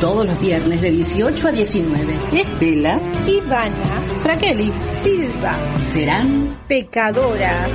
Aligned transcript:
Todos 0.00 0.26
los 0.26 0.40
viernes 0.40 0.80
de 0.80 0.92
18 0.92 1.48
a 1.48 1.50
19. 1.50 2.18
Estela, 2.32 3.00
Ivana, 3.26 4.02
Fraqueli, 4.22 4.72
Silva 5.02 5.58
serán 5.76 6.56
pecadoras. 6.68 7.70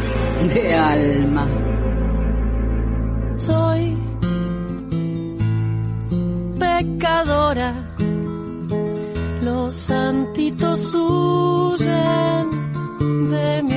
de 0.54 0.74
alma. 0.74 1.48
soy 3.36 3.98
pecadora. 6.58 7.74
Los 9.42 9.76
santitos 9.76 10.94
huyen 10.94 12.48
de 13.30 13.64
mi 13.64 13.74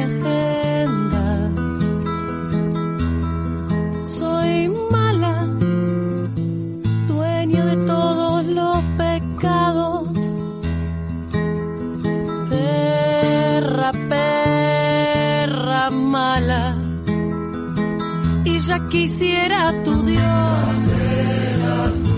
ya 18.66 18.88
quisiera 18.88 19.72
tu 19.84 20.02
Dios 20.02 20.76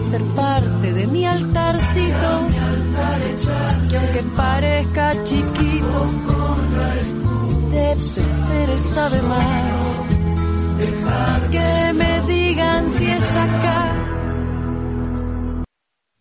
ser 0.02 0.23
parte 0.34 0.93
de 0.95 1.07
mi 1.07 1.27
altarcito, 1.27 2.30
que 3.91 3.97
aunque 3.98 4.23
parezca 4.34 5.23
chiquito, 5.24 6.07
de 7.71 7.97
seres 7.97 8.83
sabe 8.83 9.21
más. 9.23 10.01
Que 11.51 11.93
me 11.93 12.23
digan 12.23 12.91
si 12.93 13.10
es 13.10 13.30
acá. 13.37 13.93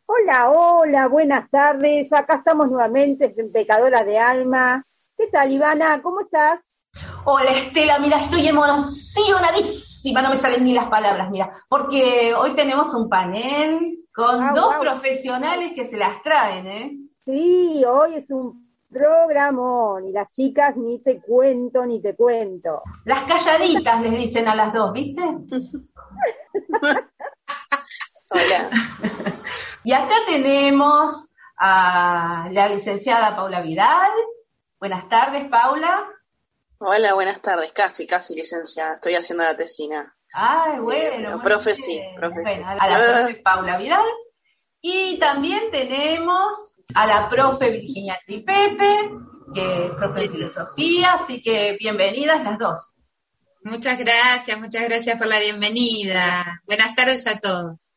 Hola, 0.08 0.50
hola, 0.50 1.08
buenas 1.08 1.50
tardes. 1.50 2.12
Acá 2.12 2.38
estamos 2.38 2.70
nuevamente 2.70 3.34
en 3.38 3.52
Pecadora 3.53 4.03
de 4.03 4.17
Alma. 4.17 4.86
¿Qué 5.17 5.28
tal, 5.28 5.52
Ivana? 5.52 6.02
¿Cómo 6.02 6.22
estás? 6.22 6.59
Hola 7.23 7.52
Estela, 7.52 8.00
mira, 8.00 8.22
estoy 8.22 8.48
emocionadísima, 8.48 9.86
no 10.03 10.30
me 10.30 10.36
salen 10.36 10.64
ni 10.64 10.73
las 10.73 10.88
palabras, 10.88 11.30
mira, 11.30 11.52
porque 11.70 12.34
hoy 12.36 12.56
tenemos 12.56 12.94
un 12.94 13.09
panel 13.09 14.00
con 14.14 14.39
Guau, 14.39 14.56
dos 14.56 14.76
profesionales 14.80 15.73
que 15.76 15.89
se 15.89 15.98
las 15.98 16.22
traen, 16.23 16.67
¿eh? 16.67 16.98
Sí, 17.26 17.84
hoy 17.86 18.16
es 18.16 18.30
un 18.30 18.67
programón 18.89 20.08
y 20.08 20.12
las 20.12 20.31
chicas 20.34 20.76
ni 20.78 21.00
te 21.00 21.20
cuento, 21.20 21.86
ni 21.86 22.02
te 22.02 22.16
cuento. 22.16 22.81
Las 23.06 23.23
calladitas 23.23 24.02
les 24.02 24.14
dicen 24.14 24.48
a 24.48 24.56
las 24.56 24.73
dos, 24.73 24.94
¿viste? 24.94 25.22
Hola. 28.30 28.70
Y 29.84 29.94
acá 29.94 30.16
tenemos 30.28 31.30
a 31.58 32.50
la 32.52 32.70
licenciada 32.70 33.36
Paula 33.36 33.61
Vidal. 33.61 34.11
Buenas 34.80 35.08
tardes, 35.09 35.50
Paula. 35.50 36.06
Hola, 36.80 37.14
buenas 37.14 37.42
tardes. 37.42 37.72
Casi, 37.73 38.06
casi 38.06 38.36
licenciada. 38.36 38.95
Estoy 38.95 39.16
haciendo 39.16 39.44
la 39.44 39.56
tesina. 39.56 40.14
Ay, 40.33 40.78
Eh, 40.78 40.80
bueno. 40.81 41.31
muy 41.38 41.44
profe 41.45 41.73
bien. 41.73 41.83
sí, 41.83 42.02
profe 42.16 42.36
sí. 42.45 42.61
A 42.64 42.88
la 42.88 42.97
profe 43.16 43.36
Paula 43.44 43.78
Vidal. 43.78 44.06
Y 44.81 45.17
también 45.20 45.72
tenemos 45.72 46.75
a 46.94 47.08
la 47.08 47.30
profe 47.30 47.72
Virginia 47.72 48.17
Tripepe, 48.25 49.09
que 49.53 49.86
es 49.88 49.92
profe 49.95 50.22
de 50.22 50.30
filosofía, 50.30 51.14
así 51.14 51.42
que 51.42 51.75
bienvenidas 51.80 52.44
las 52.44 52.59
dos. 52.59 52.94
Muchas 53.64 54.00
gracias, 54.00 54.59
muchas 54.59 54.83
gracias 54.83 55.17
por 55.17 55.28
la 55.28 55.39
bienvenida. 55.39 56.61
Buenas 56.67 56.94
tardes 56.95 57.25
a 57.28 57.39
todos 57.39 57.95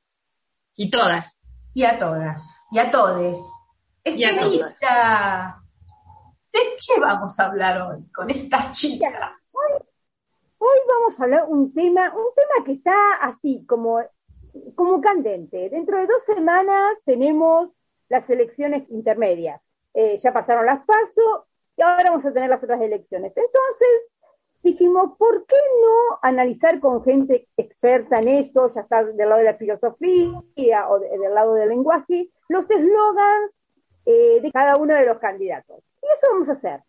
y 0.75 0.91
todas. 0.91 1.43
Y 1.75 1.85
a 1.85 1.99
todas, 1.99 2.43
y 2.73 2.79
a 2.79 2.91
todes. 2.91 3.39
Y 4.05 4.25
a 4.25 4.31
Estelita, 4.31 5.60
¿de 6.53 6.61
qué 6.87 7.01
vamos 7.01 7.39
a 7.39 7.47
hablar 7.47 7.83
hoy 7.83 8.05
con 8.15 8.31
estas 8.31 8.77
chicas? 8.77 9.13
Hoy 10.59 10.79
vamos 10.89 11.19
a 11.19 11.25
hablar 11.25 11.45
un 11.49 11.73
tema, 11.73 12.13
un 12.15 12.27
tema 12.35 12.65
que 12.67 12.73
está 12.73 13.15
así, 13.21 13.65
como, 13.67 14.01
como 14.75 15.01
candente. 15.01 15.71
Dentro 15.71 15.99
de 15.99 16.07
dos 16.07 16.23
semanas 16.25 16.99
tenemos 17.05 17.71
las 18.09 18.29
elecciones 18.29 18.89
intermedias. 18.91 19.61
Eh, 19.95 20.19
ya 20.23 20.33
pasaron 20.33 20.67
las 20.67 20.85
PASO 20.85 21.47
y 21.77 21.83
ahora 21.83 22.11
vamos 22.11 22.27
a 22.27 22.33
tener 22.33 22.51
las 22.51 22.63
otras 22.63 22.81
elecciones. 22.81 23.33
Entonces, 23.35 24.15
dijimos, 24.63 25.17
¿por 25.19 25.47
qué 25.47 25.57
no 25.83 26.19
analizar 26.23 26.79
con 26.81 27.03
gente 27.03 27.49
experta 27.57 28.21
en 28.21 28.29
eso, 28.29 28.71
ya 28.75 28.83
está 28.83 29.05
del 29.05 29.17
lado 29.29 29.39
de 29.39 29.45
la 29.45 29.55
filosofía 29.57 30.89
o 30.91 30.99
de- 30.99 31.19
del 31.19 31.35
lado 31.35 31.55
del 31.55 31.71
lenguaje, 31.71 32.29
los 32.49 32.69
eslogans 32.71 33.53
eh, 34.05 34.41
de 34.43 34.53
cada 34.53 34.77
uno 34.77 34.95
de 34.95 35.07
los 35.07 35.19
candidatos? 35.19 35.83
Eso 36.13 36.33
vamos 36.33 36.49
a 36.49 36.53
hacer. 36.53 36.81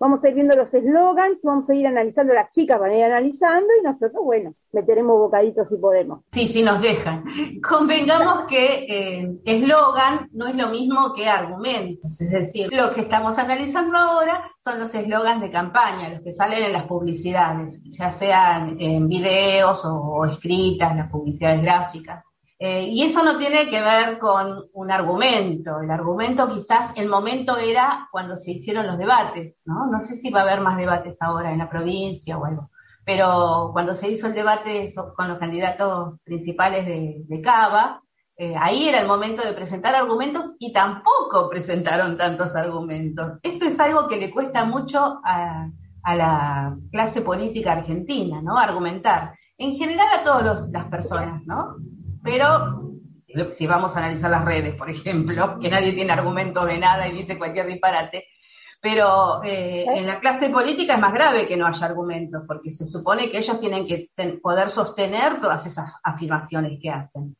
Vamos 0.00 0.24
a 0.24 0.28
ir 0.30 0.34
viendo 0.34 0.56
los 0.56 0.72
eslogans, 0.72 1.38
vamos 1.42 1.68
a 1.68 1.74
ir 1.74 1.86
analizando, 1.86 2.32
las 2.32 2.50
chicas 2.52 2.80
van 2.80 2.92
a 2.92 2.96
ir 2.96 3.04
analizando 3.04 3.68
y 3.78 3.84
nosotros, 3.84 4.24
bueno, 4.24 4.54
meteremos 4.72 5.18
bocaditos 5.18 5.68
si 5.68 5.76
podemos. 5.76 6.20
Sí, 6.32 6.48
sí 6.48 6.62
nos 6.62 6.80
dejan. 6.80 7.22
Convengamos 7.68 8.46
que 8.48 8.86
eh, 8.88 9.30
eslogan 9.44 10.30
no 10.32 10.46
es 10.46 10.54
lo 10.54 10.68
mismo 10.68 11.12
que 11.12 11.28
argumentos, 11.28 12.18
es 12.18 12.30
decir, 12.30 12.70
lo 12.72 12.94
que 12.94 13.02
estamos 13.02 13.36
analizando 13.36 13.98
ahora 13.98 14.50
son 14.58 14.80
los 14.80 14.94
eslogans 14.94 15.42
de 15.42 15.50
campaña, 15.50 16.08
los 16.08 16.22
que 16.22 16.32
salen 16.32 16.62
en 16.62 16.72
las 16.72 16.86
publicidades, 16.86 17.82
ya 17.84 18.10
sean 18.12 18.80
en 18.80 19.06
videos 19.06 19.82
o 19.84 20.24
escritas, 20.24 20.96
las 20.96 21.10
publicidades 21.10 21.60
gráficas. 21.60 22.24
Eh, 22.62 22.84
y 22.90 23.02
eso 23.04 23.24
no 23.24 23.38
tiene 23.38 23.68
que 23.70 23.80
ver 23.80 24.18
con 24.18 24.66
un 24.74 24.90
argumento. 24.92 25.80
El 25.80 25.90
argumento 25.90 26.54
quizás 26.54 26.92
el 26.96 27.08
momento 27.08 27.56
era 27.56 28.08
cuando 28.12 28.36
se 28.36 28.52
hicieron 28.52 28.86
los 28.86 28.98
debates, 28.98 29.56
¿no? 29.64 29.86
No 29.86 30.00
sé 30.02 30.16
si 30.16 30.30
va 30.30 30.40
a 30.40 30.42
haber 30.42 30.60
más 30.60 30.76
debates 30.76 31.16
ahora 31.20 31.52
en 31.52 31.58
la 31.58 31.70
provincia 31.70 32.38
o 32.38 32.44
algo 32.44 32.70
pero 33.04 33.70
cuando 33.72 33.96
se 33.96 34.08
hizo 34.08 34.28
el 34.28 34.34
debate 34.34 34.92
con 35.16 35.26
los 35.26 35.38
candidatos 35.38 36.20
principales 36.22 36.86
de, 36.86 37.22
de 37.26 37.40
Cava, 37.40 38.02
eh, 38.36 38.54
ahí 38.56 38.88
era 38.88 39.00
el 39.00 39.08
momento 39.08 39.42
de 39.42 39.52
presentar 39.52 39.94
argumentos 39.94 40.52
y 40.58 40.72
tampoco 40.72 41.48
presentaron 41.50 42.16
tantos 42.16 42.54
argumentos. 42.54 43.38
Esto 43.42 43.64
es 43.64 43.80
algo 43.80 44.06
que 44.06 44.16
le 44.16 44.30
cuesta 44.30 44.64
mucho 44.64 45.20
a, 45.24 45.68
a 46.04 46.14
la 46.14 46.76
clase 46.92 47.20
política 47.22 47.72
argentina, 47.72 48.40
¿no? 48.40 48.56
Argumentar. 48.56 49.34
En 49.58 49.76
general 49.76 50.06
a 50.14 50.24
todas 50.24 50.70
las 50.70 50.86
personas, 50.86 51.44
¿no? 51.44 51.76
Pero 52.22 52.90
si- 53.52 53.66
vamos 53.66 53.94
a 53.94 53.98
analizar 54.00 54.30
las 54.30 54.44
redes, 54.44 54.74
por 54.76 54.90
ejemplo, 54.90 55.58
que 55.60 55.70
nadie 55.70 55.92
tiene 55.92 56.12
argumentos 56.12 56.66
de 56.66 56.78
nada 56.78 57.08
y 57.08 57.12
dice 57.12 57.38
cualquier 57.38 57.66
disparate, 57.66 58.24
pero 58.82 59.42
eh, 59.44 59.84
en 59.94 60.06
la 60.06 60.20
clase 60.20 60.48
política 60.48 60.94
es 60.94 61.00
más 61.00 61.12
grave 61.12 61.46
que 61.46 61.56
no 61.56 61.66
haya 61.66 61.86
argumentos, 61.86 62.42
porque 62.46 62.72
se 62.72 62.86
supone 62.86 63.30
que 63.30 63.38
ellos 63.38 63.60
tienen 63.60 63.86
que 63.86 64.10
ten- 64.14 64.40
poder 64.40 64.70
sostener 64.70 65.40
todas 65.40 65.66
esas 65.66 65.92
afirmaciones 66.02 66.78
que 66.80 66.90
hacen. 66.90 67.36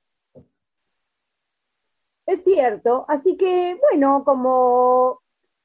Es 2.27 2.45
cierto, 2.45 3.05
así 3.09 3.37
que, 3.37 3.77
bueno, 3.91 4.23
como 4.25 5.21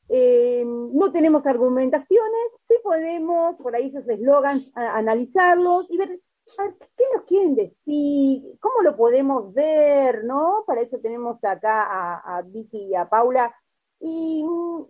eh, 0.10 0.64
no 0.66 1.12
tenemos 1.12 1.46
argumentaciones, 1.46 2.52
sí 2.68 2.76
podemos 2.84 3.56
por 3.58 3.76
ahí 3.76 3.88
esos 3.88 4.08
eslogans 4.08 4.72
analizarlos 4.76 5.92
y 5.92 5.98
ver, 5.98 6.20
qué 6.46 7.04
nos 7.16 7.26
quieren 7.26 7.56
decir, 7.56 8.44
cómo 8.60 8.82
lo 8.84 8.96
podemos 8.96 9.54
ver, 9.54 10.24
¿no? 10.24 10.64
Para 10.66 10.82
eso 10.82 10.98
tenemos 11.00 11.44
acá 11.44 12.20
a, 12.20 12.42
Vicky 12.44 12.90
y 12.90 12.96
a 12.96 13.10
Paula. 13.10 13.54
Y, 14.00 14.44
mm, 14.44 14.84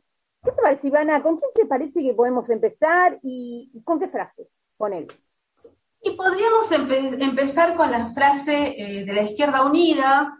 ¿qué 0.43 0.51
te 0.51 0.61
parece? 0.61 0.91
¿Con 1.21 1.37
quién 1.37 1.51
te 1.55 1.65
parece 1.65 2.01
que 2.01 2.13
podemos 2.13 2.49
empezar 2.49 3.19
y, 3.23 3.71
con 3.83 3.99
qué 3.99 4.07
frase? 4.09 4.47
Con 4.77 4.93
él. 4.93 5.07
Y 6.01 6.11
podríamos 6.11 6.71
empe- 6.71 7.21
empezar 7.21 7.75
con 7.75 7.89
la 7.89 8.13
frase 8.13 8.75
eh, 8.77 9.05
de 9.05 9.13
la 9.13 9.23
izquierda 9.23 9.65
unida, 9.65 10.37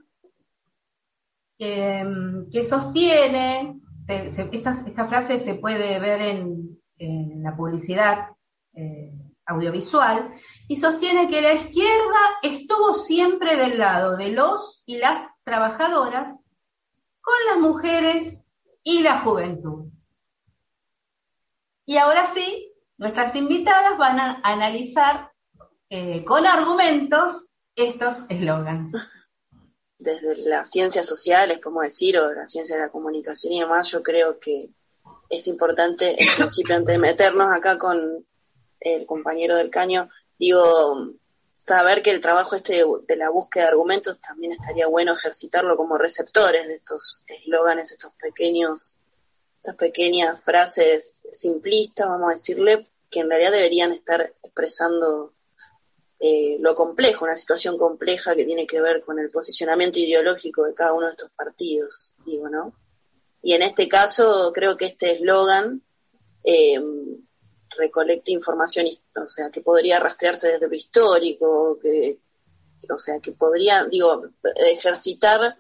eh, 1.58 2.04
que 2.52 2.66
sostiene, 2.66 3.80
esta, 4.08 5.08
frase 5.08 5.40
se 5.40 5.56
puede 5.56 6.00
ver 6.00 6.22
en, 6.22 6.78
en 7.00 7.42
la 7.42 7.56
publicidad 7.56 8.30
eh, 8.74 9.12
audiovisual, 9.46 10.34
y 10.68 10.78
sostiene 10.78 11.28
que 11.28 11.42
la 11.42 11.54
izquierda 11.54 12.20
estuvo 12.42 12.98
siempre 13.04 13.56
del 13.56 13.78
lado 13.78 14.18
de 14.18 14.30
los 14.30 14.84
y 14.86 14.98
las 14.98 15.30
trabajadoras 15.44 16.36
con 17.22 17.36
las 17.50 17.58
mujeres 17.60 18.44
y 18.84 19.02
la 19.02 19.22
juventud. 19.22 19.86
Y 21.86 21.98
ahora 21.98 22.34
sí, 22.34 22.72
nuestras 22.98 23.36
invitadas 23.36 23.98
van 23.98 24.20
a 24.20 24.42
analizar 24.44 25.32
eh, 25.90 26.26
con 26.26 26.48
argumentos 26.48 27.54
estos 27.76 28.26
eslogans. 28.30 28.94
Desde 29.98 30.50
las 30.50 30.70
ciencias 30.72 31.08
sociales, 31.08 31.60
podemos 31.60 31.84
decir, 31.84 32.18
o 32.18 32.34
la 32.34 32.48
ciencia 32.48 32.76
de 32.76 32.84
la 32.84 32.92
comunicación 32.92 33.54
y 33.54 33.60
demás, 33.60 33.92
yo 33.92 34.02
creo 34.02 34.40
que 34.40 34.70
es 35.30 35.48
importante, 35.48 36.12
en 36.22 36.28
principio, 36.38 36.76
antes 36.76 36.96
de 36.96 37.00
meternos 37.00 37.50
acá 37.56 37.78
con 37.78 38.26
el 38.80 39.06
compañero 39.06 39.56
del 39.56 39.70
caño, 39.70 40.10
digo, 40.38 41.14
saber 41.52 42.02
que 42.02 42.12
el 42.12 42.22
trabajo 42.22 42.56
este 42.56 42.84
de, 43.08 43.16
la 43.16 43.30
búsqueda 43.30 43.64
de 43.64 43.70
argumentos 43.70 44.22
también 44.22 44.52
estaría 44.52 44.88
bueno 44.88 45.14
ejercitarlo 45.14 45.76
como 45.78 45.98
receptores 45.98 46.68
de 46.68 46.76
estos 46.76 47.24
eslóganes, 47.28 47.92
estos 47.92 48.12
pequeños, 48.22 48.98
estas 49.58 49.76
pequeñas 49.76 50.42
frases 50.42 51.28
simplistas, 51.32 52.08
vamos 52.08 52.30
a 52.30 52.36
decirle, 52.36 52.90
que 53.10 53.22
en 53.22 53.30
realidad 53.30 53.52
deberían 53.52 53.94
estar 53.94 54.22
expresando 54.44 55.34
eh, 56.20 56.58
lo 56.60 56.76
complejo, 56.76 57.26
una 57.26 57.36
situación 57.36 57.78
compleja 57.78 58.36
que 58.36 58.46
tiene 58.46 58.68
que 58.68 58.82
ver 58.82 59.02
con 59.02 59.20
el 59.20 59.32
posicionamiento 59.32 60.00
ideológico 60.00 60.66
de 60.66 60.74
cada 60.74 60.94
uno 60.94 61.08
de 61.08 61.12
estos 61.12 61.32
partidos, 61.32 62.14
digo, 62.26 62.50
¿no? 62.50 62.74
Y 63.42 63.54
en 63.54 63.62
este 63.62 63.88
caso 63.88 64.52
creo 64.54 64.76
que 64.76 64.86
este 64.86 65.14
eslogan 65.14 65.84
eh, 66.44 66.82
recolecte 67.78 68.32
información, 68.32 68.88
o 69.16 69.28
sea, 69.28 69.50
que 69.50 69.62
podría 69.62 70.00
rastrearse 70.00 70.48
desde 70.48 70.68
lo 70.68 70.76
histórico, 70.76 71.80
que, 71.82 72.20
o 72.90 72.98
sea, 72.98 73.20
que 73.20 73.32
podría, 73.32 73.86
digo, 73.86 74.30
ejercitar 74.68 75.58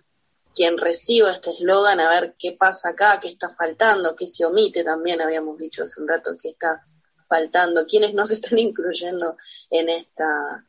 quien 0.56 0.78
reciba 0.78 1.32
este 1.32 1.52
eslogan 1.52 2.00
a 2.00 2.10
ver 2.10 2.36
qué 2.40 2.54
pasa 2.54 2.90
acá, 2.90 3.20
qué 3.22 3.28
está 3.28 3.50
faltando, 3.50 4.16
qué 4.16 4.26
se 4.26 4.46
omite 4.46 4.84
también, 4.84 5.22
habíamos 5.22 5.58
dicho 5.58 5.84
hace 5.84 6.02
un 6.02 6.08
rato 6.08 6.38
que 6.42 6.50
está 6.50 6.88
faltando, 7.28 7.86
quiénes 7.86 8.14
no 8.14 8.26
se 8.26 8.34
están 8.36 8.58
incluyendo 8.58 9.36
en 9.70 9.90
esta, 9.90 10.66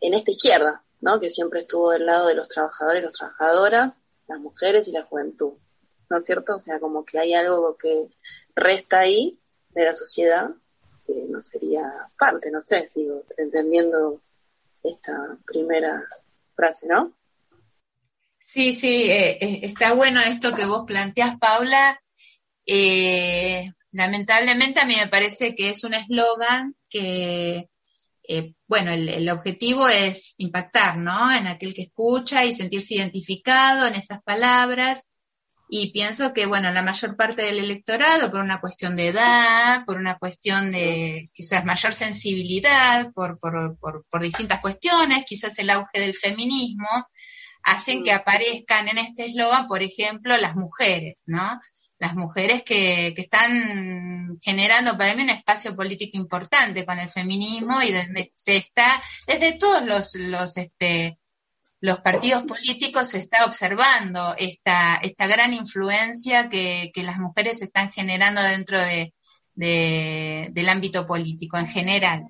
en 0.00 0.14
esta 0.14 0.32
izquierda, 0.32 0.84
¿no? 1.00 1.20
Que 1.20 1.30
siempre 1.30 1.60
estuvo 1.60 1.90
del 1.90 2.06
lado 2.06 2.26
de 2.26 2.34
los 2.34 2.48
trabajadores, 2.48 3.04
las 3.04 3.12
trabajadoras, 3.12 4.12
las 4.26 4.40
mujeres 4.40 4.88
y 4.88 4.92
la 4.92 5.04
juventud, 5.04 5.54
¿no 6.08 6.18
es 6.18 6.24
cierto? 6.24 6.56
O 6.56 6.60
sea, 6.60 6.80
como 6.80 7.04
que 7.04 7.18
hay 7.18 7.34
algo 7.34 7.76
que 7.76 8.10
resta 8.56 9.00
ahí 9.00 9.40
de 9.70 9.84
la 9.84 9.94
sociedad 9.94 10.50
no 11.28 11.40
sería 11.40 11.82
parte, 12.18 12.50
no 12.50 12.60
sé, 12.60 12.90
digo, 12.94 13.24
entendiendo 13.38 14.20
esta 14.82 15.38
primera 15.44 16.02
frase, 16.54 16.86
¿no? 16.88 17.14
Sí, 18.38 18.74
sí, 18.74 19.10
eh, 19.10 19.38
eh, 19.40 19.60
está 19.62 19.92
bueno 19.92 20.20
esto 20.20 20.54
que 20.54 20.64
vos 20.64 20.84
planteás, 20.86 21.38
Paula. 21.38 22.02
Eh, 22.66 23.70
lamentablemente 23.92 24.80
a 24.80 24.86
mí 24.86 24.94
me 24.98 25.08
parece 25.08 25.54
que 25.54 25.70
es 25.70 25.84
un 25.84 25.94
eslogan 25.94 26.74
que, 26.88 27.70
bueno, 28.66 28.92
el, 28.92 29.08
el, 29.08 29.28
objetivo 29.28 29.88
es 29.88 30.34
impactar, 30.38 30.96
¿no? 30.96 31.32
En 31.32 31.46
aquel 31.46 31.74
que 31.74 31.82
escucha 31.82 32.44
y 32.44 32.52
sentirse 32.52 32.94
identificado 32.94 33.86
en 33.86 33.94
esas 33.94 34.22
palabras 34.22 35.09
y 35.72 35.92
pienso 35.92 36.34
que, 36.34 36.46
bueno, 36.46 36.72
la 36.72 36.82
mayor 36.82 37.16
parte 37.16 37.42
del 37.42 37.60
electorado, 37.60 38.28
por 38.28 38.40
una 38.40 38.60
cuestión 38.60 38.96
de 38.96 39.06
edad, 39.06 39.84
por 39.84 39.98
una 39.98 40.18
cuestión 40.18 40.72
de 40.72 41.30
quizás 41.32 41.64
mayor 41.64 41.92
sensibilidad, 41.92 43.12
por, 43.12 43.38
por, 43.38 43.78
por, 43.78 44.22
distintas 44.22 44.58
cuestiones, 44.60 45.24
quizás 45.24 45.56
el 45.60 45.70
auge 45.70 46.00
del 46.00 46.16
feminismo, 46.16 46.88
hacen 47.62 48.02
que 48.02 48.10
aparezcan 48.12 48.88
en 48.88 48.98
este 48.98 49.26
eslogan, 49.26 49.68
por 49.68 49.84
ejemplo, 49.84 50.36
las 50.38 50.56
mujeres, 50.56 51.22
¿no? 51.26 51.60
Las 52.00 52.16
mujeres 52.16 52.64
que, 52.64 53.12
que 53.14 53.22
están 53.22 54.40
generando 54.42 54.98
para 54.98 55.14
mí 55.14 55.22
un 55.22 55.30
espacio 55.30 55.76
político 55.76 56.18
importante 56.18 56.84
con 56.84 56.98
el 56.98 57.10
feminismo 57.10 57.80
y 57.82 57.92
donde 57.92 58.32
se 58.34 58.56
está, 58.56 59.00
desde 59.28 59.56
todos 59.56 59.84
los, 59.86 60.14
los, 60.16 60.56
este, 60.56 61.19
los 61.80 62.00
partidos 62.00 62.42
políticos 62.42 63.08
se 63.08 63.18
está 63.18 63.46
observando 63.46 64.34
esta, 64.38 65.00
esta 65.02 65.26
gran 65.26 65.54
influencia 65.54 66.50
que, 66.50 66.92
las 66.96 67.18
mujeres 67.18 67.62
están 67.62 67.90
generando 67.90 68.42
dentro 68.42 68.78
de, 68.78 69.14
del 69.54 70.68
ámbito 70.68 71.06
político 71.06 71.56
en 71.56 71.66
general. 71.66 72.24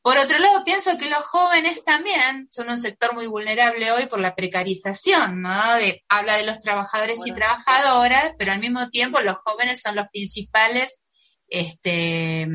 Por 0.00 0.16
otro 0.16 0.38
lado, 0.38 0.64
pienso 0.64 0.96
que 0.96 1.10
los 1.10 1.18
jóvenes 1.18 1.84
también 1.84 2.48
son 2.50 2.70
un 2.70 2.78
sector 2.78 3.14
muy 3.14 3.26
vulnerable 3.26 3.90
hoy 3.92 4.06
por 4.06 4.20
la 4.20 4.34
precarización, 4.34 5.42
¿no? 5.42 5.74
De, 5.76 6.02
habla 6.08 6.36
de 6.38 6.44
los 6.44 6.60
trabajadores 6.60 7.18
y 7.26 7.32
trabajadoras, 7.32 8.32
pero 8.38 8.52
al 8.52 8.60
mismo 8.60 8.88
tiempo 8.88 9.20
los 9.20 9.36
jóvenes 9.36 9.82
son 9.82 9.96
los 9.96 10.08
principales, 10.08 11.02
este, 11.48 12.48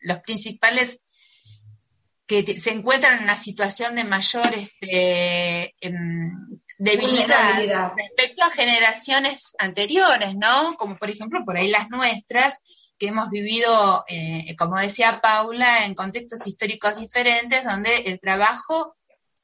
los 0.00 0.18
principales 0.20 1.04
que 2.32 2.58
se 2.58 2.70
encuentran 2.70 3.18
en 3.18 3.24
una 3.24 3.36
situación 3.36 3.94
de 3.94 4.04
mayor 4.04 4.54
este, 4.54 5.74
em, 5.80 6.48
debilidad 6.78 7.92
respecto 7.94 8.42
a 8.42 8.50
generaciones 8.50 9.54
anteriores, 9.58 10.34
¿no? 10.36 10.74
Como 10.78 10.96
por 10.96 11.10
ejemplo 11.10 11.42
por 11.44 11.58
ahí 11.58 11.68
las 11.68 11.90
nuestras, 11.90 12.58
que 12.98 13.08
hemos 13.08 13.28
vivido, 13.28 14.04
eh, 14.08 14.54
como 14.56 14.78
decía 14.78 15.20
Paula, 15.20 15.84
en 15.84 15.94
contextos 15.94 16.46
históricos 16.46 16.96
diferentes, 16.96 17.64
donde 17.64 17.94
el 18.06 18.18
trabajo 18.18 18.96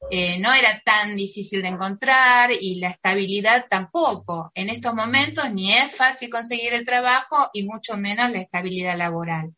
eh, 0.09 0.39
no 0.39 0.51
era 0.53 0.81
tan 0.83 1.15
difícil 1.15 1.61
de 1.61 1.67
encontrar 1.67 2.51
y 2.59 2.79
la 2.79 2.89
estabilidad 2.89 3.67
tampoco. 3.69 4.51
En 4.55 4.69
estos 4.69 4.93
momentos 4.95 5.51
ni 5.51 5.73
es 5.73 5.95
fácil 5.95 6.29
conseguir 6.29 6.73
el 6.73 6.85
trabajo 6.85 7.49
y 7.53 7.65
mucho 7.65 7.97
menos 7.97 8.31
la 8.31 8.39
estabilidad 8.39 8.97
laboral. 8.97 9.53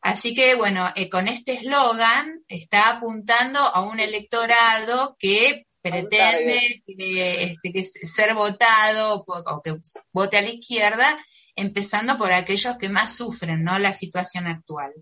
Así 0.00 0.34
que, 0.34 0.54
bueno, 0.54 0.90
eh, 0.96 1.10
con 1.10 1.28
este 1.28 1.52
eslogan 1.52 2.42
está 2.48 2.90
apuntando 2.90 3.58
a 3.58 3.82
un 3.82 4.00
electorado 4.00 5.16
que 5.18 5.66
pretende 5.82 6.82
este, 6.86 7.82
ser 7.82 8.34
votado 8.34 9.24
o 9.26 9.62
que 9.62 9.78
vote 10.12 10.38
a 10.38 10.42
la 10.42 10.50
izquierda, 10.50 11.18
empezando 11.54 12.16
por 12.16 12.32
aquellos 12.32 12.76
que 12.78 12.88
más 12.88 13.16
sufren 13.16 13.62
¿no? 13.62 13.78
la 13.78 13.92
situación 13.92 14.46
actual. 14.46 14.92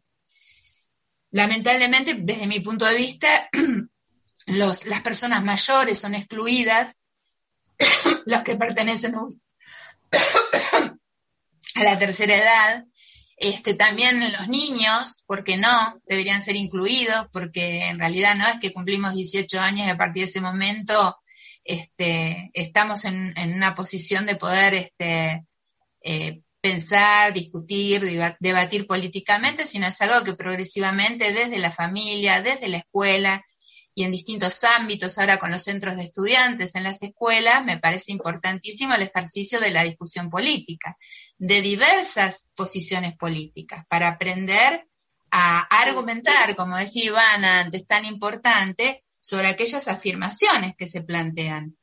Lamentablemente, 1.31 2.15
desde 2.15 2.47
mi 2.47 2.61
punto 2.61 2.85
de 2.87 2.97
vista, 2.97 3.51
las 4.47 5.03
personas 5.03 5.45
mayores 5.45 5.99
son 5.99 6.15
excluidas, 6.15 7.03
los 8.27 8.43
que 8.43 8.57
pertenecen 8.57 9.15
a 9.15 9.27
la 11.83 11.99
tercera 11.99 12.37
edad, 12.37 12.85
este, 13.41 13.75
también 13.75 14.33
los 14.33 14.49
niños, 14.49 15.25
porque 15.27 15.57
no? 15.57 16.01
Deberían 16.07 16.43
ser 16.43 16.57
incluidos, 16.57 17.29
porque 17.33 17.87
en 17.87 17.99
realidad 17.99 18.35
no 18.35 18.47
es 18.49 18.59
que 18.61 18.73
cumplimos 18.73 19.15
18 19.15 19.61
años 19.61 19.87
y 19.87 19.91
a 19.91 19.97
partir 19.97 20.25
de 20.25 20.31
ese 20.31 20.41
momento 20.41 21.17
este, 21.65 22.51
estamos 22.55 23.05
en, 23.05 23.35
una 23.55 23.75
posición 23.75 24.27
de 24.27 24.37
poder 24.37 24.75
este, 24.75 25.45
eh, 26.03 26.41
pensar, 26.61 27.33
discutir, 27.33 28.03
debatir 28.41 28.87
políticamente, 28.87 29.67
sino 29.67 29.87
es 29.87 30.01
algo 30.01 30.25
que 30.25 30.35
progresivamente 30.35 31.33
desde 31.33 31.59
la 31.59 31.71
familia, 31.71 32.41
desde 32.41 32.69
la 32.69 32.79
escuela, 32.79 33.45
y 33.99 34.05
en 34.05 34.13
distintos 34.13 34.63
ámbitos, 34.63 35.19
ahora 35.19 35.39
con 35.39 35.51
los 35.51 35.65
centros 35.65 35.97
de 35.97 36.05
estudiantes 36.05 36.77
en 36.77 36.85
las 36.85 37.03
escuelas, 37.03 37.65
me 37.65 37.79
parece 37.79 38.13
importantísimo 38.13 38.95
el 38.95 39.03
ejercicio 39.03 39.59
de 39.59 39.73
la 39.73 39.83
discusión 39.83 40.31
política, 40.31 40.97
de 41.37 41.61
diversas 41.63 42.53
posiciones 42.55 43.17
políticas, 43.17 43.85
para 43.89 44.07
aprender 44.07 44.87
a 45.33 45.83
argumentar, 45.83 46.55
como 46.55 46.77
decía 46.77 47.07
Ivana 47.07 47.63
antes, 47.63 47.89
tan 47.89 48.05
importante, 48.05 49.05
sobre 49.21 49.49
aquellas 49.49 49.89
afirmaciones 49.89 50.77
que 50.77 50.87
se 50.87 51.03
plantean. 51.03 51.77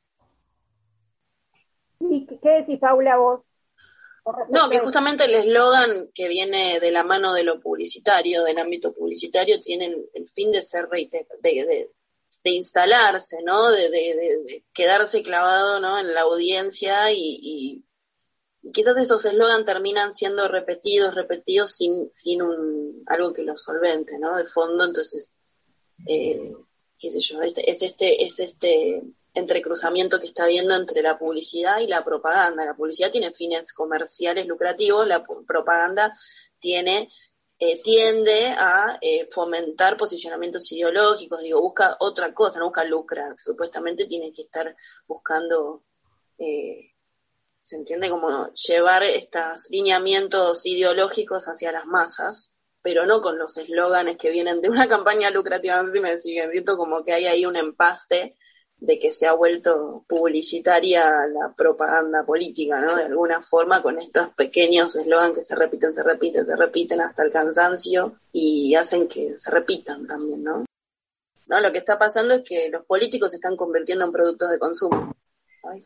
¿Y 2.00 2.26
qué 2.26 2.48
decís, 2.48 2.78
Paula, 2.80 3.18
vos? 3.18 3.42
No, 4.48 4.70
que 4.70 4.78
justamente 4.78 5.24
el 5.24 5.34
eslogan 5.34 6.10
que 6.14 6.28
viene 6.28 6.80
de 6.80 6.90
la 6.92 7.04
mano 7.04 7.34
de 7.34 7.44
lo 7.44 7.60
publicitario, 7.60 8.42
del 8.42 8.58
ámbito 8.58 8.94
publicitario, 8.94 9.60
tiene 9.60 9.94
el, 10.14 10.28
fin 10.28 10.50
de 10.50 10.62
ser 10.62 10.88
de, 10.88 11.08
de, 11.42 11.86
de 12.46 12.52
instalarse, 12.52 13.38
¿no? 13.44 13.70
De, 13.72 14.64
quedarse 14.72 15.20
clavado, 15.24 15.80
¿no? 15.80 15.98
En 15.98 16.14
la 16.14 16.20
audiencia 16.20 17.10
y, 17.12 17.84
quizás 18.72 18.96
esos 18.98 19.24
eslogans 19.24 19.64
terminan 19.64 20.14
siendo 20.14 20.46
repetidos, 20.46 21.14
repetidos 21.14 21.72
sin, 21.74 22.08
sin 22.12 22.42
un, 22.42 23.02
algo 23.06 23.32
que 23.32 23.42
lo 23.42 23.56
solvente, 23.56 24.18
¿no? 24.20 24.36
De 24.36 24.46
fondo, 24.46 24.84
entonces, 24.84 25.40
eh, 26.06 26.52
qué 27.00 27.10
sé 27.10 27.20
yo, 27.20 27.40
este, 27.42 27.68
es 27.68 27.82
este, 27.82 28.24
es 28.24 28.38
este 28.38 29.02
entrecruzamiento 29.34 30.20
que 30.20 30.26
está 30.26 30.44
habiendo 30.44 30.76
entre 30.76 31.02
la 31.02 31.18
publicidad 31.18 31.80
y 31.80 31.88
la 31.88 32.04
propaganda. 32.04 32.64
La 32.64 32.76
publicidad 32.76 33.10
tiene 33.10 33.32
fines 33.32 33.72
comerciales 33.72 34.46
lucrativos, 34.46 35.06
la 35.08 35.26
propaganda 35.46 36.16
tiene 36.60 37.10
eh, 37.58 37.80
tiende 37.82 38.48
a 38.58 38.98
eh, 39.00 39.28
fomentar 39.32 39.96
posicionamientos 39.96 40.70
ideológicos, 40.72 41.40
digo, 41.40 41.60
busca 41.60 41.96
otra 42.00 42.34
cosa, 42.34 42.58
no 42.58 42.66
busca 42.66 42.84
lucrar, 42.84 43.34
supuestamente 43.38 44.04
tiene 44.04 44.32
que 44.32 44.42
estar 44.42 44.76
buscando, 45.06 45.84
eh, 46.38 46.94
se 47.62 47.76
entiende 47.76 48.10
como 48.10 48.52
llevar 48.52 49.02
estos 49.04 49.70
lineamientos 49.70 50.66
ideológicos 50.66 51.48
hacia 51.48 51.72
las 51.72 51.86
masas, 51.86 52.52
pero 52.82 53.06
no 53.06 53.20
con 53.20 53.38
los 53.38 53.56
eslóganes 53.56 54.18
que 54.18 54.30
vienen 54.30 54.60
de 54.60 54.68
una 54.68 54.86
campaña 54.88 55.30
lucrativa, 55.30 55.76
no 55.76 55.88
sé 55.88 55.94
si 55.94 56.00
me 56.00 56.18
siguen, 56.18 56.50
siento 56.50 56.76
como 56.76 57.02
que 57.02 57.12
hay 57.12 57.26
ahí 57.26 57.46
un 57.46 57.56
empaste 57.56 58.36
de 58.78 58.98
que 58.98 59.10
se 59.10 59.26
ha 59.26 59.32
vuelto 59.32 60.04
publicitaria 60.06 61.04
la 61.32 61.54
propaganda 61.56 62.24
política, 62.24 62.80
¿no? 62.80 62.94
De 62.94 63.04
alguna 63.04 63.40
forma 63.40 63.82
con 63.82 63.98
estos 63.98 64.28
pequeños 64.30 64.94
eslogans 64.96 65.34
que 65.34 65.40
se 65.42 65.56
repiten, 65.56 65.94
se 65.94 66.02
repiten, 66.02 66.46
se 66.46 66.56
repiten 66.56 67.00
hasta 67.00 67.24
el 67.24 67.32
cansancio 67.32 68.18
y 68.32 68.74
hacen 68.74 69.08
que 69.08 69.30
se 69.36 69.50
repitan 69.50 70.06
también, 70.06 70.44
¿no? 70.44 70.64
¿no? 71.46 71.60
Lo 71.60 71.72
que 71.72 71.78
está 71.78 71.98
pasando 71.98 72.34
es 72.34 72.42
que 72.42 72.68
los 72.70 72.84
políticos 72.84 73.30
se 73.30 73.36
están 73.36 73.56
convirtiendo 73.56 74.04
en 74.04 74.12
productos 74.12 74.50
de 74.50 74.58
consumo. 74.58 75.14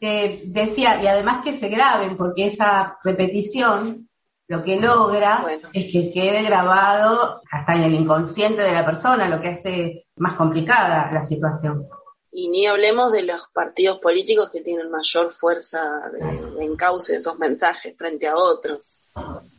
Eh, 0.00 0.40
decía, 0.46 1.02
y 1.02 1.06
además 1.06 1.42
que 1.44 1.58
se 1.58 1.68
graben, 1.68 2.16
porque 2.16 2.46
esa 2.46 2.98
repetición 3.02 4.08
lo 4.48 4.64
que 4.64 4.80
logra 4.80 5.44
es 5.72 5.92
que 5.92 6.10
quede 6.12 6.42
grabado 6.42 7.40
hasta 7.50 7.74
en 7.76 7.82
el 7.82 7.94
inconsciente 7.94 8.62
de 8.62 8.72
la 8.72 8.84
persona, 8.84 9.28
lo 9.28 9.40
que 9.40 9.50
hace 9.50 10.06
más 10.16 10.36
complicada 10.36 11.10
la 11.12 11.24
situación. 11.24 11.86
Y 12.32 12.48
ni 12.48 12.66
hablemos 12.66 13.12
de 13.12 13.22
los 13.22 13.42
partidos 13.52 13.98
políticos 13.98 14.50
que 14.50 14.60
tienen 14.60 14.90
mayor 14.90 15.30
fuerza 15.30 15.82
de, 16.12 16.64
encauce 16.64 17.12
de 17.12 17.18
esos 17.18 17.38
mensajes 17.38 17.96
frente 17.96 18.28
a 18.28 18.36
otros 18.36 19.02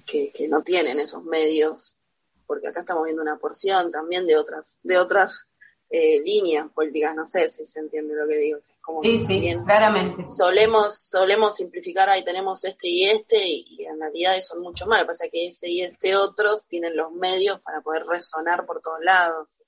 que, 0.06 0.32
que 0.34 0.48
no 0.48 0.62
tienen 0.62 1.00
esos 1.00 1.24
medios, 1.24 2.02
porque 2.48 2.70
acá 2.70 2.80
estamos 2.82 3.04
viendo 3.04 3.22
una 3.22 3.38
porción 3.38 3.92
también 3.92 4.26
de 4.26 4.38
otras, 4.38 4.80
de 4.84 4.98
otras 4.98 5.48
eh, 5.94 6.22
líneas 6.24 6.70
políticas, 6.70 7.14
no 7.16 7.28
sé 7.28 7.52
si 7.52 7.66
se 7.66 7.82
entiende 7.82 8.16
lo 8.16 8.26
que 8.26 8.38
digo. 8.38 8.58
Es 8.58 8.80
como 8.82 9.04
sí, 9.04 9.26
sí, 9.28 9.42
claramente. 9.66 10.24
Solemos, 10.24 10.98
solemos 10.98 11.54
simplificar, 11.54 12.10
ahí 12.10 12.24
tenemos 12.24 12.64
este 12.64 12.88
y 12.88 13.04
este, 13.08 13.38
y, 13.46 13.84
en 13.84 14.00
realidad 14.00 14.32
son 14.40 14.62
mucho 14.62 14.86
más. 14.86 15.00
Lo 15.00 15.04
que 15.04 15.08
pasa 15.10 15.26
es 15.26 15.32
que 15.32 15.48
este 15.48 15.70
y 15.70 15.82
este 15.82 16.16
otros 16.16 16.68
tienen 16.70 16.96
los 16.96 17.12
medios 17.12 17.60
para 17.60 17.82
poder 17.82 18.06
resonar 18.06 18.66
por 18.66 18.82
todos 18.82 19.00
lados, 19.02 19.64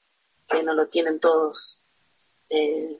que 0.47 0.63
no 0.63 0.73
lo 0.73 0.87
tienen 0.87 1.19
todos. 1.19 1.82
Eh, 2.53 2.99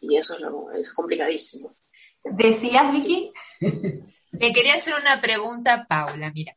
y 0.00 0.16
eso 0.16 0.34
es, 0.34 0.40
lo, 0.40 0.70
es 0.70 0.92
complicadísimo. 0.92 1.74
¿Decías, 2.22 2.92
Vicky? 2.92 3.32
Le 3.60 4.52
quería 4.52 4.74
hacer 4.74 4.94
una 5.00 5.20
pregunta 5.20 5.74
a 5.74 5.86
Paula, 5.86 6.30
mira. 6.32 6.56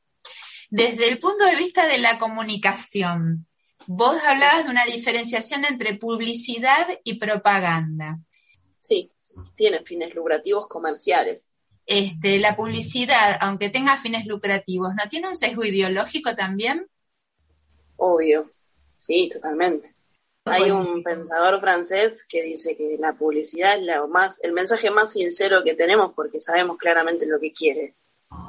Desde 0.70 1.08
el 1.10 1.20
punto 1.20 1.46
de 1.46 1.56
vista 1.56 1.88
de 1.88 1.98
la 1.98 2.20
comunicación, 2.20 3.48
Vos 3.90 4.18
hablabas 4.28 4.66
de 4.66 4.72
una 4.72 4.84
diferenciación 4.84 5.64
entre 5.64 5.96
publicidad 5.96 6.86
y 7.06 7.14
propaganda. 7.14 8.20
Sí, 8.82 9.14
tiene 9.56 9.82
fines 9.84 10.14
lucrativos 10.14 10.68
comerciales. 10.68 11.56
Este, 11.86 12.40
la 12.40 12.58
publicidad, 12.58 13.38
aunque 13.40 13.70
tenga 13.70 13.96
fines 13.96 14.26
lucrativos, 14.26 14.94
¿no 14.94 15.10
tiene 15.10 15.30
un 15.30 15.36
sesgo 15.36 15.64
ideológico 15.64 16.36
también? 16.36 16.86
Obvio, 17.96 18.50
sí, 18.98 19.30
totalmente. 19.32 19.96
Hay 20.52 20.72
un 20.72 21.04
pensador 21.04 21.60
francés 21.60 22.26
que 22.28 22.42
dice 22.42 22.76
que 22.76 22.98
la 23.00 23.14
publicidad 23.14 23.78
es 23.78 23.84
la 23.84 24.06
más, 24.08 24.40
el 24.44 24.54
mensaje 24.54 24.92
más 24.92 25.12
sincero 25.12 25.64
que 25.64 25.74
tenemos 25.74 26.14
porque 26.14 26.40
sabemos 26.40 26.78
claramente 26.78 27.26
lo 27.26 27.40
que 27.40 27.54
quiere 27.54 27.96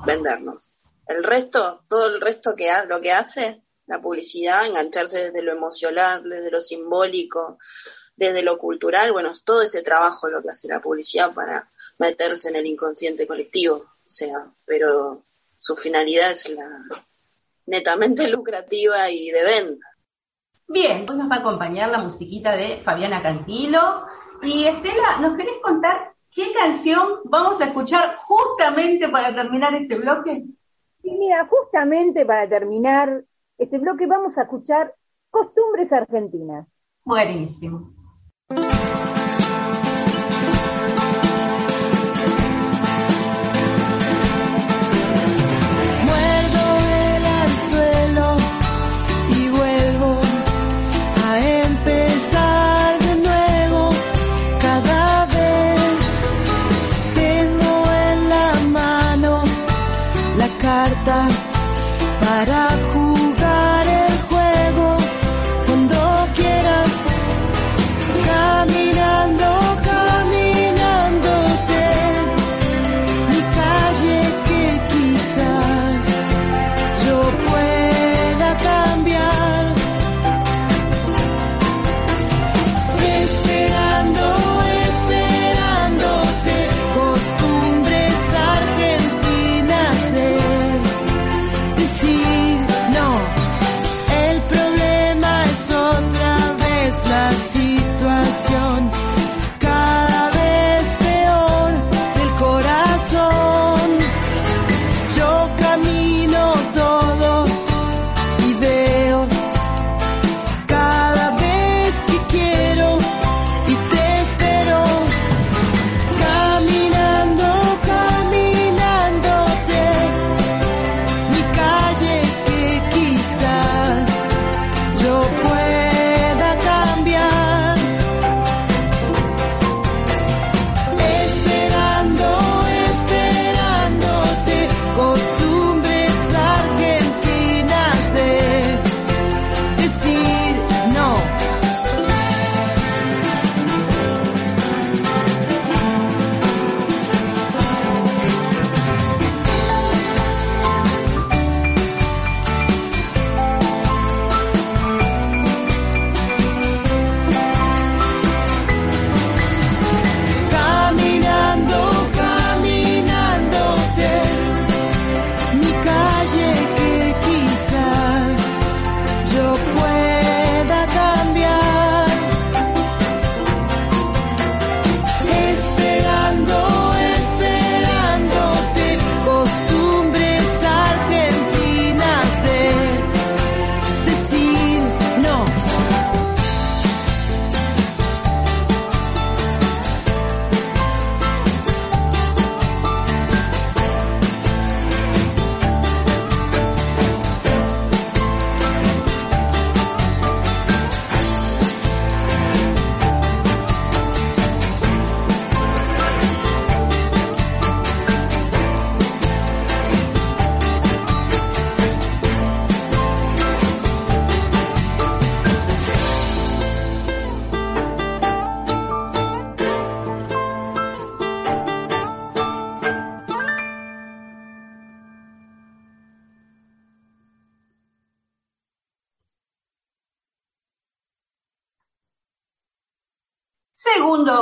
vendernos. 0.06 0.80
El 1.06 1.24
resto, 1.24 1.84
todo 1.88 2.14
el 2.14 2.20
resto 2.20 2.54
que 2.54 2.70
lo 2.88 3.00
que 3.00 3.12
hace 3.12 3.62
la 3.86 4.00
publicidad, 4.00 4.66
engancharse 4.66 5.24
desde 5.24 5.42
lo 5.42 5.52
emocional, 5.52 6.22
desde 6.28 6.50
lo 6.50 6.60
simbólico, 6.60 7.58
desde 8.16 8.42
lo 8.42 8.58
cultural, 8.58 9.12
bueno, 9.12 9.30
es 9.30 9.44
todo 9.44 9.62
ese 9.62 9.82
trabajo 9.82 10.28
lo 10.28 10.42
que 10.42 10.50
hace 10.50 10.68
la 10.68 10.80
publicidad 10.80 11.32
para 11.32 11.70
meterse 11.98 12.50
en 12.50 12.56
el 12.56 12.66
inconsciente 12.66 13.26
colectivo, 13.26 13.76
o 13.76 14.02
sea, 14.04 14.34
pero 14.66 15.24
su 15.56 15.76
finalidad 15.76 16.30
es 16.30 16.50
la 16.50 16.84
netamente 17.66 18.28
lucrativa 18.28 19.10
y 19.10 19.30
de 19.30 19.44
venta. 19.44 19.86
Bien, 20.70 21.06
hoy 21.10 21.16
nos 21.16 21.30
va 21.30 21.36
a 21.36 21.38
acompañar 21.38 21.88
la 21.88 22.02
musiquita 22.02 22.54
de 22.54 22.82
Fabiana 22.84 23.22
Cantilo. 23.22 23.80
Y 24.42 24.64
Estela, 24.64 25.18
¿nos 25.18 25.34
querés 25.34 25.54
contar 25.62 26.12
qué 26.30 26.52
canción 26.52 27.20
vamos 27.24 27.58
a 27.62 27.64
escuchar 27.64 28.18
justamente 28.26 29.08
para 29.08 29.34
terminar 29.34 29.74
este 29.74 29.96
bloque? 29.96 30.44
Sí, 31.00 31.10
mira, 31.18 31.46
justamente 31.46 32.26
para 32.26 32.46
terminar 32.46 33.24
este 33.56 33.78
bloque 33.78 34.06
vamos 34.06 34.36
a 34.36 34.42
escuchar 34.42 34.94
costumbres 35.30 35.90
argentinas. 35.90 36.66
Buenísimo. 37.02 37.94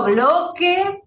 Bloque 0.06 1.02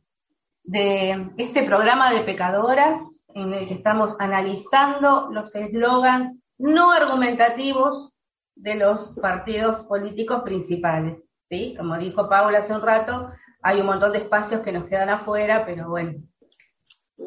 de 0.63 1.32
este 1.38 1.63
programa 1.63 2.12
de 2.12 2.24
pecadoras 2.24 3.01
en 3.34 3.53
el 3.53 3.68
que 3.68 3.75
estamos 3.75 4.20
analizando 4.20 5.29
los 5.32 5.53
eslogans 5.56 6.38
no 6.58 6.91
argumentativos 6.91 8.12
de 8.56 8.75
los 8.75 9.15
partidos 9.22 9.84
políticos 9.86 10.41
principales. 10.44 11.18
¿sí? 11.50 11.75
Como 11.77 11.98
dijo 11.98 12.27
Paula 12.27 12.60
hace 12.60 12.74
un 12.74 12.82
rato, 12.82 13.32
hay 13.62 13.79
un 13.79 13.88
montón 13.88 14.12
de 14.12 14.20
espacios 14.20 14.62
que 14.62 14.72
nos 14.72 14.86
quedan 14.86 15.10
afuera, 15.10 15.65
pero 15.65 15.89
bueno, 15.89 16.22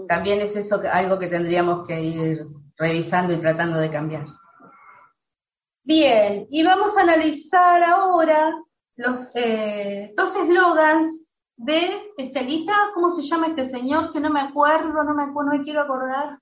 también 0.08 0.40
es 0.40 0.54
eso 0.56 0.80
algo 0.90 1.18
que 1.18 1.28
tendríamos 1.28 1.86
que 1.86 2.00
ir 2.00 2.46
revisando 2.76 3.32
y 3.32 3.40
tratando 3.40 3.78
de 3.78 3.90
cambiar. 3.90 4.26
Bien, 5.84 6.46
y 6.50 6.62
vamos 6.62 6.96
a 6.96 7.02
analizar 7.02 7.82
ahora 7.82 8.52
los 8.96 9.28
eh, 9.34 10.12
dos 10.16 10.34
eslogans 10.36 11.21
de 11.62 12.12
Estelita, 12.16 12.74
¿cómo 12.94 13.14
se 13.14 13.22
llama 13.22 13.48
este 13.48 13.68
señor? 13.68 14.12
Que 14.12 14.20
no 14.20 14.30
me 14.30 14.40
acuerdo, 14.40 15.04
no 15.04 15.14
me, 15.14 15.26
no 15.26 15.42
me 15.44 15.62
quiero 15.62 15.82
acordar. 15.82 16.38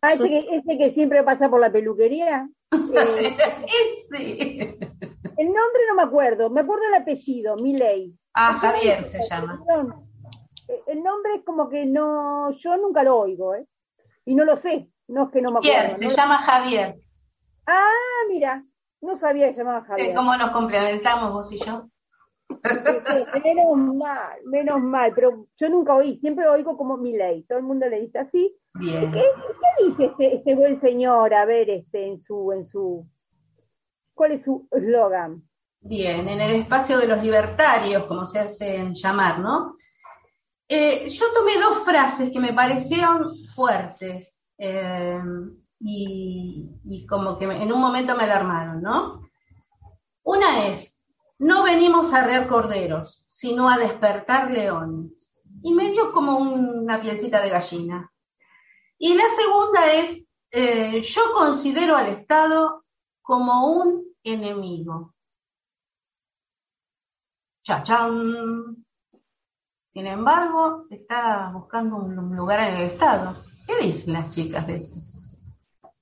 Ah, 0.00 0.12
ese 0.12 0.28
que, 0.28 0.56
ese 0.56 0.78
que 0.78 0.92
siempre 0.92 1.22
pasa 1.22 1.48
por 1.48 1.60
la 1.60 1.72
peluquería. 1.72 2.48
ese. 2.70 3.36
El 5.36 5.46
nombre 5.46 5.82
no 5.88 5.94
me 5.96 6.02
acuerdo, 6.02 6.50
me 6.50 6.60
acuerdo 6.60 6.84
el 6.88 6.94
apellido, 6.94 7.56
Miley. 7.56 8.14
Ah, 8.34 8.54
Javier 8.54 9.04
se 9.08 9.28
llama. 9.28 9.60
Eh, 10.68 10.82
el 10.86 11.02
nombre 11.02 11.34
es 11.36 11.44
como 11.44 11.68
que 11.68 11.84
no, 11.84 12.52
yo 12.52 12.76
nunca 12.76 13.02
lo 13.02 13.18
oigo, 13.18 13.54
¿eh? 13.54 13.66
Y 14.24 14.36
no 14.36 14.44
lo 14.44 14.56
sé, 14.56 14.88
no 15.08 15.24
es 15.24 15.30
que 15.30 15.42
no 15.42 15.50
me 15.50 15.58
acuerdo. 15.58 15.98
se 15.98 16.16
llama 16.16 16.38
Javier. 16.38 16.96
Ah, 17.66 17.90
mira, 18.28 18.64
no 19.00 19.16
sabía 19.16 19.48
que 19.48 19.54
se 19.54 19.58
llamaba 19.58 19.84
Javier. 19.84 20.14
¿Cómo 20.14 20.36
nos 20.36 20.52
complementamos 20.52 21.32
vos 21.32 21.50
y 21.50 21.58
yo? 21.58 21.88
Menos 23.44 23.76
mal, 23.76 24.38
menos 24.44 24.80
mal, 24.80 25.12
pero 25.14 25.46
yo 25.56 25.68
nunca 25.68 25.94
oí, 25.94 26.16
siempre 26.16 26.48
oigo 26.48 26.76
como 26.76 26.96
Miley, 26.96 27.44
todo 27.44 27.58
el 27.58 27.64
mundo 27.64 27.88
le 27.88 28.00
dice 28.00 28.18
así. 28.18 28.56
Bien. 28.74 29.12
¿Qué, 29.12 29.20
qué 29.20 29.84
dice 29.84 30.04
este, 30.06 30.36
este 30.36 30.54
buen 30.54 30.76
señor? 30.76 31.32
A 31.34 31.44
ver, 31.44 31.70
este, 31.70 32.06
en 32.06 32.22
su, 32.22 32.52
en 32.52 32.68
su, 32.68 33.06
¿cuál 34.14 34.32
es 34.32 34.42
su 34.42 34.68
eslogan? 34.70 35.42
Bien, 35.80 36.28
en 36.28 36.40
el 36.40 36.54
espacio 36.62 36.98
de 36.98 37.06
los 37.06 37.22
libertarios, 37.22 38.04
como 38.04 38.26
se 38.26 38.40
hacen 38.40 38.94
llamar, 38.94 39.38
¿no? 39.38 39.76
Eh, 40.66 41.10
yo 41.10 41.26
tomé 41.34 41.58
dos 41.58 41.84
frases 41.84 42.30
que 42.30 42.40
me 42.40 42.54
parecieron 42.54 43.28
fuertes 43.54 44.42
eh, 44.56 45.20
y, 45.80 46.70
y, 46.84 47.06
como 47.06 47.38
que 47.38 47.44
en 47.44 47.70
un 47.70 47.80
momento 47.80 48.16
me 48.16 48.24
alarmaron, 48.24 48.80
¿no? 48.80 49.20
Una 50.22 50.68
es, 50.68 50.93
no 51.44 51.62
venimos 51.62 52.10
a 52.14 52.24
rear 52.24 52.48
corderos, 52.48 53.26
sino 53.28 53.68
a 53.68 53.76
despertar 53.76 54.50
leones. 54.50 55.42
Y 55.62 55.74
me 55.74 55.90
dio 55.90 56.10
como 56.10 56.38
una 56.38 57.02
pielcita 57.02 57.42
de 57.42 57.50
gallina. 57.50 58.10
Y 58.96 59.12
la 59.12 59.24
segunda 59.36 59.92
es, 59.92 60.24
eh, 60.50 61.02
yo 61.04 61.20
considero 61.34 61.96
al 61.96 62.08
Estado 62.08 62.84
como 63.20 63.74
un 63.76 64.04
enemigo. 64.22 65.12
Chachán. 67.62 68.82
Sin 69.92 70.06
embargo, 70.06 70.86
está 70.88 71.50
buscando 71.52 71.96
un 71.96 72.34
lugar 72.34 72.60
en 72.60 72.74
el 72.76 72.90
Estado. 72.92 73.36
¿Qué 73.66 73.86
dicen 73.86 74.14
las 74.14 74.34
chicas 74.34 74.66
de 74.66 74.76
esto? 74.76 74.96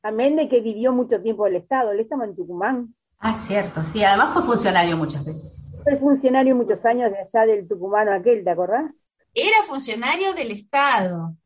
Amén 0.04 0.36
de 0.36 0.48
que 0.48 0.60
vivió 0.60 0.92
mucho 0.92 1.20
tiempo 1.20 1.48
el 1.48 1.56
Estado, 1.56 1.90
él 1.90 1.98
estaba 1.98 2.26
en 2.26 2.36
Tucumán. 2.36 2.94
Ah, 3.24 3.40
cierto, 3.46 3.84
sí, 3.92 4.02
además 4.02 4.34
fue 4.34 4.42
funcionario 4.42 4.96
muchas 4.96 5.24
veces. 5.24 5.52
Fue 5.84 5.96
funcionario 5.96 6.56
muchos 6.56 6.84
años 6.84 7.12
de 7.12 7.18
allá 7.18 7.46
del 7.52 7.68
tucumano 7.68 8.12
aquel, 8.12 8.42
¿te 8.42 8.50
acordás? 8.50 8.90
Era 9.32 9.62
funcionario 9.68 10.34
del 10.34 10.50
Estado. 10.50 11.36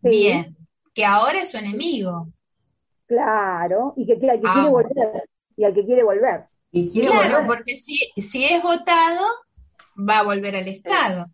Sí. 0.00 0.10
Bien, 0.10 0.56
que 0.94 1.04
ahora 1.04 1.40
es 1.40 1.50
su 1.50 1.58
enemigo. 1.58 2.28
Claro, 3.06 3.94
y 3.96 4.06
que, 4.06 4.14
que, 4.14 4.26
que 4.26 4.40
ah. 4.44 4.52
quiere 4.54 4.68
volver, 4.68 5.28
y 5.56 5.64
al 5.64 5.74
que 5.74 5.84
quiere 5.84 6.04
volver. 6.04 6.44
¿Y 6.70 6.90
quiere 6.92 7.08
claro, 7.08 7.40
volver? 7.40 7.46
porque 7.48 7.74
si, 7.74 7.98
si 8.20 8.44
es 8.44 8.62
votado, 8.62 9.26
va 9.96 10.20
a 10.20 10.24
volver 10.24 10.54
al 10.54 10.68
Estado. 10.68 11.26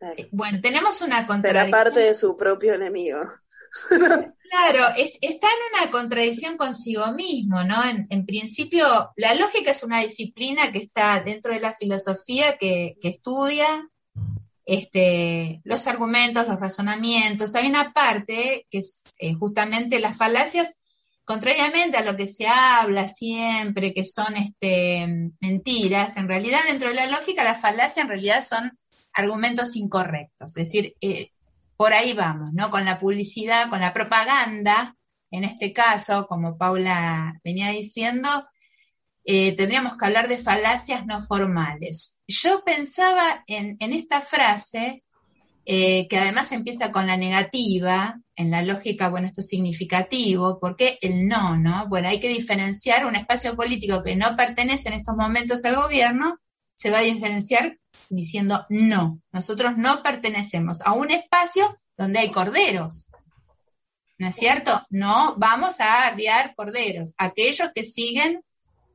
Claro. 0.00 0.14
Bueno, 0.32 0.58
tenemos 0.60 1.00
una 1.00 1.16
Será 1.16 1.26
contradicción. 1.28 1.70
parte 1.70 2.00
de 2.00 2.14
su 2.14 2.36
propio 2.36 2.74
enemigo. 2.74 3.18
Claro, 4.50 4.86
es- 4.96 5.18
está 5.20 5.46
en 5.46 5.82
una 5.82 5.90
contradicción 5.90 6.56
consigo 6.56 7.12
mismo, 7.12 7.62
¿no? 7.64 7.84
En, 7.84 8.06
en 8.10 8.24
principio, 8.24 9.10
la 9.16 9.34
lógica 9.34 9.72
es 9.72 9.82
una 9.82 10.00
disciplina 10.00 10.72
que 10.72 10.78
está 10.78 11.22
dentro 11.22 11.52
de 11.52 11.60
la 11.60 11.74
filosofía 11.74 12.56
que, 12.56 12.96
que 13.00 13.08
estudia 13.08 13.88
este, 14.64 15.60
los 15.64 15.86
argumentos, 15.86 16.46
los 16.46 16.60
razonamientos. 16.60 17.54
Hay 17.54 17.68
una 17.68 17.92
parte 17.92 18.66
que 18.70 18.78
es 18.78 19.04
eh, 19.18 19.34
justamente 19.34 20.00
las 20.00 20.16
falacias, 20.16 20.72
contrariamente 21.24 21.98
a 21.98 22.02
lo 22.04 22.16
que 22.16 22.26
se 22.26 22.46
habla 22.46 23.06
siempre, 23.08 23.92
que 23.92 24.04
son 24.04 24.34
este, 24.36 25.30
mentiras, 25.40 26.16
en 26.16 26.28
realidad 26.28 26.60
dentro 26.68 26.88
de 26.88 26.94
la 26.94 27.06
lógica 27.06 27.44
las 27.44 27.60
falacias 27.60 27.98
en 28.04 28.08
realidad 28.08 28.42
son 28.46 28.78
argumentos 29.12 29.76
incorrectos. 29.76 30.56
Es 30.56 30.64
decir, 30.70 30.94
eh, 31.02 31.32
por 31.78 31.92
ahí 31.92 32.12
vamos, 32.12 32.52
¿no? 32.52 32.70
Con 32.70 32.84
la 32.84 32.98
publicidad, 32.98 33.70
con 33.70 33.80
la 33.80 33.94
propaganda, 33.94 34.96
en 35.30 35.44
este 35.44 35.72
caso, 35.72 36.26
como 36.26 36.58
Paula 36.58 37.40
venía 37.44 37.70
diciendo, 37.70 38.28
eh, 39.24 39.52
tendríamos 39.52 39.96
que 39.96 40.04
hablar 40.04 40.26
de 40.26 40.38
falacias 40.38 41.06
no 41.06 41.20
formales. 41.20 42.20
Yo 42.26 42.64
pensaba 42.64 43.44
en, 43.46 43.76
esta 43.80 44.20
frase, 44.20 45.04
eh, 45.66 46.08
que 46.08 46.18
además 46.18 46.50
empieza 46.50 46.90
con 46.90 47.06
la 47.06 47.16
negativa, 47.16 48.20
en 48.34 48.50
la 48.50 48.62
lógica, 48.62 49.08
bueno, 49.08 49.28
esto 49.28 49.42
es 49.42 49.48
significativo, 49.48 50.58
porque 50.60 50.98
el 51.00 51.28
no, 51.28 51.56
¿no? 51.58 51.86
Bueno, 51.88 52.08
hay 52.08 52.18
que 52.18 52.28
diferenciar 52.28 53.06
un 53.06 53.14
espacio 53.14 53.54
político 53.54 54.02
que 54.02 54.16
no 54.16 54.34
pertenece 54.34 54.88
en 54.88 54.94
estos 54.94 55.14
momentos 55.14 55.64
al 55.64 55.76
gobierno, 55.76 56.40
se 56.74 56.90
va 56.90 56.98
a 56.98 57.02
diferenciar 57.02 57.78
diciendo 58.08 58.66
no, 58.68 59.20
nosotros 59.32 59.76
no 59.76 60.02
pertenecemos 60.02 60.80
a 60.82 60.92
un 60.92 61.10
espacio 61.10 61.64
donde 61.96 62.20
hay 62.20 62.30
corderos. 62.30 63.08
¿No 64.18 64.28
es 64.28 64.34
cierto? 64.34 64.80
No 64.90 65.36
vamos 65.36 65.78
a 65.80 66.06
arriar 66.06 66.54
corderos, 66.56 67.14
aquellos 67.18 67.70
que 67.72 67.84
siguen 67.84 68.42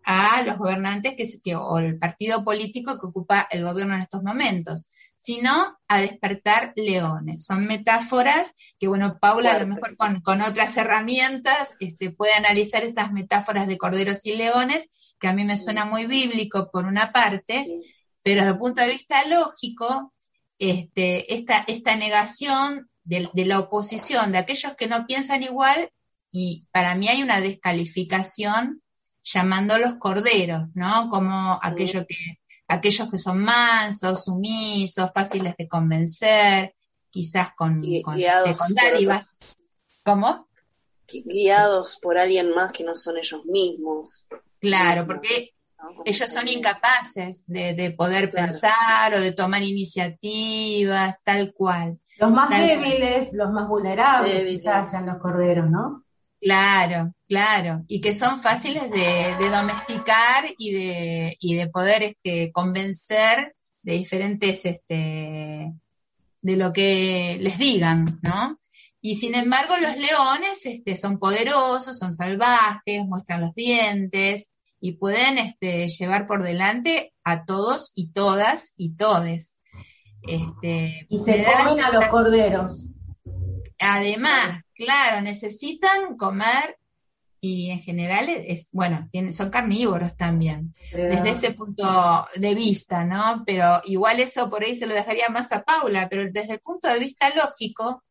a 0.03 0.43
los 0.43 0.57
gobernantes 0.57 1.15
que, 1.15 1.25
que, 1.41 1.55
o 1.55 1.77
el 1.77 1.97
partido 1.97 2.43
político 2.43 2.99
que 2.99 3.07
ocupa 3.07 3.47
el 3.49 3.63
gobierno 3.63 3.95
en 3.95 4.01
estos 4.01 4.21
momentos, 4.21 4.85
sino 5.15 5.49
a 5.87 6.01
despertar 6.01 6.73
leones. 6.75 7.45
Son 7.45 7.65
metáforas 7.65 8.53
que, 8.77 8.89
bueno, 8.89 9.17
Paula 9.21 9.53
a 9.53 9.59
lo 9.59 9.67
mejor 9.67 9.95
con, 9.95 10.19
con 10.19 10.41
otras 10.41 10.75
herramientas 10.75 11.77
este, 11.79 12.11
puede 12.11 12.33
analizar 12.33 12.83
esas 12.83 13.13
metáforas 13.13 13.67
de 13.67 13.77
corderos 13.77 14.25
y 14.25 14.35
leones, 14.35 15.15
que 15.21 15.29
a 15.29 15.33
mí 15.33 15.45
me 15.45 15.57
suena 15.57 15.85
muy 15.85 16.05
bíblico 16.05 16.69
por 16.69 16.85
una 16.85 17.13
parte, 17.13 17.63
Sí. 17.63 17.92
Pero 18.23 18.41
desde 18.41 18.53
el 18.53 18.57
punto 18.57 18.81
de 18.81 18.87
vista 18.89 19.27
lógico, 19.27 20.13
este, 20.57 21.33
esta, 21.33 21.63
esta 21.67 21.95
negación 21.95 22.89
de, 23.03 23.29
de 23.33 23.45
la 23.45 23.59
oposición, 23.59 24.31
de 24.31 24.37
aquellos 24.39 24.75
que 24.75 24.87
no 24.87 25.05
piensan 25.05 25.43
igual, 25.43 25.91
y 26.31 26.65
para 26.71 26.95
mí 26.95 27.07
hay 27.09 27.21
una 27.21 27.41
descalificación 27.41 28.81
llamándolos 29.23 29.95
corderos, 29.99 30.63
¿no? 30.73 31.09
Como 31.09 31.59
aquello 31.61 32.05
que, 32.07 32.39
aquellos 32.67 33.09
que 33.09 33.17
son 33.17 33.39
mansos, 33.43 34.23
sumisos, 34.25 35.11
fáciles 35.13 35.55
de 35.57 35.67
convencer, 35.67 36.73
quizás 37.09 37.49
con, 37.55 37.81
con, 38.01 38.15
guiados 38.15 38.57
con 38.57 38.67
por 38.69 38.75
dádivas. 38.75 39.39
¿Cómo? 40.03 40.47
Gui- 41.07 41.23
Guiados 41.25 41.99
por 42.01 42.17
alguien 42.17 42.53
más 42.53 42.71
que 42.71 42.83
no 42.83 42.95
son 42.95 43.17
ellos 43.17 43.45
mismos. 43.45 44.25
Claro, 44.59 45.05
porque 45.05 45.53
ellos 46.05 46.29
son 46.29 46.47
incapaces 46.47 47.43
de, 47.47 47.73
de 47.73 47.91
poder 47.91 48.29
Claro. 48.29 48.47
pensar 48.47 49.13
o 49.15 49.19
de 49.19 49.31
tomar 49.31 49.61
iniciativas, 49.63 51.23
tal 51.23 51.53
cual. 51.53 51.99
Los 52.19 52.31
más 52.31 52.49
Tal 52.49 52.67
débiles, 52.67 53.29
los 53.33 53.51
más 53.51 53.67
vulnerables, 53.67 54.31
Débiles. 54.33 54.59
quizás 54.59 54.91
sean 54.91 55.05
los 55.07 55.17
corderos, 55.17 55.69
¿no? 55.69 56.03
Claro, 56.39 57.13
claro. 57.27 57.83
Y 57.87 58.01
que 58.01 58.13
son 58.13 58.39
fáciles 58.41 58.91
de, 58.91 59.35
de 59.39 59.49
domesticar 59.49 60.45
y 60.57 60.71
de, 60.73 61.37
y 61.39 61.55
de 61.55 61.67
poder 61.67 62.03
este, 62.03 62.51
convencer 62.51 63.55
de 63.81 63.93
diferentes, 63.93 64.65
este, 64.65 65.71
de 66.41 66.55
lo 66.57 66.71
que 66.73 67.37
les 67.41 67.57
digan, 67.57 68.19
¿no? 68.21 68.59
Y 69.01 69.15
sin 69.15 69.35
embargo, 69.35 69.75
los 69.77 69.97
leones 69.97 70.65
este, 70.65 70.95
son 70.95 71.17
poderosos, 71.19 71.97
son 71.97 72.13
salvajes, 72.13 73.05
muestran 73.05 73.41
los 73.41 73.53
dientes 73.55 74.49
y 74.85 74.97
pueden 74.97 75.37
este, 75.37 75.87
llevar 75.87 76.27
por 76.27 76.43
delante 76.43 77.13
a 77.23 77.45
todos 77.45 77.93
y 77.95 78.11
todas 78.11 78.73
y 78.75 78.97
todes. 78.97 79.61
Este, 80.23 81.07
Y 81.07 81.19
se 81.19 81.45
comen 81.45 81.81
a 81.81 81.91
los 81.93 82.07
corderos. 82.09 82.85
Además, 83.79 84.61
claro, 84.75 85.21
necesitan 85.21 86.17
comer 86.17 86.77
y 87.39 87.71
en 87.71 87.79
general 87.79 88.27
es, 88.27 88.71
bueno, 88.73 89.07
son 89.31 89.49
carnívoros 89.49 90.17
también, 90.17 90.73
desde 90.91 91.29
ese 91.29 91.51
punto 91.51 92.27
de 92.35 92.53
vista, 92.53 93.05
¿no? 93.05 93.43
Pero 93.45 93.79
igual 93.85 94.19
eso 94.19 94.49
por 94.49 94.63
ahí 94.63 94.75
se 94.75 94.85
lo 94.85 94.93
dejaría 94.93 95.29
más 95.29 95.53
a 95.53 95.63
Paula, 95.63 96.09
pero 96.09 96.29
desde 96.29 96.55
el 96.55 96.59
punto 96.59 96.89
de 96.89 96.99
vista 96.99 97.33
lógico, 97.33 98.03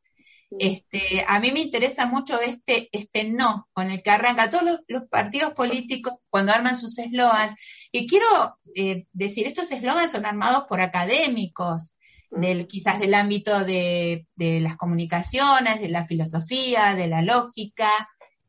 este, 0.59 1.25
a 1.27 1.41
mí 1.41 1.51
me 1.53 1.61
interesa 1.61 2.07
mucho 2.07 2.41
este, 2.41 2.89
este 2.93 3.25
no 3.25 3.69
con 3.73 3.91
el 3.91 4.03
que 4.03 4.11
arranca 4.11 4.51
todos 4.51 4.81
los, 4.87 5.03
partidos 5.09 5.55
políticos 5.55 6.15
cuando 6.31 6.53
arman 6.53 6.77
sus 6.77 6.99
eslogans. 6.99 7.55
Y 7.91 8.07
quiero 8.07 8.59
eh, 8.75 9.07
decir, 9.13 9.47
estos 9.47 9.71
eslogans 9.71 10.13
son 10.13 10.27
armados 10.27 10.65
por 10.69 10.81
académicos, 10.81 11.95
del, 12.31 12.67
quizás 12.67 12.99
del 12.99 13.15
ámbito 13.15 13.65
de, 13.65 14.27
de, 14.37 14.61
las 14.61 14.77
comunicaciones, 14.77 15.81
de 15.81 15.89
la 15.91 16.05
filosofía, 16.05 16.95
de 16.95 17.07
la 17.07 17.21
lógica, 17.21 17.91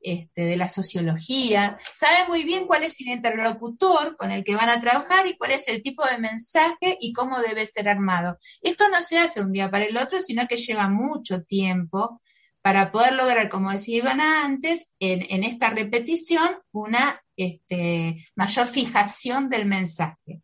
este, 0.04 0.44
de 0.44 0.58
la 0.58 0.70
sociología, 0.70 1.78
sabe 1.94 2.28
muy 2.28 2.44
bien 2.44 2.68
cuál 2.68 2.84
es 2.84 3.00
el 3.00 3.08
interlocutor 3.08 4.18
con 4.18 4.32
el 4.32 4.44
que 4.44 4.56
van 4.56 4.70
a 4.70 4.82
trabajar 4.82 5.28
y 5.28 5.38
cuál 5.38 5.52
es 5.52 5.68
el 5.68 5.82
tipo 5.82 6.06
de 6.06 6.18
mensaje 6.20 6.98
y 7.00 7.14
cómo 7.14 7.40
debe 7.40 7.66
ser 7.66 7.88
armado. 7.88 8.38
Esto 8.62 8.90
no 8.90 9.02
se 9.02 9.18
hace 9.18 9.42
un 9.42 9.52
día 9.52 9.72
para 9.72 9.86
el 9.86 9.98
otro, 9.98 10.20
sino 10.20 10.48
que 10.48 10.58
lleva 10.58 10.90
mucho 10.90 11.44
tiempo 11.44 12.22
para 12.62 12.92
poder 12.92 13.14
lograr, 13.14 13.50
como 13.50 13.72
decía 13.72 13.98
Ivana 13.98 14.46
antes, 14.46 14.94
en, 15.00 15.44
esta 15.44 15.70
repetición, 15.70 16.60
una 16.72 17.22
este, 17.36 18.26
mayor 18.36 18.68
fijación 18.68 19.50
del 19.50 19.66
mensaje. 19.66 20.42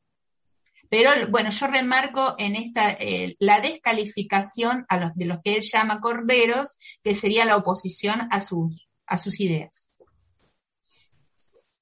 Pero 0.90 1.12
bueno, 1.30 1.52
yo 1.52 1.68
remarco 1.68 2.36
en 2.38 2.56
esta 2.56 2.92
eh, 2.92 3.36
la 3.40 3.62
descalificación 3.62 4.86
a 4.90 4.98
los 4.98 5.16
de 5.16 5.26
los 5.26 5.38
que 5.44 5.56
él 5.56 5.62
llama 5.62 6.02
corderos, 6.02 6.78
que 7.04 7.14
sería 7.14 7.46
la 7.46 7.58
oposición 7.58 8.28
a 8.32 8.42
sus 8.42 8.89
a 9.10 9.18
sus 9.18 9.40
ideas. 9.40 9.92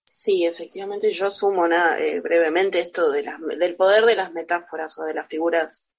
Sí, 0.03 0.45
efectivamente 0.45 1.11
yo 1.11 1.29
sumo 1.31 1.67
eh, 1.67 2.19
brevemente 2.21 2.79
esto 2.79 3.11
de 3.11 3.23
del 3.59 3.75
poder 3.75 4.05
de 4.05 4.15
las 4.15 4.31
metáforas 4.31 4.97
o 4.97 5.03
de 5.03 5.13
las 5.13 5.27
figuras 5.27 5.89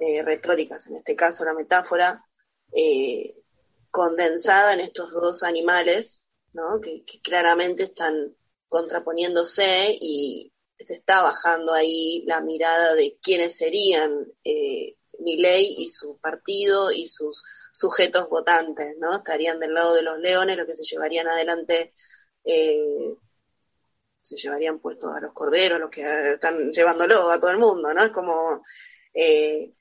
eh, 0.00 0.22
retóricas, 0.24 0.88
en 0.88 0.96
este 0.96 1.14
caso 1.14 1.44
la 1.44 1.54
metáfora 1.54 2.24
eh, 2.72 3.36
condensada 3.90 4.74
en 4.74 4.80
estos 4.80 5.12
dos 5.12 5.42
animales, 5.42 6.30
¿no? 6.52 6.80
que, 6.80 7.04
claramente 7.22 7.84
están 7.84 8.36
contraponiéndose 8.68 9.96
y 10.00 10.52
se 10.76 10.94
está 10.94 11.22
bajando 11.22 11.72
ahí 11.72 12.24
la 12.26 12.40
mirada 12.40 12.94
de 12.94 13.18
quiénes 13.20 13.56
serían 13.56 14.26
eh, 14.44 14.96
Milei 15.20 15.74
y 15.78 15.88
su 15.88 16.18
partido 16.20 16.92
y 16.92 17.06
sus 17.06 17.44
sujetos 17.72 18.28
votantes, 18.28 18.96
¿no? 18.98 19.14
Estarían 19.14 19.60
del 19.60 19.74
lado 19.74 19.94
de 19.94 20.02
los 20.02 20.18
leones, 20.18 20.56
los 20.56 20.66
que 20.66 20.76
se 20.76 20.84
llevarían 20.84 21.28
adelante, 21.28 21.92
eh, 22.44 23.16
se 24.22 24.36
llevarían 24.36 24.78
puestos 24.80 25.14
a 25.14 25.20
los 25.20 25.32
corderos, 25.32 25.80
los 25.80 25.90
que 25.90 26.02
están 26.32 26.70
llevándolo 26.72 27.30
a 27.30 27.40
todo 27.40 27.50
el 27.50 27.58
mundo, 27.58 27.92
¿no? 27.94 28.04
Es 28.04 28.12
como, 28.12 28.62
eh, 29.14 29.72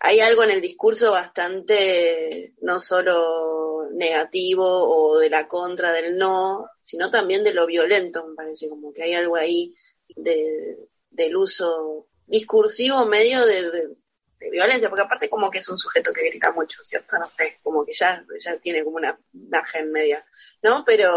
hay 0.00 0.20
algo 0.20 0.44
en 0.44 0.50
el 0.50 0.60
discurso 0.60 1.12
bastante, 1.12 2.54
no 2.60 2.78
solo 2.78 3.88
negativo 3.92 4.64
o 4.64 5.18
de 5.18 5.30
la 5.30 5.46
contra 5.46 5.92
del 5.92 6.16
no, 6.16 6.66
sino 6.80 7.10
también 7.10 7.44
de 7.44 7.54
lo 7.54 7.66
violento, 7.66 8.26
me 8.26 8.34
parece, 8.34 8.68
como 8.68 8.92
que 8.92 9.04
hay 9.04 9.14
algo 9.14 9.36
ahí 9.36 9.74
de, 10.16 10.90
del 11.10 11.36
uso 11.36 12.08
discursivo 12.26 13.04
medio 13.06 13.44
de 13.44 13.70
de 13.70 14.01
violencia, 14.50 14.88
porque 14.88 15.04
aparte 15.04 15.30
como 15.30 15.50
que 15.50 15.58
es 15.58 15.68
un 15.68 15.78
sujeto 15.78 16.12
que 16.12 16.28
grita 16.28 16.52
mucho, 16.52 16.78
¿cierto? 16.82 17.16
No 17.18 17.26
sé, 17.26 17.58
como 17.62 17.84
que 17.84 17.92
ya, 17.92 18.24
ya 18.38 18.58
tiene 18.58 18.84
como 18.84 18.96
una 18.96 19.18
imagen 19.32 19.92
media, 19.92 20.24
¿no? 20.62 20.84
Pero 20.84 21.10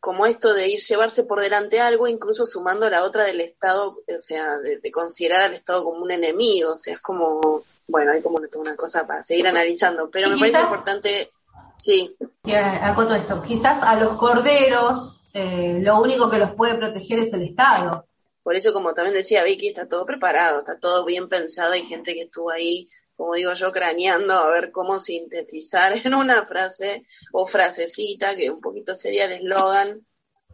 como 0.00 0.26
esto 0.26 0.54
de 0.54 0.68
ir 0.68 0.78
llevarse 0.80 1.24
por 1.24 1.40
delante 1.40 1.80
algo, 1.80 2.06
incluso 2.06 2.46
sumando 2.46 2.88
la 2.88 3.02
otra 3.02 3.24
del 3.24 3.40
Estado, 3.40 3.90
o 3.90 4.18
sea, 4.18 4.44
de, 4.58 4.90
considerar 4.90 5.42
al 5.42 5.54
Estado 5.54 5.84
como 5.84 6.02
un 6.02 6.10
enemigo, 6.10 6.72
o 6.72 6.76
sea, 6.76 6.94
es 6.94 7.00
como, 7.00 7.62
bueno, 7.88 8.12
hay 8.12 8.22
como 8.22 8.38
una 8.56 8.76
cosa 8.76 9.06
para 9.06 9.22
seguir 9.22 9.48
analizando, 9.48 10.10
pero 10.10 10.28
me 10.28 10.38
parece 10.38 10.60
importante, 10.60 11.30
sí. 11.76 12.16
Acoto 12.82 13.14
esto, 13.14 13.42
quizás 13.42 13.82
a 13.82 13.96
los 13.96 14.16
corderos 14.18 15.18
eh, 15.32 15.78
lo 15.80 16.00
único 16.00 16.30
que 16.30 16.38
los 16.38 16.54
puede 16.54 16.74
proteger 16.74 17.20
es 17.20 17.32
el 17.32 17.42
Estado, 17.42 18.06
por 18.48 18.56
eso, 18.56 18.72
como 18.72 18.94
también 18.94 19.14
decía 19.14 19.44
Vicky, 19.44 19.68
está 19.68 19.90
todo 19.90 20.06
preparado, 20.06 20.60
está 20.60 20.80
todo 20.80 21.04
bien 21.04 21.28
pensado. 21.28 21.74
Hay 21.74 21.82
gente 21.82 22.14
que 22.14 22.22
estuvo 22.22 22.50
ahí, 22.50 22.88
como 23.14 23.34
digo 23.34 23.52
yo, 23.52 23.72
craneando 23.72 24.32
a 24.32 24.48
ver 24.52 24.70
cómo 24.70 24.98
sintetizar 24.98 25.92
en 26.06 26.14
una 26.14 26.46
frase 26.46 27.02
o 27.30 27.44
frasecita, 27.44 28.34
que 28.36 28.48
un 28.48 28.62
poquito 28.62 28.94
sería 28.94 29.26
el 29.26 29.32
eslogan, 29.32 30.06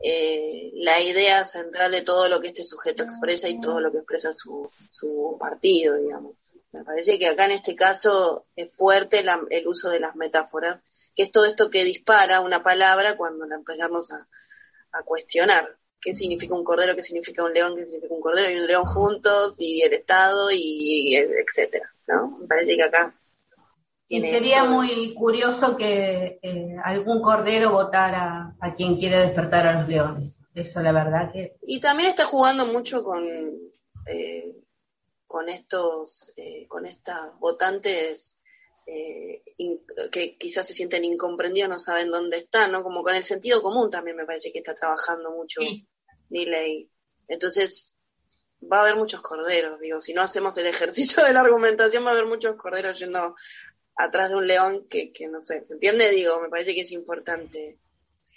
eh, 0.02 0.72
la 0.74 1.00
idea 1.02 1.44
central 1.44 1.92
de 1.92 2.02
todo 2.02 2.28
lo 2.28 2.40
que 2.40 2.48
este 2.48 2.64
sujeto 2.64 3.04
expresa 3.04 3.48
y 3.48 3.60
todo 3.60 3.80
lo 3.80 3.92
que 3.92 3.98
expresa 3.98 4.32
su, 4.32 4.68
su 4.90 5.36
partido, 5.38 5.96
digamos. 5.96 6.54
Me 6.72 6.82
parece 6.82 7.16
que 7.16 7.28
acá 7.28 7.44
en 7.44 7.52
este 7.52 7.76
caso 7.76 8.48
es 8.56 8.76
fuerte 8.76 9.24
el 9.50 9.68
uso 9.68 9.88
de 9.88 10.00
las 10.00 10.16
metáforas, 10.16 11.12
que 11.14 11.22
es 11.22 11.30
todo 11.30 11.44
esto 11.44 11.70
que 11.70 11.84
dispara 11.84 12.40
una 12.40 12.64
palabra 12.64 13.16
cuando 13.16 13.46
la 13.46 13.54
empezamos 13.54 14.10
a, 14.10 14.28
a 14.90 15.04
cuestionar 15.04 15.78
qué 16.04 16.12
significa 16.12 16.54
un 16.54 16.62
cordero, 16.62 16.94
qué 16.94 17.02
significa 17.02 17.42
un 17.42 17.54
león, 17.54 17.74
qué 17.74 17.84
significa 17.84 18.14
un 18.14 18.20
cordero 18.20 18.50
y 18.50 18.60
un 18.60 18.66
león 18.66 18.84
juntos 18.84 19.56
y 19.58 19.80
el 19.80 19.94
Estado 19.94 20.50
y, 20.52 21.16
etcétera, 21.16 21.90
¿no? 22.06 22.38
Me 22.40 22.46
parece 22.46 22.76
que 22.76 22.82
acá 22.82 23.14
sería 24.08 24.64
muy 24.64 25.14
curioso 25.14 25.78
que 25.78 26.38
eh, 26.42 26.76
algún 26.84 27.22
cordero 27.22 27.72
votara 27.72 28.54
a 28.60 28.74
quien 28.74 28.96
quiere 28.96 29.18
despertar 29.20 29.66
a 29.66 29.80
los 29.80 29.88
leones. 29.88 30.34
Eso 30.54 30.82
la 30.82 30.92
verdad 30.92 31.32
que... 31.32 31.56
Y 31.62 31.80
también 31.80 32.10
está 32.10 32.26
jugando 32.26 32.66
mucho 32.66 33.02
con, 33.02 33.24
eh, 33.26 34.56
con 35.26 35.48
estos, 35.48 36.32
eh, 36.36 36.66
con 36.68 36.84
estas 36.84 37.38
votantes 37.40 38.40
eh, 38.86 39.42
que 40.12 40.36
quizás 40.36 40.66
se 40.66 40.74
sienten 40.74 41.04
incomprendidos, 41.04 41.70
no 41.70 41.78
saben 41.78 42.10
dónde 42.10 42.36
están, 42.36 42.72
¿no? 42.72 42.82
Como 42.82 43.02
con 43.02 43.14
el 43.14 43.24
sentido 43.24 43.62
común 43.62 43.90
también 43.90 44.16
me 44.16 44.26
parece 44.26 44.52
que 44.52 44.58
está 44.58 44.74
trabajando 44.74 45.32
mucho 45.32 45.62
sí. 45.62 45.88
Entonces, 47.28 47.96
va 48.60 48.78
a 48.78 48.80
haber 48.82 48.96
muchos 48.96 49.20
corderos, 49.20 49.80
digo, 49.80 50.00
si 50.00 50.14
no 50.14 50.22
hacemos 50.22 50.56
el 50.58 50.66
ejercicio 50.66 51.24
de 51.24 51.32
la 51.32 51.40
argumentación, 51.40 52.04
va 52.04 52.10
a 52.10 52.12
haber 52.12 52.26
muchos 52.26 52.56
corderos 52.56 52.98
yendo 52.98 53.34
atrás 53.96 54.30
de 54.30 54.36
un 54.36 54.46
león 54.46 54.86
que, 54.88 55.12
que 55.12 55.28
no 55.28 55.40
sé, 55.40 55.64
¿se 55.64 55.74
entiende? 55.74 56.10
Digo, 56.10 56.40
me 56.40 56.48
parece 56.48 56.74
que 56.74 56.80
es 56.80 56.92
importante. 56.92 57.78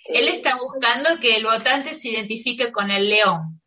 Él 0.05 0.27
eh, 0.27 0.35
está 0.35 0.55
buscando 0.57 1.19
que 1.19 1.35
el 1.35 1.45
votante 1.45 1.93
se 1.93 2.09
identifique 2.09 2.71
con 2.71 2.91
el 2.91 3.09
león, 3.09 3.61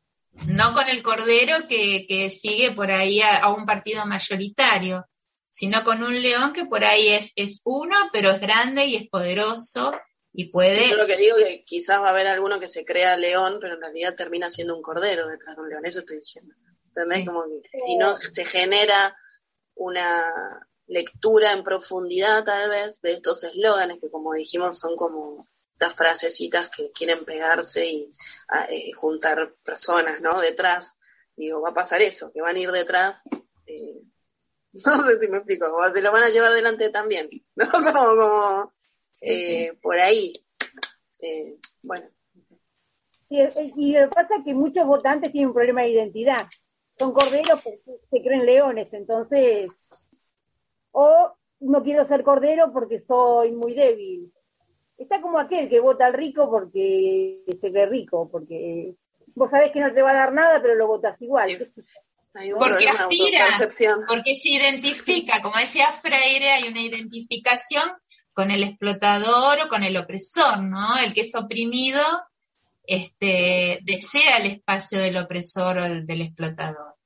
no 0.46 0.72
con 0.72 0.88
el 0.88 1.02
cordero 1.02 1.66
que, 1.68 2.06
que 2.09 2.30
sigue 2.30 2.72
por 2.72 2.90
ahí 2.90 3.20
a, 3.20 3.38
a 3.38 3.54
un 3.54 3.66
partido 3.66 4.06
mayoritario 4.06 5.04
sino 5.50 5.83
con 5.83 6.02
un 6.02 6.22
león 6.22 6.52
que 6.52 6.64
por 6.64 6.85
ahí 6.85 7.09
es, 7.09 7.33
es 7.37 7.61
uno, 7.64 7.96
pero 8.12 8.30
es 8.30 8.40
grande 8.40 8.87
y 8.87 8.96
es 8.96 9.09
poderoso 9.09 9.92
y 10.33 10.51
puede... 10.51 10.88
Yo 10.88 10.97
lo 10.97 11.07
que 11.07 11.16
digo 11.16 11.37
es 11.38 11.45
que 11.45 11.64
quizás 11.64 12.01
va 12.01 12.09
a 12.09 12.11
haber 12.11 12.27
alguno 12.27 12.61
que 12.61 12.69
se 12.69 12.85
crea 12.85 13.16
león, 13.16 13.59
pero 13.61 13.75
en 13.75 13.81
realidad 13.81 14.14
termina 14.14 14.51
siendo 14.51 14.77
un 14.77 14.83
cordero 14.83 15.27
detrás 15.29 15.57
de 15.57 15.62
un 15.62 15.69
león, 15.69 15.87
eso 15.87 16.01
estoy 16.01 16.16
diciendo. 16.16 16.55
¿Entendés? 16.88 17.27
Como 17.27 17.45
que 17.45 17.79
si 17.79 17.97
no 17.97 18.16
se 18.16 18.45
genera 18.45 19.16
una 19.75 20.23
lectura 20.87 21.53
en 21.53 21.62
profundidad 21.62 22.45
tal 22.45 22.69
vez 22.69 23.01
de 23.01 23.12
estos 23.12 23.45
eslóganes 23.45 23.99
que 24.01 24.11
como 24.11 24.33
dijimos 24.35 24.79
son 24.79 24.97
como 24.97 25.49
estas 25.73 25.95
frasecitas 25.95 26.69
que 26.69 26.90
quieren 26.93 27.25
pegarse 27.25 27.87
y 27.87 28.12
eh, 28.71 28.93
juntar 28.97 29.55
personas, 29.64 30.21
¿no? 30.21 30.38
Detrás. 30.40 30.99
Digo, 31.37 31.62
va 31.62 31.71
a 31.71 31.75
pasar 31.75 32.03
eso, 32.03 32.31
que 32.33 32.43
van 32.43 32.57
a 32.57 32.59
ir 32.59 32.71
detrás 32.71 33.23
eh, 33.66 34.03
No 34.73 35.01
sé 35.01 35.19
si 35.19 35.29
me 35.29 35.38
explico, 35.38 35.66
o 35.73 35.93
se 35.93 36.01
lo 36.01 36.12
van 36.12 36.23
a 36.23 36.29
llevar 36.29 36.53
adelante 36.53 36.90
también, 36.90 37.29
¿no? 37.57 37.71
Como, 37.71 37.93
como 37.93 38.73
eh, 39.20 39.72
por 39.83 39.98
ahí. 40.00 40.33
Eh, 41.20 41.59
bueno. 41.83 42.09
Y, 43.28 43.40
y 43.76 43.92
lo 43.92 44.09
que 44.09 44.14
pasa 44.14 44.37
es 44.38 44.44
que 44.44 44.54
muchos 44.54 44.87
votantes 44.87 45.30
tienen 45.30 45.48
un 45.48 45.54
problema 45.54 45.83
de 45.83 45.90
identidad. 45.90 46.40
Son 46.98 47.12
corderos 47.12 47.61
porque 47.62 48.00
se 48.11 48.22
creen 48.22 48.46
leones, 48.46 48.92
entonces. 48.92 49.68
O 50.92 51.33
no 51.61 51.83
quiero 51.83 52.04
ser 52.04 52.24
cordero 52.24 52.72
porque 52.72 52.98
soy 52.98 53.52
muy 53.52 53.74
débil. 53.74 54.33
Está 54.98 55.20
como 55.20 55.38
aquel 55.38 55.68
que 55.68 55.80
vota 55.80 56.06
al 56.06 56.14
rico 56.14 56.50
porque 56.50 57.42
se 57.59 57.70
ve 57.70 57.87
rico, 57.87 58.28
porque 58.30 58.94
vos 59.35 59.50
sabés 59.50 59.70
que 59.70 59.80
no 59.80 59.94
te 59.94 60.02
va 60.02 60.11
a 60.11 60.14
dar 60.14 60.33
nada, 60.33 60.61
pero 60.61 60.74
lo 60.74 60.87
votas 60.87 61.20
igual 61.22 61.48
porque 62.33 62.88
aspira, 62.88 63.46
porque 64.06 64.35
se 64.35 64.50
identifica, 64.50 65.42
como 65.42 65.59
decía 65.59 65.87
Freire, 65.92 66.50
hay 66.50 66.68
una 66.68 66.83
identificación 66.83 67.83
con 68.33 68.51
el 68.51 68.62
explotador 68.64 69.59
o 69.64 69.69
con 69.69 69.83
el 69.83 69.97
opresor, 69.97 70.62
¿no? 70.62 70.99
El 70.99 71.12
que 71.12 71.23
es 71.23 71.35
oprimido 71.35 72.03
este, 72.90 73.79
desea 73.83 74.38
el 74.38 74.47
espacio 74.47 74.99
del 74.99 75.16
opresor 75.16 75.79
o 75.79 75.83
del 75.83 76.23
explotador. 76.23 76.97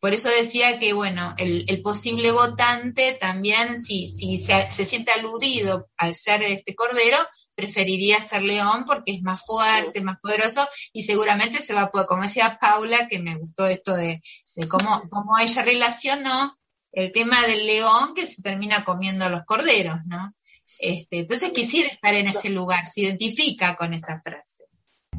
por 0.00 0.12
eso 0.14 0.28
decía 0.30 0.78
que, 0.78 0.92
bueno, 0.92 1.34
el, 1.38 1.82
posible 1.82 2.32
votante 2.32 3.12
también, 3.20 3.80
si, 3.80 4.08
si 4.08 4.38
se, 4.38 4.68
siente 4.70 5.12
aludido 5.12 5.88
al 5.96 6.14
ser 6.14 6.42
este 6.42 6.74
cordero, 6.74 7.18
preferiría 7.54 8.20
ser 8.20 8.42
león 8.42 8.84
porque 8.86 9.12
es 9.12 9.22
más 9.22 9.44
fuerte, 9.44 10.00
más 10.00 10.18
poderoso 10.20 10.66
y 10.92 11.02
seguramente 11.02 11.58
se 11.58 11.74
va 11.74 11.82
a 11.82 11.90
poder, 11.90 12.06
como 12.06 12.22
decía 12.22 12.58
Paula, 12.60 13.06
que 13.08 13.18
me 13.18 13.36
gustó 13.36 13.66
esto 13.66 13.94
de, 13.94 14.20
cómo, 14.68 15.02
cómo 15.10 15.38
ella 15.38 15.62
relacionó 15.62 16.58
el 16.92 17.12
tema 17.12 17.36
del 17.46 17.66
león 17.66 18.14
que 18.14 18.26
se 18.26 18.42
termina 18.42 18.84
comiendo 18.84 19.24
a 19.24 19.28
los 19.30 19.44
corderos, 19.44 19.98
¿no? 20.06 20.32
Este, 20.78 21.20
entonces 21.20 21.52
quisiera 21.52 21.88
estar 21.88 22.14
en 22.14 22.26
ese 22.26 22.50
lugar, 22.50 22.86
se 22.86 23.02
identifica 23.02 23.76
con 23.76 23.92
esa 23.92 24.20
frase. 24.22 24.64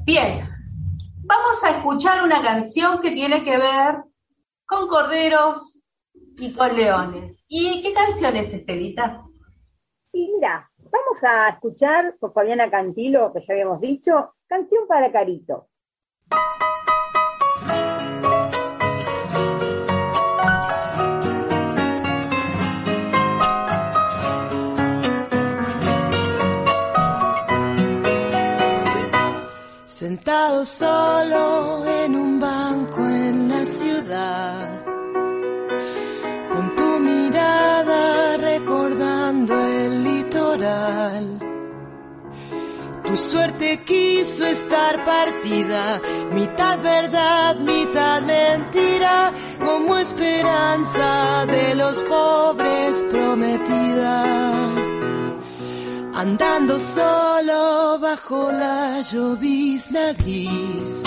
Bien, 0.06 0.42
vamos 1.26 1.64
a 1.64 1.78
escuchar 1.78 2.24
una 2.24 2.42
canción 2.42 3.02
que 3.02 3.12
tiene 3.12 3.44
que 3.44 3.58
ver 3.58 4.04
con 4.66 4.88
corderos 4.88 5.80
y 6.38 6.54
con 6.54 6.76
leones. 6.76 7.38
¿Y 7.48 7.84
qué 7.84 7.94
canción 7.94 8.36
es, 8.36 8.54
Estelita? 8.54 9.24
Y 10.12 10.32
mira, 10.34 10.70
vamos 10.78 11.24
a 11.24 11.50
escuchar 11.50 12.16
por 12.20 12.34
Fabiana 12.34 12.70
Cantilo, 12.70 13.32
que 13.32 13.42
ya 13.42 13.54
habíamos 13.54 13.80
dicho, 13.80 14.34
canción 14.48 14.88
para 14.88 15.12
Carito. 15.12 15.68
Sentado 30.24 30.66
solo 30.66 31.84
en 31.84 32.16
un 32.16 32.40
banco 32.40 33.00
en 33.08 33.50
la 33.50 33.66
ciudad, 33.66 34.86
con 36.52 36.76
tu 36.76 37.00
mirada 37.00 38.38
recordando 38.38 39.66
el 39.66 40.04
litoral. 40.04 41.40
Tu 43.04 43.16
suerte 43.16 43.80
quiso 43.84 44.46
estar 44.46 45.04
partida, 45.04 46.00
mitad 46.32 46.78
verdad, 46.84 47.56
mitad 47.56 48.22
mentira, 48.22 49.34
como 49.66 49.98
esperanza 49.98 51.48
de 51.48 51.74
los 51.74 52.04
pobres 52.04 53.02
prometida 53.10 54.91
andando 56.22 56.80
solo 56.80 57.98
bajo 58.00 58.52
la 58.52 59.02
llovizna 59.02 60.14
gris, 60.14 61.02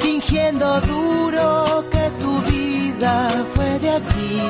fingiendo 0.00 0.80
duro 0.80 1.84
que 1.88 2.04
tu 2.18 2.32
vida 2.50 3.28
fue 3.54 3.78
de 3.78 3.90
aquí. 4.00 4.40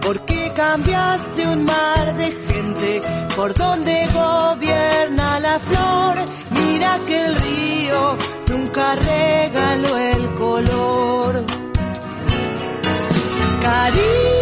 Porque 0.00 0.52
cambiaste 0.54 1.40
un 1.48 1.64
mar 1.64 2.16
de 2.16 2.28
gente 2.48 3.00
por 3.34 3.52
donde 3.52 3.96
gobierna 4.22 5.40
la 5.40 5.58
flor. 5.58 6.14
Mira 6.50 7.00
que 7.06 7.16
el 7.26 7.34
río 7.34 8.16
nunca 8.48 8.94
regaló 8.94 9.98
el 9.98 10.34
color. 10.34 11.44
Carito 13.60 14.41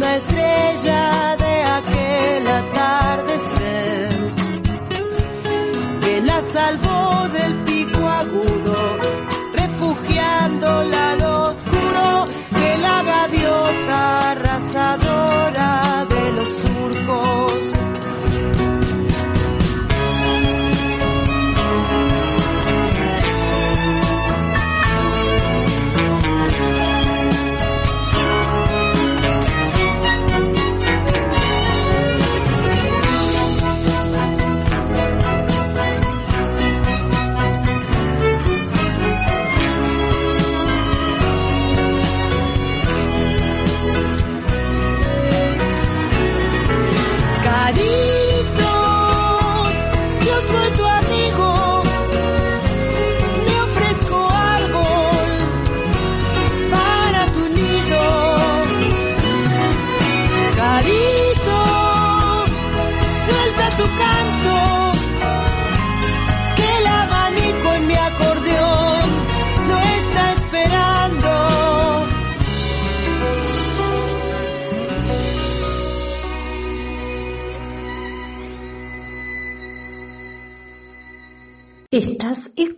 la 0.00 0.14
misma 0.14 1.47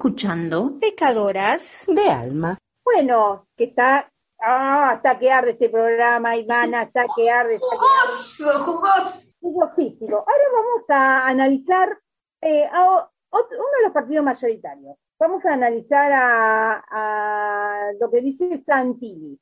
escuchando 0.00 0.78
Pecadoras 0.80 1.84
de 1.86 2.08
Alma. 2.08 2.56
Bueno, 2.82 3.48
que 3.54 3.64
está 3.64 4.10
ah, 4.40 4.94
está 4.96 5.18
que 5.18 5.30
arde 5.30 5.50
este 5.50 5.68
programa, 5.68 6.34
Ivana, 6.36 6.84
está 6.84 7.04
que 7.14 7.30
arde, 7.30 7.56
está 7.56 7.66
arde. 8.02 8.64
Jugoso, 8.64 9.36
Jugosísimo. 9.42 10.16
Ahora 10.16 10.44
vamos 10.54 10.88
a 10.88 11.28
analizar 11.28 11.98
eh, 12.40 12.64
a, 12.72 13.10
uno 13.30 13.66
de 13.76 13.84
los 13.84 13.92
partidos 13.92 14.24
mayoritarios. 14.24 14.96
Vamos 15.18 15.44
a 15.44 15.52
analizar 15.52 16.10
a, 16.14 17.90
lo 18.00 18.10
que 18.10 18.22
dice 18.22 18.56
Santilli, 18.56 19.38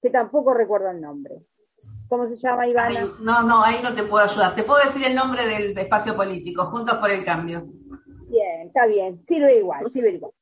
que 0.00 0.10
tampoco 0.10 0.54
recuerdo 0.54 0.90
el 0.90 1.00
nombre. 1.00 1.36
¿Cómo 2.08 2.26
se 2.26 2.34
llama, 2.34 2.66
Ivana? 2.66 3.12
no, 3.20 3.42
no, 3.44 3.62
ahí 3.62 3.80
no 3.80 3.94
te 3.94 4.02
puedo 4.02 4.24
ayudar. 4.24 4.56
Te 4.56 4.64
puedo 4.64 4.84
decir 4.84 5.04
el 5.04 5.14
nombre 5.14 5.46
del 5.46 5.78
espacio 5.78 6.16
político, 6.16 6.64
Juntos 6.64 6.98
por 6.98 7.12
el 7.12 7.24
Cambio. 7.24 7.64
Está 8.66 8.86
bien, 8.86 9.24
sirve 9.26 9.58
igual, 9.58 9.90
sirve 9.90 10.12
igual. 10.12 10.32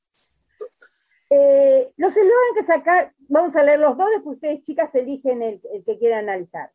Eh, 1.30 1.92
los 1.96 2.16
eslogans 2.16 2.54
que 2.56 2.64
saca, 2.64 3.14
vamos 3.28 3.54
a 3.54 3.62
leer 3.62 3.78
los 3.78 3.96
dos, 3.96 4.08
después 4.10 4.34
ustedes 4.34 4.64
chicas 4.64 4.92
eligen 4.94 5.42
el, 5.42 5.60
que 5.86 5.98
quieran 5.98 6.28
analizar. 6.28 6.72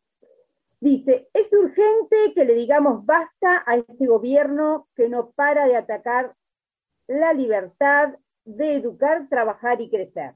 Dice, 0.80 1.28
es 1.32 1.52
urgente 1.52 2.32
que 2.34 2.44
le 2.44 2.54
digamos 2.54 3.04
basta 3.04 3.62
a 3.66 3.76
este 3.76 4.06
gobierno 4.06 4.88
que 4.94 5.08
no 5.08 5.30
para 5.30 5.66
de 5.66 5.76
atacar 5.76 6.34
la 7.06 7.32
libertad 7.32 8.14
de 8.44 8.74
educar, 8.74 9.28
trabajar 9.28 9.80
y 9.80 9.90
crecer. 9.90 10.34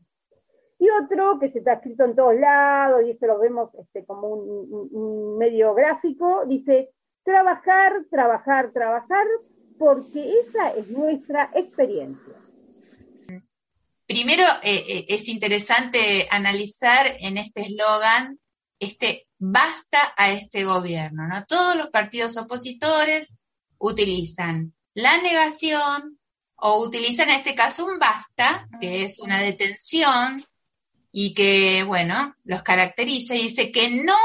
Y 0.79 0.89
otro 0.91 1.39
que 1.39 1.51
se 1.51 1.59
está 1.59 1.75
escrito 1.75 2.05
en 2.05 2.17
todos 2.17 2.35
lados, 2.35 3.03
y 3.05 3.11
eso 3.11 3.27
lo 3.27 3.39
vemos 3.39 3.75
este, 3.75 4.05
como 4.05 4.29
un 4.29 5.37
medio 5.39 5.75
gráfico, 5.75 6.45
dice, 6.47 6.91
trabajar, 7.23 8.05
trabajar, 8.11 8.73
trabajar, 8.73 9.27
porque 9.81 10.31
esa 10.47 10.73
es 10.73 10.89
nuestra 10.91 11.51
experiencia. 11.55 12.35
Primero, 14.07 14.45
eh, 14.63 14.85
eh, 14.87 15.07
es 15.09 15.27
interesante 15.29 16.29
analizar 16.31 17.17
en 17.19 17.39
este 17.39 17.63
eslogan 17.63 18.39
este 18.79 19.27
basta 19.39 19.99
a 20.19 20.33
este 20.33 20.65
gobierno. 20.65 21.27
¿no? 21.27 21.47
Todos 21.47 21.77
los 21.77 21.89
partidos 21.89 22.37
opositores 22.37 23.39
utilizan 23.79 24.75
la 24.93 25.17
negación 25.23 26.21
o 26.57 26.81
utilizan 26.81 27.31
en 27.31 27.37
este 27.37 27.55
caso 27.55 27.87
un 27.87 27.99
basta, 27.99 28.69
que 28.83 29.05
es 29.05 29.19
una 29.21 29.41
detención 29.41 30.45
y 31.11 31.33
que, 31.33 31.85
bueno, 31.85 32.35
los 32.45 32.63
caracteriza 32.63 33.35
y 33.35 33.45
dice 33.45 33.73
que 33.73 33.89
no 33.89 34.19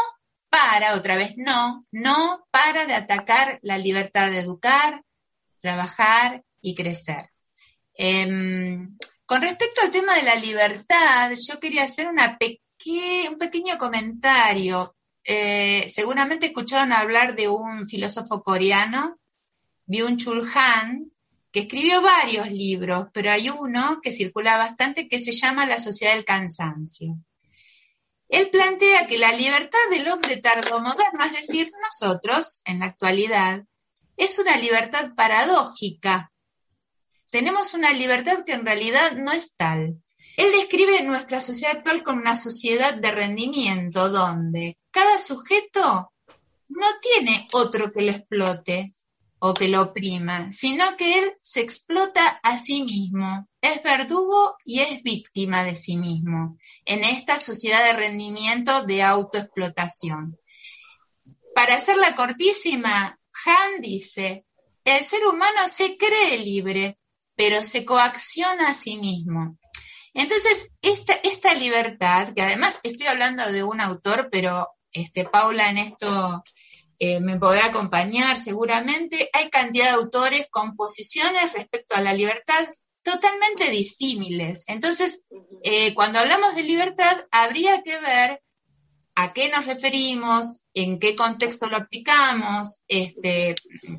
para, 0.49 0.95
otra 0.95 1.15
vez 1.15 1.35
no, 1.37 1.85
no 1.91 2.45
para 2.51 2.85
de 2.85 2.93
atacar 2.93 3.59
la 3.61 3.77
libertad 3.77 4.31
de 4.31 4.39
educar, 4.39 5.04
trabajar 5.65 6.43
y 6.62 6.75
crecer. 6.75 7.32
Em, 7.95 8.95
con 9.25 9.41
respecto 9.41 9.82
al 9.82 9.89
tema 9.89 10.13
de 10.13 10.21
la 10.21 10.36
libertad, 10.36 11.32
yo 11.32 11.60
quería 11.60 11.86
hacer 11.86 12.08
un 12.08 13.38
pequeño 13.39 13.80
comentario. 13.80 14.95
Eh, 15.23 15.89
seguramente 15.89 16.45
escucharon 16.45 16.93
hablar 16.93 17.36
de 17.36 17.47
un 17.47 17.88
filósofo 17.88 18.43
coreano, 18.43 19.19
Byung-Chul 19.88 20.47
Han, 20.54 21.12
que 21.51 21.62
escribió 21.62 21.99
varios 22.04 22.51
libros, 22.51 23.08
pero 23.12 23.32
hay 23.32 23.49
uno 23.49 24.01
que 24.04 24.12
circula 24.12 24.58
bastante 24.58 25.08
que 25.08 25.19
se 25.19 25.32
llama 25.32 25.65
La 25.65 25.80
sociedad 25.80 26.13
del 26.13 26.25
cansancio. 26.25 27.17
Él 28.30 28.51
plantea 28.51 29.08
que 29.08 29.17
la 29.17 29.32
libertad 29.32 29.86
del 29.89 30.08
hombre 30.10 30.38
tardomoderno, 30.38 31.23
es 31.25 31.47
decir, 31.47 31.71
nosotros, 31.82 32.62
en 32.65 32.80
la 32.82 32.88
actualidad, 32.88 33.65
es 34.17 34.39
una 34.39 34.58
libertad 34.58 35.13
paradójica, 35.15 36.32
tenemos 37.36 37.73
una 37.73 37.91
libertad 37.91 38.45
que 38.45 38.54
en 38.54 38.65
realidad 38.65 39.12
no 39.17 39.34
es 39.34 39.58
tal. 39.58 40.01
Él 40.38 40.51
describe 40.54 41.04
nuestra 41.04 41.41
sociedad 41.41 41.78
actual 41.78 42.01
como 42.01 42.21
una 42.21 42.38
sociedad 42.38 42.93
de 42.93 43.12
rendimiento 43.12 44.10
donde 44.10 44.78
cada 44.89 45.19
sujeto 45.19 46.13
no 46.69 46.88
tiene 47.01 47.45
otro 47.51 47.91
que 47.91 48.04
lo 48.04 48.12
explote 48.12 48.93
o 49.39 49.54
que 49.54 49.67
lo 49.67 49.82
oprima, 49.82 50.49
sino 50.51 50.95
que 50.95 51.19
él 51.19 51.34
se 51.41 51.60
explota 51.60 52.39
a 52.41 52.58
sí 52.58 52.84
mismo, 52.84 53.49
es 53.60 53.84
verdugo 53.84 54.56
y 54.63 54.80
es 54.80 55.04
víctima 55.04 55.65
de 55.65 55.75
sí 55.75 55.97
mismo 55.97 56.58
en 56.86 57.04
esta 57.04 57.38
sociedad 57.38 57.84
de 57.84 57.93
rendimiento 57.93 58.84
de 58.84 59.04
autoexplotación. 59.04 60.39
Para 61.54 61.75
hacerla 61.75 62.15
cortísima, 62.15 63.19
Han 63.45 63.81
dice, 63.81 64.45
el 64.83 65.03
ser 65.03 65.25
humano 65.25 65.67
se 65.67 65.97
cree 65.97 66.37
libre, 66.37 66.97
pero 67.35 67.63
se 67.63 67.85
coacciona 67.85 68.69
a 68.69 68.73
sí 68.73 68.97
mismo. 68.97 69.57
Entonces, 70.13 70.71
esta, 70.81 71.13
esta 71.23 71.53
libertad, 71.53 72.33
que 72.33 72.41
además 72.41 72.79
estoy 72.83 73.07
hablando 73.07 73.51
de 73.51 73.63
un 73.63 73.81
autor, 73.81 74.29
pero 74.31 74.69
este, 74.91 75.25
Paula 75.25 75.69
en 75.69 75.77
esto 75.77 76.43
eh, 76.99 77.19
me 77.19 77.37
podrá 77.37 77.65
acompañar 77.65 78.37
seguramente, 78.37 79.29
hay 79.33 79.49
cantidad 79.49 79.87
de 79.87 79.91
autores 79.91 80.47
con 80.49 80.77
posiciones 80.77 81.51
respecto 81.51 81.95
a 81.95 82.01
la 82.01 82.13
libertad 82.13 82.65
totalmente 83.03 83.69
disímiles. 83.69 84.63
Entonces, 84.67 85.27
eh, 85.63 85.93
cuando 85.93 86.19
hablamos 86.19 86.55
de 86.55 86.63
libertad, 86.63 87.17
habría 87.31 87.83
que 87.83 87.99
ver 87.99 88.41
a 89.15 89.34
qué 89.34 89.49
nos 89.49 89.65
referimos, 89.65 90.65
en 90.73 90.99
qué 90.99 91.15
contexto 91.15 91.67
lo 91.67 91.78
aplicamos, 91.78 92.84
este, 92.88 93.56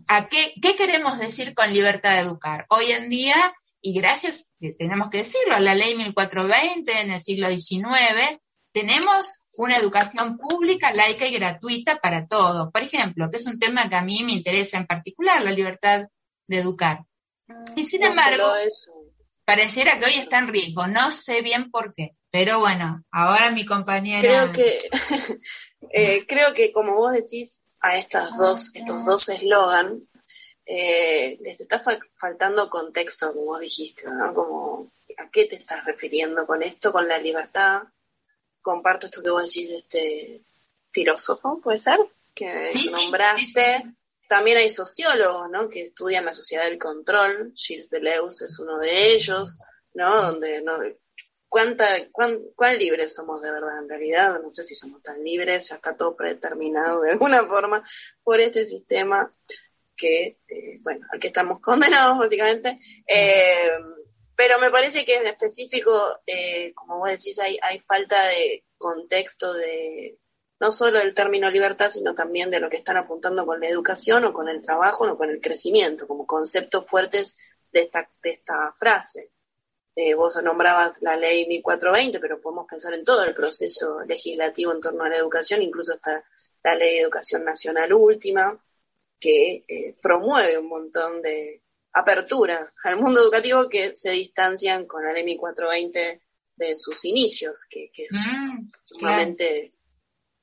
a 0.09 0.29
qué, 0.29 0.55
qué 0.61 0.77
queremos 0.77 1.19
decir 1.19 1.55
con 1.55 1.73
libertad 1.73 2.15
de 2.15 2.21
educar. 2.21 2.67
Hoy 2.69 2.93
en 2.93 3.09
día, 3.09 3.55
y 3.81 3.95
gracias, 3.99 4.53
tenemos 4.79 5.09
que 5.09 5.19
decirlo, 5.19 5.55
a 5.55 5.61
la 5.61 5.75
ley 5.75 5.95
1420 5.95 7.01
en 7.01 7.11
el 7.13 7.21
siglo 7.21 7.51
XIX, 7.51 8.39
tenemos 8.73 9.49
una 9.57 9.79
educación 9.79 10.37
pública, 10.37 10.93
laica 10.93 11.27
y 11.27 11.33
gratuita 11.33 11.97
para 11.97 12.27
todos. 12.27 12.71
Por 12.71 12.83
ejemplo, 12.83 13.31
que 13.31 13.39
es 13.39 13.47
un 13.47 13.59
tema 13.59 13.89
que 13.89 13.97
a 13.97 14.03
mí 14.03 14.23
me 14.23 14.33
interesa 14.33 14.77
en 14.77 14.87
particular, 14.87 15.43
la 15.43 15.51
libertad 15.51 16.09
de 16.47 16.59
educar. 16.59 17.05
Y 17.75 17.85
sin 17.85 18.03
embargo, 18.03 18.45
pareciera 19.47 19.99
que 19.99 20.07
hoy 20.07 20.15
está 20.15 20.41
en 20.41 20.49
riesgo, 20.49 20.87
no 20.89 21.11
sé 21.11 21.41
bien 21.41 21.71
por 21.71 21.95
qué. 21.95 22.17
Pero 22.37 22.59
bueno, 22.59 23.03
ahora 23.13 23.51
mi 23.53 23.65
compañera. 23.65 24.21
Creo 24.21 24.53
que, 24.53 24.79
eh, 25.91 26.27
creo 26.29 26.53
que 26.53 26.71
como 26.71 26.95
vos 26.95 27.15
decís, 27.15 27.63
a 27.81 27.97
estas 27.97 28.37
dos, 28.37 28.75
estos 28.75 29.07
dos 29.07 29.31
eslogan, 29.31 30.07
eh, 30.67 31.39
les 31.41 31.61
está 31.63 31.83
faltando 32.15 32.69
contexto, 32.69 33.33
como 33.33 33.47
vos 33.47 33.61
dijiste, 33.61 34.03
¿no? 34.19 34.35
Como, 34.35 34.93
¿a 35.17 35.31
qué 35.31 35.47
te 35.47 35.55
estás 35.55 35.87
refiriendo 35.87 36.47
con 36.47 36.63
esto, 36.63 36.93
con 36.93 37.09
la 37.09 37.17
libertad? 37.17 37.85
Comparto 38.61 39.07
esto 39.07 39.23
que 39.23 39.31
vos 39.31 39.43
decís 39.43 39.71
de 39.71 39.77
este 39.77 40.45
filósofo, 40.91 41.59
¿puede 41.63 41.79
ser? 41.79 41.99
Que 42.35 42.53
nombraste. 42.91 43.95
También 44.29 44.59
hay 44.59 44.69
sociólogos, 44.69 45.49
¿no? 45.51 45.71
Que 45.71 45.85
estudian 45.85 46.27
la 46.27 46.35
sociedad 46.35 46.65
del 46.65 46.79
control. 46.79 47.55
Gilles 47.57 47.89
Deleuze 47.89 48.45
es 48.45 48.59
uno 48.59 48.79
de 48.79 49.15
ellos, 49.15 49.57
¿no? 49.95 50.15
Donde 50.21 50.61
no, 50.61 50.75
cuánta, 51.49 51.87
cuán, 52.13 52.41
cuán 52.55 52.79
libres 52.79 53.15
somos 53.15 53.41
de 53.43 53.51
verdad 53.51 53.83
en 53.83 53.89
realidad, 53.89 54.41
no 54.43 54.51
sé 54.51 54.65
si 54.65 54.75
somos 54.75 55.03
tan 55.03 55.23
libres, 55.23 55.69
ya 55.69 55.77
está 55.77 55.97
todo 55.97 56.17
predeterminado 56.17 57.03
de 57.03 57.13
alguna 57.13 57.45
forma 57.47 57.83
por 58.23 58.41
este 58.41 58.65
sistema 58.65 59.33
que, 59.97 60.39
eh, 60.49 60.79
bueno, 60.83 61.07
al 61.13 61.19
que 61.19 61.29
estamos 61.29 61.61
condenados 61.61 62.19
básicamente. 62.19 62.79
Eh, 63.07 63.71
pero 64.37 64.59
me 64.59 64.71
parece 64.71 65.05
que 65.05 65.17
en 65.17 65.27
específico, 65.27 65.99
eh, 66.27 66.73
como 66.75 66.99
vos 66.99 67.11
decís, 67.11 67.39
hay, 67.39 67.59
hay 67.63 67.79
falta 67.79 68.23
de 68.27 68.65
contexto 68.77 69.53
de 69.55 70.19
no 70.61 70.71
solo 70.71 70.99
del 70.99 71.15
término 71.15 71.51
libertad, 71.51 71.91
sino 71.91 72.15
también 72.15 72.51
de 72.51 72.61
lo 72.61 72.71
que 72.71 72.77
están 72.77 72.97
apuntando 72.97 73.45
con 73.45 73.61
la 73.61 73.69
educación 73.69 74.25
o 74.25 74.33
con 74.33 74.49
el 74.49 74.63
trabajo 74.63 75.11
o 75.11 75.17
con 75.17 75.31
el 75.31 75.41
crecimiento, 75.41 76.07
como 76.07 76.27
conceptos 76.27 76.87
fuertes 76.87 77.37
de 77.73 77.83
esta, 77.83 78.11
de 78.23 78.31
esta 78.31 78.55
frase. 78.77 79.33
Eh, 79.99 80.15
vos 80.15 80.39
nombrabas 80.45 81.01
la 81.01 81.17
ley 81.17 81.47
1420, 81.47 82.21
pero 82.21 82.39
podemos 82.39 82.67
pensar 82.69 82.93
en 82.93 83.03
todo 83.03 83.25
el 83.25 83.33
proceso 83.33 84.05
legislativo 84.07 84.73
en 84.73 84.81
torno 84.83 85.05
a 85.05 85.09
la 85.09 85.17
educación, 85.17 85.63
incluso 85.63 85.95
hasta 85.95 86.23
la 86.63 86.75
ley 86.75 86.97
de 86.97 87.01
educación 87.01 87.45
nacional 87.45 87.95
última, 87.95 88.63
que 89.19 89.63
eh, 89.67 89.97
promueve 90.03 90.59
un 90.59 90.69
montón 90.69 91.23
de 91.23 91.63
aperturas 91.95 92.77
al 92.85 92.97
mundo 92.97 93.23
educativo 93.23 93.71
que 93.71 93.97
se 93.97 94.11
distancian 94.11 94.85
con 94.85 95.03
la 95.03 95.15
ley 95.15 95.25
1420 95.25 96.21
de 96.57 96.77
sus 96.77 97.07
inicios, 97.07 97.65
que, 97.71 97.91
es 97.97 98.15
mm, 98.15 98.69
sumamente, 98.83 99.73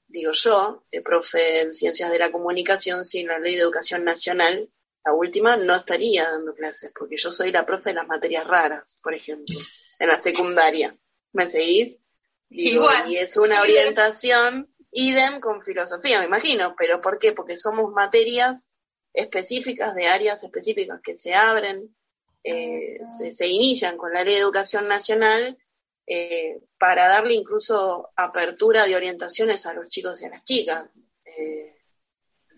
digo 0.08 0.32
yo, 0.32 0.84
de 0.92 1.04
profe 1.04 1.62
en 1.62 1.76
ciencias 1.76 2.12
de 2.12 2.18
la 2.18 2.32
comunicación 2.32 3.06
sin 3.06 3.28
la 3.28 3.38
ley 3.38 3.54
de 3.54 3.62
educación 3.62 4.04
nacional, 4.04 4.68
la 5.06 5.14
última 5.14 5.58
no 5.58 5.76
estaría 5.76 6.24
dando 6.24 6.54
clases, 6.54 6.92
porque 6.98 7.18
yo 7.18 7.30
soy 7.30 7.52
la 7.52 7.66
profe 7.66 7.90
de 7.90 7.96
las 7.96 8.08
materias 8.08 8.46
raras, 8.46 9.00
por 9.04 9.14
ejemplo, 9.14 9.56
en 10.00 10.08
la 10.08 10.20
secundaria. 10.20 10.98
¿Me 11.34 11.46
seguís? 11.48 12.04
Igual. 12.50 13.12
Y 13.12 13.18
es 13.18 13.36
una 13.38 13.60
orientación 13.62 14.74
idem 14.92 15.40
con 15.40 15.62
filosofía, 15.62 16.20
me 16.20 16.26
imagino, 16.26 16.76
pero 16.78 17.02
¿por 17.02 17.18
qué? 17.20 17.34
Porque 17.34 17.58
somos 17.58 17.92
materias 17.92 18.72
específicas 19.12 19.94
de 19.96 20.06
áreas 20.08 20.44
específicas 20.44 21.00
que 21.04 21.16
se 21.16 21.34
abren, 21.34 21.96
eh, 22.44 23.00
se, 23.32 23.48
inician 23.48 23.98
con 23.98 24.14
la 24.14 24.24
ley 24.24 24.36
de 24.36 24.42
educación 24.42 24.88
nacional 24.88 25.58
eh, 26.06 26.62
para 26.78 27.08
darle 27.08 27.34
incluso 27.36 28.12
apertura 28.16 28.86
de 28.86 28.96
orientaciones 28.96 29.66
a 29.66 29.74
los 29.74 29.88
chicos 29.90 30.22
y 30.22 30.26
a 30.26 30.30
las 30.30 30.44
chicas. 30.44 31.10
Eh, 31.26 31.83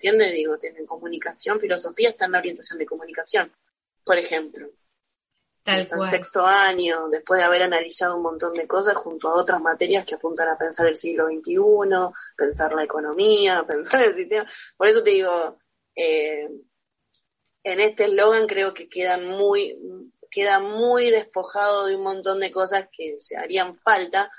¿Entiendes? 0.05 0.35
Digo, 0.35 0.59
tienen 0.59 0.85
comunicación, 0.85 1.59
filosofía 1.59 2.09
está 2.09 2.25
en 2.25 2.33
la 2.33 2.37
orientación 2.37 2.77
de 2.77 2.85
comunicación, 2.85 3.51
por 4.03 4.19
ejemplo. 4.19 4.69
Tal 5.63 5.87
en 5.91 6.03
sexto 6.03 6.45
año, 6.45 7.07
después 7.09 7.39
de 7.39 7.45
haber 7.47 7.63
analizado 7.63 8.17
un 8.17 8.21
montón 8.21 8.53
de 8.53 8.67
cosas 8.67 8.93
junto 8.93 9.29
a 9.29 9.41
otras 9.41 9.59
materias 9.59 10.05
que 10.05 10.13
apuntan 10.13 10.47
a 10.47 10.59
pensar 10.59 10.85
el 10.85 10.95
siglo 10.95 11.25
XXI, 11.25 11.57
pensar 12.37 12.73
la 12.73 12.83
economía, 12.83 13.63
pensar 13.67 14.03
el 14.03 14.13
sistema. 14.13 14.45
Por 14.77 14.87
eso 14.87 15.01
te 15.01 15.09
digo, 15.09 15.57
eh, 15.95 16.51
en 17.63 17.79
este 17.81 18.05
eslogan 18.05 18.45
creo 18.45 18.75
que 18.75 18.87
quedan 18.87 19.25
muy, 19.25 19.75
queda 20.29 20.59
muy 20.59 21.09
despojado 21.09 21.87
de 21.87 21.95
un 21.95 22.03
montón 22.03 22.39
de 22.39 22.51
cosas 22.51 22.89
que 22.95 23.17
se 23.17 23.37
harían 23.37 23.75
falta 23.75 24.29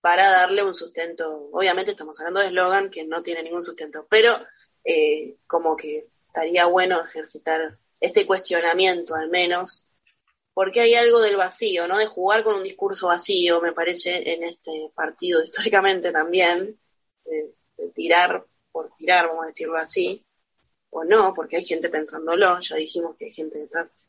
para 0.00 0.28
darle 0.32 0.64
un 0.64 0.74
sustento. 0.74 1.24
Obviamente 1.52 1.92
estamos 1.92 2.18
hablando 2.18 2.40
de 2.40 2.46
eslogan 2.46 2.90
que 2.90 3.06
no 3.06 3.22
tiene 3.22 3.44
ningún 3.44 3.62
sustento, 3.62 4.08
pero 4.10 4.36
eh, 4.84 5.36
como 5.46 5.76
que 5.76 5.98
estaría 6.26 6.66
bueno 6.66 7.04
ejercitar 7.04 7.78
este 8.00 8.26
cuestionamiento 8.26 9.14
al 9.14 9.30
menos, 9.30 9.86
porque 10.54 10.80
hay 10.80 10.94
algo 10.94 11.20
del 11.20 11.36
vacío, 11.36 11.86
¿no? 11.88 11.98
De 11.98 12.06
jugar 12.06 12.44
con 12.44 12.56
un 12.56 12.62
discurso 12.62 13.06
vacío, 13.06 13.60
me 13.60 13.72
parece, 13.72 14.32
en 14.32 14.42
este 14.42 14.90
partido 14.94 15.42
históricamente 15.44 16.12
también, 16.12 16.78
de, 17.24 17.54
tirar 17.94 18.46
por 18.70 18.94
tirar, 18.96 19.26
vamos 19.26 19.44
a 19.44 19.48
decirlo 19.48 19.76
así, 19.76 20.24
o 20.90 21.04
no, 21.04 21.32
porque 21.34 21.56
hay 21.56 21.64
gente 21.64 21.88
pensándolo, 21.88 22.58
ya 22.60 22.76
dijimos 22.76 23.16
que 23.16 23.26
hay 23.26 23.32
gente 23.32 23.58
detrás 23.58 24.08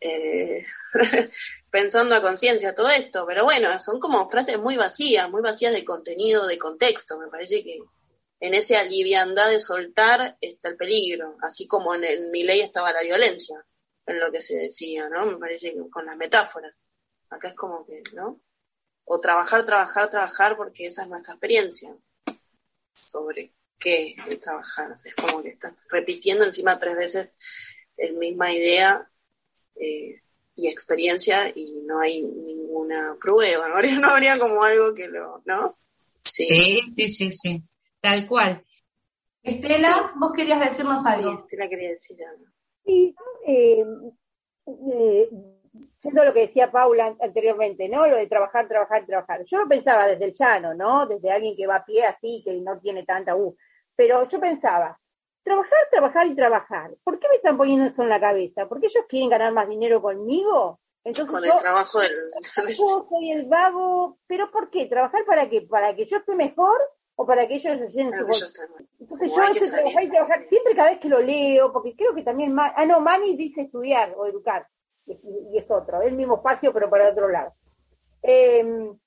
eh, 0.00 0.66
pensando 1.70 2.14
a 2.14 2.22
conciencia 2.22 2.74
todo 2.74 2.88
esto, 2.88 3.24
pero 3.26 3.44
bueno, 3.44 3.68
son 3.78 4.00
como 4.00 4.28
frases 4.28 4.58
muy 4.58 4.76
vacías, 4.76 5.30
muy 5.30 5.42
vacías 5.42 5.72
de 5.72 5.84
contenido, 5.84 6.46
de 6.46 6.58
contexto, 6.58 7.18
me 7.18 7.28
parece 7.28 7.62
que 7.62 7.78
en 8.40 8.54
esa 8.54 8.80
aliviandad 8.80 9.48
de 9.50 9.60
soltar 9.60 10.36
está 10.40 10.68
el 10.68 10.76
peligro, 10.76 11.36
así 11.42 11.66
como 11.66 11.94
en, 11.94 12.30
mi 12.30 12.42
ley 12.42 12.60
estaba 12.60 12.92
la 12.92 13.02
violencia, 13.02 13.64
en 14.06 14.20
lo 14.20 14.30
que 14.30 14.40
se 14.40 14.56
decía, 14.56 15.08
¿no? 15.08 15.26
Me 15.26 15.38
parece 15.38 15.74
con 15.90 16.06
las 16.06 16.16
metáforas, 16.16 16.94
acá 17.30 17.48
es 17.48 17.54
como 17.54 17.86
que, 17.86 18.02
¿no? 18.12 18.40
O 19.04 19.20
trabajar, 19.20 19.64
trabajar, 19.64 20.10
trabajar, 20.10 20.56
porque 20.56 20.86
esa 20.86 21.02
es 21.02 21.08
nuestra 21.08 21.34
experiencia 21.34 21.90
sobre 22.94 23.54
qué 23.78 24.16
es 24.28 24.40
trabajar, 24.40 24.92
es 24.92 25.14
como 25.14 25.42
que 25.42 25.50
estás 25.50 25.86
repitiendo 25.90 26.44
encima 26.44 26.78
tres 26.78 26.96
veces 26.96 27.36
la 27.96 28.12
misma 28.12 28.52
idea 28.52 29.10
eh, 29.76 30.22
y 30.54 30.68
experiencia 30.68 31.50
y 31.54 31.82
no 31.84 31.98
hay 32.00 32.22
ninguna 32.22 33.16
prueba, 33.20 33.68
¿no? 33.68 33.80
no 34.00 34.08
habría 34.08 34.38
como 34.38 34.62
algo 34.62 34.94
que 34.94 35.08
lo, 35.08 35.42
¿no? 35.46 35.78
Sí, 36.24 36.80
sí, 36.96 37.08
sí, 37.08 37.30
sí, 37.30 37.62
tal 38.00 38.26
cual. 38.26 38.62
Estela, 39.42 40.12
vos 40.16 40.32
querías 40.34 40.60
decirnos 40.60 41.04
algo. 41.06 41.30
Estela 41.32 41.68
quería 41.68 41.90
decir 41.90 42.18
algo. 42.24 42.46
Sí, 42.84 43.14
eh, 43.46 43.84
eh, 44.66 45.30
lo 46.02 46.32
que 46.32 46.40
decía 46.40 46.70
Paula 46.70 47.16
anteriormente, 47.20 47.88
¿no? 47.88 48.06
Lo 48.06 48.16
de 48.16 48.26
trabajar, 48.26 48.68
trabajar, 48.68 49.04
trabajar. 49.06 49.44
Yo 49.44 49.58
lo 49.58 49.68
pensaba 49.68 50.06
desde 50.06 50.24
el 50.24 50.32
llano, 50.32 50.74
¿no? 50.74 51.06
Desde 51.06 51.30
alguien 51.30 51.56
que 51.56 51.66
va 51.66 51.76
a 51.76 51.84
pie 51.84 52.04
así, 52.04 52.42
que 52.44 52.52
no 52.54 52.78
tiene 52.78 53.04
tanta 53.04 53.36
U. 53.36 53.56
Pero 53.94 54.28
yo 54.28 54.40
pensaba, 54.40 54.98
trabajar, 55.42 55.78
trabajar 55.90 56.26
y 56.26 56.34
trabajar. 56.34 56.94
¿Por 57.02 57.18
qué 57.18 57.28
me 57.28 57.36
están 57.36 57.56
poniendo 57.56 57.86
eso 57.86 58.02
en 58.02 58.08
la 58.08 58.20
cabeza? 58.20 58.68
¿Porque 58.68 58.86
ellos 58.86 59.04
quieren 59.08 59.30
ganar 59.30 59.52
más 59.52 59.68
dinero 59.68 60.02
conmigo? 60.02 60.80
Entonces 61.04 61.32
con 61.32 61.44
el 61.44 61.52
trabajo 61.56 62.00
del... 62.00 62.10
Yo 62.76 63.06
soy 63.08 63.30
el 63.30 63.46
vago, 63.46 64.18
pero 64.26 64.50
¿por 64.50 64.70
qué? 64.70 64.86
¿Trabajar 64.86 65.24
para 65.24 65.48
qué? 65.48 65.62
¿Para 65.62 65.94
que 65.94 66.04
yo 66.04 66.16
esté 66.18 66.34
mejor 66.34 66.76
o 67.16 67.26
para 67.26 67.48
que 67.48 67.56
ellos 67.56 67.78
se 67.78 67.90
sientan 67.90 68.20
Entonces 69.00 69.30
yo 69.30 69.42
este 69.50 69.76
trabajar 69.76 70.04
y 70.04 70.10
trabajar, 70.10 70.38
siempre 70.40 70.74
cada 70.74 70.90
vez 70.90 71.00
que 71.00 71.08
lo 71.08 71.20
leo, 71.20 71.72
porque 71.72 71.96
creo 71.96 72.14
que 72.14 72.22
también... 72.22 72.54
ah, 72.58 72.84
no, 72.86 73.00
Mani 73.00 73.36
dice 73.36 73.62
estudiar 73.62 74.14
o 74.16 74.26
educar, 74.26 74.68
y, 75.06 75.56
es 75.56 75.64
otro, 75.70 76.02
el 76.02 76.14
mismo 76.14 76.36
espacio 76.36 76.72
pero 76.72 76.90
para 76.90 77.08
otro 77.08 77.28
lado. 77.28 77.54
Em, 78.22 78.98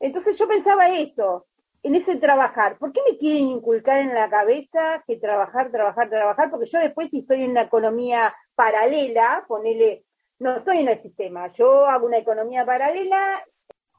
entonces 0.00 0.38
yo 0.38 0.48
pensaba 0.48 0.88
eso, 0.88 1.46
en 1.82 1.94
ese 1.94 2.16
trabajar. 2.16 2.78
¿Por 2.78 2.92
qué 2.92 3.00
me 3.10 3.18
quieren 3.18 3.42
inculcar 3.42 3.98
en 3.98 4.14
la 4.14 4.30
cabeza 4.30 5.02
que 5.06 5.16
trabajar, 5.16 5.70
trabajar, 5.70 6.08
trabajar? 6.08 6.50
Porque 6.50 6.70
yo 6.70 6.78
después 6.78 7.10
si 7.10 7.18
estoy 7.18 7.42
en 7.42 7.50
una 7.50 7.62
economía 7.62 8.34
paralela, 8.54 9.44
ponele, 9.46 10.06
no 10.38 10.56
estoy 10.56 10.78
en 10.78 10.88
el 10.88 11.02
sistema, 11.02 11.52
yo 11.52 11.86
hago 11.86 12.06
una 12.06 12.18
economía 12.18 12.64
paralela, 12.64 13.44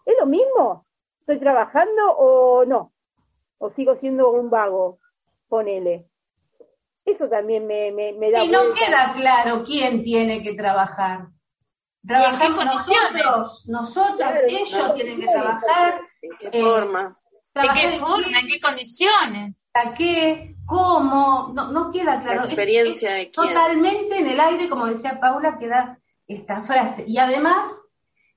¿es 0.06 0.16
lo 0.20 0.26
mismo? 0.26 0.88
¿Estoy 1.20 1.40
trabajando 1.40 2.12
o 2.18 2.66
no? 2.66 2.93
¿O 3.64 3.72
sigo 3.78 3.96
siendo 4.02 4.30
un 4.30 4.50
vago? 4.50 5.00
Ponele. 5.48 6.10
Eso 7.06 7.30
también 7.30 7.66
me, 7.66 7.94
me, 7.94 8.30
da... 8.30 8.44
Y 8.44 8.50
no 8.50 8.74
queda 8.74 9.14
claro 9.16 9.64
quién 9.64 10.04
tiene 10.04 10.44
que 10.44 10.54
trabajar. 10.54 11.30
Trabajamos 12.06 12.66
nosotros, 12.66 13.64
nosotros, 13.68 14.30
ellos 14.50 14.96
tienen 14.96 15.18
que 15.18 15.26
trabajar. 15.26 16.02
¿En 16.22 16.32
qué 16.38 16.62
forma? 16.62 17.18
¿De 17.56 17.62
qué 17.62 17.88
forma? 18.00 18.38
¿En 18.42 18.48
qué 18.50 18.60
condiciones? 18.60 19.70
¿A 19.74 19.94
qué? 19.94 20.58
¿Cómo? 20.66 21.54
No, 21.54 21.72
no 21.72 21.90
queda 21.90 22.20
claro. 22.22 22.42
La 22.42 22.46
experiencia 22.46 23.14
de 23.14 23.32
quién. 23.32 23.48
Totalmente 23.48 24.18
en 24.18 24.28
el 24.28 24.40
aire, 24.42 24.68
como 24.68 24.88
decía 24.88 25.22
Paula, 25.22 25.58
queda 25.58 26.00
esta 26.28 26.64
frase. 26.64 27.06
Y 27.08 27.18
además, 27.18 27.72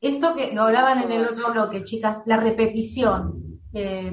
esto 0.00 0.36
que 0.36 0.52
lo 0.52 0.62
hablaban 0.62 1.02
en 1.02 1.10
el 1.10 1.26
otro 1.26 1.50
bloque, 1.50 1.82
chicas, 1.82 2.22
la 2.26 2.36
repetición. 2.36 3.45
Eh, 3.78 4.10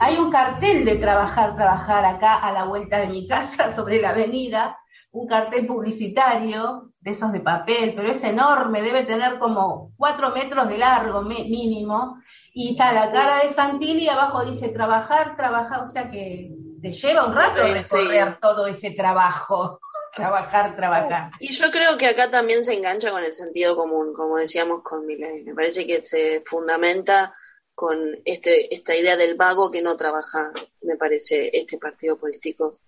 hay 0.00 0.16
un 0.18 0.30
cartel 0.30 0.84
de 0.84 0.96
trabajar, 0.96 1.56
trabajar 1.56 2.04
acá 2.04 2.36
a 2.36 2.52
la 2.52 2.64
vuelta 2.64 2.98
de 2.98 3.08
mi 3.08 3.26
casa, 3.26 3.72
sobre 3.74 4.00
la 4.00 4.10
avenida, 4.10 4.78
un 5.10 5.26
cartel 5.26 5.66
publicitario, 5.66 6.92
de 7.00 7.10
esos 7.10 7.32
de 7.32 7.40
papel, 7.40 7.92
pero 7.94 8.10
es 8.10 8.22
enorme, 8.24 8.82
debe 8.82 9.04
tener 9.04 9.38
como 9.38 9.92
cuatro 9.96 10.30
metros 10.30 10.68
de 10.68 10.78
largo 10.78 11.22
mínimo, 11.22 12.18
y 12.52 12.70
está 12.70 12.92
la 12.92 13.10
cara 13.10 13.44
de 13.44 13.52
Santilli 13.52 14.04
y 14.04 14.08
abajo 14.08 14.44
dice 14.44 14.68
trabajar, 14.68 15.36
trabajar, 15.36 15.82
o 15.82 15.86
sea 15.86 16.10
que 16.10 16.50
te 16.80 16.92
lleva 16.92 17.26
un 17.26 17.34
rato 17.34 17.62
recorrer 17.62 18.36
todo 18.40 18.68
ese 18.68 18.92
trabajo, 18.92 19.80
trabajar, 20.14 20.76
trabajar. 20.76 21.30
Y 21.40 21.52
yo 21.52 21.70
creo 21.72 21.96
que 21.98 22.06
acá 22.06 22.30
también 22.30 22.62
se 22.62 22.74
engancha 22.74 23.10
con 23.10 23.24
el 23.24 23.32
sentido 23.32 23.74
común, 23.74 24.12
como 24.14 24.36
decíamos 24.36 24.82
con 24.82 25.04
Miley. 25.04 25.42
Me 25.44 25.54
parece 25.54 25.86
que 25.86 26.00
se 26.00 26.42
fundamenta 26.46 27.34
con 27.74 28.20
este, 28.24 28.74
esta 28.74 28.96
idea 28.96 29.16
del 29.16 29.34
vago 29.34 29.70
que 29.70 29.82
no 29.82 29.96
trabaja, 29.96 30.52
me 30.82 30.96
parece, 30.96 31.50
este 31.52 31.78
partido 31.78 32.18
político 32.18 32.80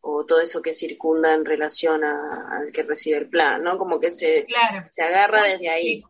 o 0.00 0.26
todo 0.26 0.40
eso 0.40 0.60
que 0.60 0.74
circunda 0.74 1.32
en 1.32 1.44
relación 1.44 2.04
al 2.04 2.70
que 2.72 2.82
recibe 2.82 3.16
el 3.18 3.28
plan, 3.30 3.62
¿no? 3.62 3.78
Como 3.78 3.98
que 4.00 4.10
se, 4.10 4.46
se 4.90 5.02
agarra 5.02 5.42
desde 5.44 5.70
ahí. 5.70 6.02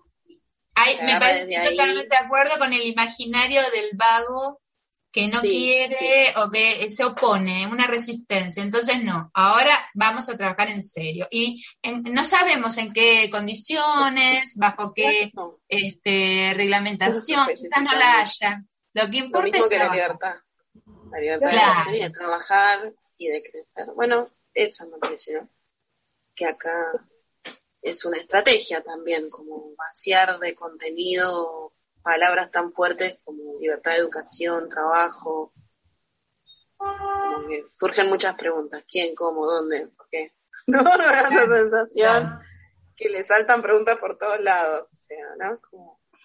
me 1.03 1.21
parece 1.21 1.71
totalmente 1.71 2.09
de 2.09 2.17
acuerdo 2.17 2.59
con 2.59 2.73
el 2.73 2.83
imaginario 2.83 3.61
del 3.73 3.91
vago 3.95 4.61
que 5.15 5.29
no 5.29 5.41
quiere 5.41 6.35
o 6.39 6.51
que 6.51 6.91
se 6.91 7.05
opone, 7.05 7.69
una 7.69 7.87
resistencia. 7.87 8.65
Entonces, 8.65 9.05
no, 9.05 9.31
ahora 9.33 9.71
vamos 9.95 10.29
a 10.29 10.37
trabajar 10.37 10.71
en 10.71 10.83
serio. 10.83 11.29
Y 11.31 11.65
no 12.11 12.25
sabemos 12.25 12.77
en 12.79 12.93
qué 12.93 13.31
condiciones, 13.31 14.57
bajo 14.57 14.93
qué 14.93 15.31
este, 15.69 16.53
reglamentación, 16.57 17.47
quizás 17.47 17.85
no 17.85 17.93
la 17.97 18.23
haya. 18.23 18.65
Lo 18.95 19.09
que 19.09 19.19
importa 19.19 19.47
Lo 19.47 19.53
mismo 19.53 19.65
es 19.67 19.71
que 19.71 19.79
la 19.79 19.93
libertad. 19.93 20.35
La 21.13 21.21
libertad 21.21 21.93
de, 21.93 21.99
de 22.01 22.11
trabajar 22.11 22.93
y 23.17 23.29
de 23.29 23.41
crecer. 23.41 23.95
Bueno, 23.95 24.29
eso 24.53 24.89
me 24.89 24.99
parece, 24.99 25.35
¿no? 25.35 25.49
Que 26.35 26.47
acá 26.47 26.75
es 27.83 28.05
una 28.05 28.17
estrategia 28.17 28.83
también, 28.83 29.31
como 29.31 29.77
vaciar 29.77 30.41
de 30.41 30.57
contenido 30.57 31.74
palabras 32.05 32.51
tan 32.51 32.71
fuertes 32.71 33.19
como 33.25 33.59
libertad 33.59 33.93
de 33.93 33.99
educación, 33.99 34.69
trabajo. 34.69 35.53
Como 36.77 37.47
que 37.49 37.65
surgen 37.67 38.09
muchas 38.09 38.35
preguntas. 38.35 38.85
¿Quién, 38.87 39.15
cómo, 39.15 39.45
dónde? 39.47 39.89
¿Por 39.89 40.09
qué? 40.11 40.33
No, 40.67 40.83
no 40.83 40.97
da 40.97 41.31
la 41.31 41.47
sensación 41.47 42.39
que 42.97 43.11
le 43.11 43.23
saltan 43.23 43.61
preguntas 43.61 43.99
por 43.99 44.17
todos 44.17 44.41
lados. 44.41 44.87
O 44.93 44.97
sea, 44.97 45.27
¿no? 45.39 45.61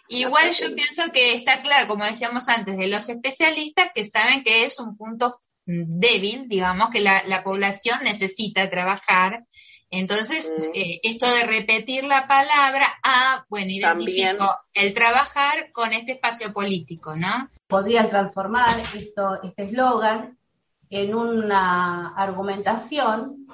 Igual 0.07 0.51
yo 0.51 0.73
pienso 0.75 1.11
que 1.11 1.35
está 1.35 1.61
claro, 1.61 1.87
como 1.87 2.05
decíamos 2.05 2.47
antes, 2.47 2.77
de 2.77 2.87
los 2.87 3.09
especialistas 3.09 3.91
que 3.93 4.05
saben 4.05 4.43
que 4.43 4.65
es 4.65 4.79
un 4.79 4.95
punto 4.95 5.35
débil, 5.65 6.47
digamos, 6.47 6.89
que 6.89 7.01
la, 7.01 7.21
la 7.27 7.43
población 7.43 7.99
necesita 8.03 8.69
trabajar 8.69 9.45
entonces, 9.91 10.71
eh, 10.75 10.99
esto 11.03 11.25
de 11.25 11.47
repetir 11.47 12.03
la 12.03 12.27
palabra, 12.27 12.85
ah, 13.03 13.45
bueno, 13.49 13.67
identifico 13.69 14.45
el 14.73 14.93
trabajar 14.93 15.71
con 15.71 15.93
este 15.93 16.13
espacio 16.13 16.53
político, 16.53 17.15
¿no? 17.15 17.27
Podrían 17.67 18.09
transformar 18.09 18.69
esto, 18.95 19.41
este 19.43 19.63
eslogan 19.63 20.37
en 20.89 21.15
una 21.15 22.13
argumentación 22.15 23.47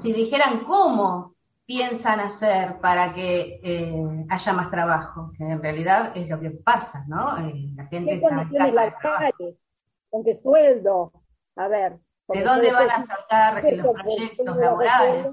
si 0.00 0.12
dijeran 0.12 0.64
cómo 0.64 1.34
piensan 1.66 2.20
hacer 2.20 2.78
para 2.80 3.14
que 3.14 3.60
eh, 3.62 4.26
haya 4.28 4.52
más 4.52 4.70
trabajo, 4.70 5.32
que 5.36 5.44
en 5.44 5.62
realidad 5.62 6.12
es 6.14 6.28
lo 6.28 6.40
que 6.40 6.50
pasa, 6.50 7.04
¿no? 7.06 7.38
Eh, 7.38 7.70
la 7.74 7.86
gente 7.86 8.14
está 8.14 9.32
¿Con 10.10 10.24
qué 10.24 10.36
sueldo? 10.36 11.12
A 11.56 11.68
ver. 11.68 11.98
¿De 12.28 12.42
dónde 12.42 12.72
van 12.72 12.90
a 12.90 13.04
sacar 13.04 13.62
los 13.64 13.94
proyectos 13.94 14.56
laborales? 14.56 15.26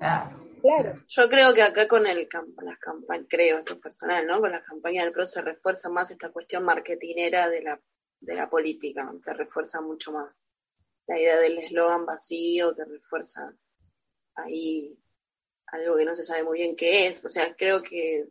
Claro. 0.00 1.04
Yo 1.08 1.28
creo 1.28 1.54
que 1.54 1.62
acá 1.62 1.88
con 1.88 2.06
el 2.06 2.28
las 2.62 2.78
campañas, 2.78 3.26
creo, 3.28 3.58
esto 3.58 3.74
es 3.74 3.78
personal, 3.78 4.26
¿no? 4.26 4.40
Con 4.40 4.50
las 4.50 4.62
campañas 4.62 5.04
del 5.04 5.12
PRO 5.12 5.26
se 5.26 5.42
refuerza 5.42 5.88
más 5.88 6.10
esta 6.10 6.30
cuestión 6.30 6.64
marketinera 6.64 7.48
de 7.48 7.62
la, 7.62 7.80
de 8.20 8.34
la 8.34 8.48
política, 8.48 9.10
se 9.22 9.34
refuerza 9.34 9.80
mucho 9.80 10.12
más. 10.12 10.48
La 11.06 11.18
idea 11.18 11.38
del 11.38 11.58
eslogan 11.58 12.06
vacío 12.06 12.74
que 12.74 12.84
refuerza 12.84 13.40
ahí 14.36 15.02
algo 15.66 15.96
que 15.96 16.04
no 16.04 16.14
se 16.14 16.24
sabe 16.24 16.44
muy 16.44 16.58
bien 16.58 16.76
qué 16.76 17.06
es. 17.06 17.24
O 17.24 17.28
sea, 17.28 17.54
creo 17.56 17.82
que 17.82 18.28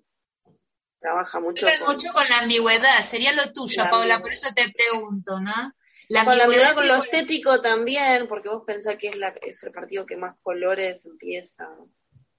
trabaja 0.99 1.39
mucho 1.39 1.67
con... 1.85 1.95
mucho 1.95 2.11
con 2.13 2.27
la 2.29 2.39
ambigüedad, 2.39 3.03
sería 3.03 3.33
lo 3.33 3.51
tuyo, 3.53 3.83
Paula, 3.89 4.21
por 4.21 4.31
eso 4.31 4.49
te 4.53 4.71
pregunto, 4.71 5.39
¿no? 5.39 5.73
La 6.09 6.25
con 6.25 6.37
la 6.37 6.45
ambigüedad, 6.45 6.73
con 6.73 6.87
lo 6.87 6.95
estético 6.95 7.61
también, 7.61 8.27
porque 8.27 8.49
vos 8.49 8.63
pensás 8.65 8.95
que 8.97 9.09
es, 9.09 9.15
la, 9.15 9.29
es 9.41 9.63
el 9.63 9.71
partido 9.71 10.05
que 10.05 10.17
más 10.17 10.35
colores 10.41 11.05
empieza 11.05 11.67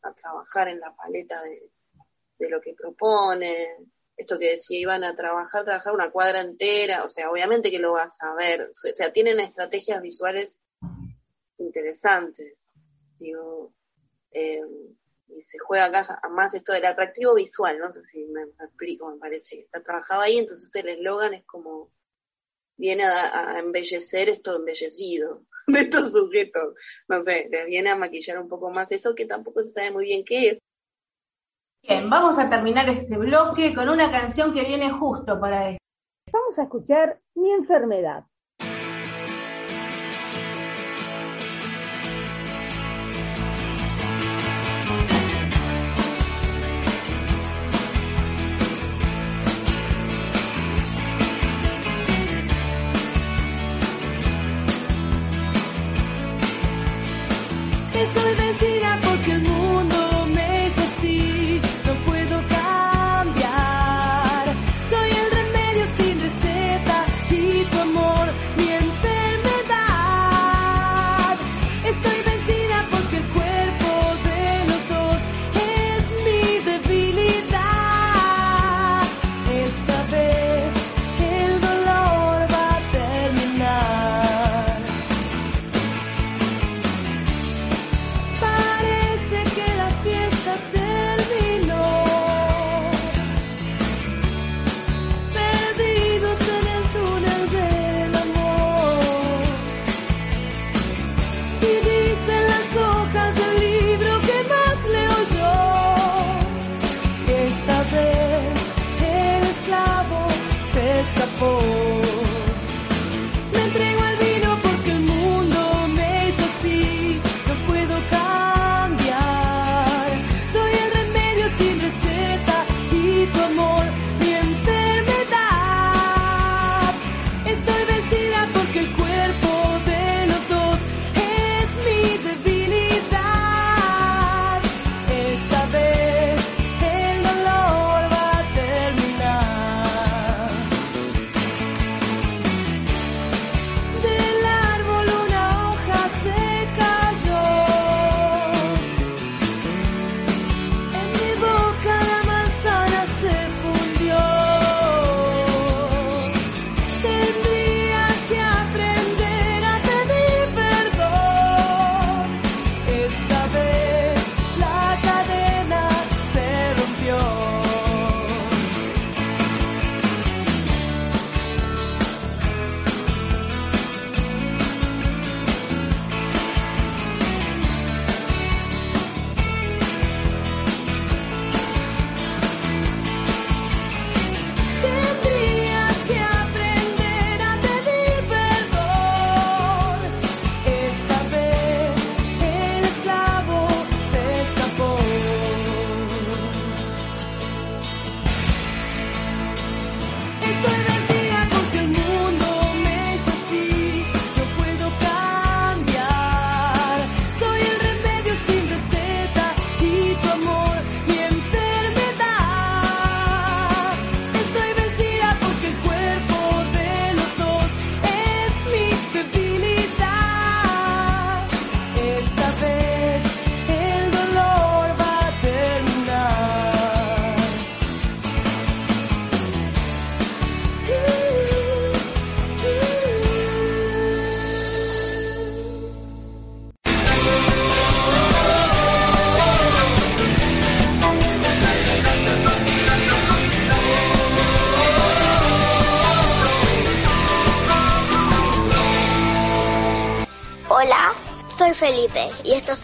a 0.02 0.12
trabajar 0.12 0.68
en 0.68 0.80
la 0.80 0.94
paleta 0.96 1.40
de, 1.42 1.70
de 2.40 2.50
lo 2.50 2.60
que 2.60 2.74
propone. 2.74 3.68
Esto 4.16 4.38
que 4.38 4.50
decía, 4.50 4.80
iban 4.80 5.04
a 5.04 5.14
trabajar, 5.14 5.64
trabajar 5.64 5.94
una 5.94 6.10
cuadra 6.10 6.40
entera, 6.40 7.04
o 7.04 7.08
sea, 7.08 7.30
obviamente 7.30 7.70
que 7.70 7.78
lo 7.78 7.92
vas 7.92 8.20
a 8.22 8.34
ver, 8.34 8.60
o 8.60 8.74
sea, 8.74 9.12
tienen 9.12 9.40
estrategias 9.40 10.02
visuales 10.02 10.60
interesantes, 11.58 12.72
digo, 13.18 13.72
eh, 14.32 14.60
y 15.28 15.42
se 15.42 15.58
juega 15.58 15.86
acá 15.86 16.04
más 16.32 16.54
esto 16.54 16.72
del 16.72 16.84
atractivo 16.84 17.34
visual, 17.34 17.78
no 17.78 17.90
sé 17.90 18.02
si 18.02 18.24
me, 18.26 18.42
explico, 18.42 19.10
me 19.10 19.18
parece 19.18 19.56
que 19.56 19.62
está 19.62 19.80
trabajado 19.80 20.22
ahí, 20.22 20.38
entonces 20.38 20.70
el 20.74 20.88
eslogan 20.88 21.34
es 21.34 21.44
como, 21.44 21.90
viene 22.80 23.04
a, 23.04 23.58
embellecer 23.58 24.28
esto 24.28 24.56
embellecido 24.56 25.42
de 25.66 25.80
estos 25.80 26.12
sujetos, 26.12 26.74
no 27.08 27.22
sé, 27.22 27.48
les 27.50 27.66
viene 27.66 27.90
a 27.90 27.96
maquillar 27.96 28.38
un 28.38 28.48
poco 28.48 28.70
más 28.70 28.90
eso 28.90 29.14
que 29.14 29.26
tampoco 29.26 29.62
se 29.62 29.72
sabe 29.72 29.92
muy 29.92 30.06
bien 30.06 30.24
qué 30.24 30.48
es. 30.48 30.58
Bien, 31.82 32.10
vamos 32.10 32.38
a 32.38 32.50
terminar 32.50 32.88
este 32.88 33.16
bloque 33.16 33.74
con 33.74 33.88
una 33.88 34.10
canción 34.10 34.52
que 34.52 34.64
viene 34.64 34.90
justo 34.90 35.38
para 35.40 35.70
esto. 35.70 35.84
Vamos 36.32 36.58
a 36.58 36.62
escuchar 36.64 37.20
Mi 37.34 37.52
enfermedad. 37.52 38.24
Y 58.62 58.89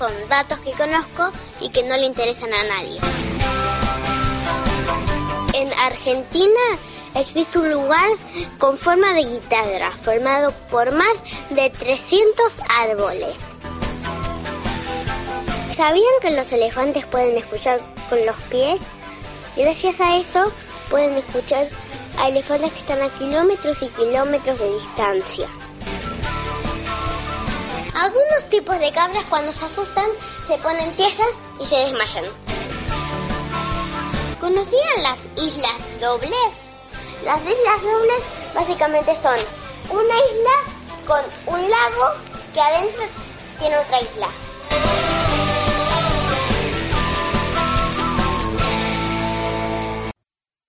son 0.07 0.29
datos 0.29 0.61
que 0.61 0.71
conozco 0.73 1.33
y 1.61 1.71
que 1.71 1.83
no 1.83 1.97
le 1.97 2.07
interesan 2.07 2.53
a 2.53 2.63
nadie. 2.65 3.01
En 5.53 5.73
Argentina 5.81 6.61
existe 7.15 7.59
un 7.59 7.73
lugar 7.73 8.11
con 8.59 8.77
forma 8.77 9.13
de 9.15 9.25
guitarra, 9.25 9.91
formado 10.03 10.53
por 10.71 10.93
más 10.93 11.15
de 11.51 11.71
300 11.71 12.53
árboles. 12.89 13.35
¿Sabían 15.77 16.15
que 16.21 16.31
los 16.31 16.53
elefantes 16.53 17.05
pueden 17.07 17.37
escuchar 17.37 17.81
con 18.09 18.25
los 18.25 18.37
pies? 18.51 18.81
Y 19.57 19.63
gracias 19.63 20.01
a 20.01 20.19
eso 20.19 20.53
pueden 20.89 21.17
escuchar 21.17 21.69
a 22.19 22.29
elefantes 22.29 22.73
que 22.73 22.79
están 22.79 23.03
a 23.03 23.09
kilómetros 23.19 23.83
y 23.83 23.89
kilómetros 23.89 24.59
de 24.59 24.73
distancia. 24.73 25.49
Algunos 27.99 28.45
tipos 28.51 28.79
de 28.79 28.93
cabras 28.93 29.25
cuando 29.25 29.51
se 29.51 29.65
asustan 29.65 30.05
se 30.21 30.59
ponen 30.59 30.95
tiesas 30.97 31.29
y 31.59 31.65
se 31.65 31.77
desmayan. 31.77 32.27
¿Conocían 34.39 35.03
las 35.03 35.27
islas 35.43 35.73
dobles? 35.99 36.75
Las 37.25 37.41
islas 37.41 37.83
dobles 37.83 38.19
básicamente 38.55 39.17
son 39.23 39.99
una 39.99 40.15
isla 40.15 40.51
con 41.07 41.55
un 41.55 41.71
lago 41.71 42.21
que 42.53 42.61
adentro 42.61 43.05
tiene 43.59 43.79
otra 43.79 44.01
isla. 44.03 44.31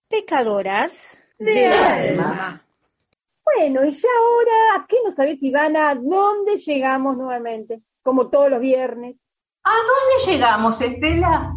Pecadoras 0.08 1.18
de 1.40 1.68
alma. 1.68 2.67
Bueno, 3.56 3.86
y 3.86 3.92
ya 3.92 4.10
ahora, 4.20 4.76
¿a 4.76 4.88
qué 4.88 4.98
no 5.06 5.12
sabes, 5.12 5.42
Ivana? 5.42 5.96
¿Dónde 5.96 6.58
llegamos 6.58 7.16
nuevamente? 7.18 7.82
Como 8.04 8.30
todos 8.30 8.50
los 8.50 8.60
viernes. 8.60 9.16
¿A 9.64 9.72
dónde 9.72 10.32
llegamos, 10.32 10.82
Estela? 10.82 11.56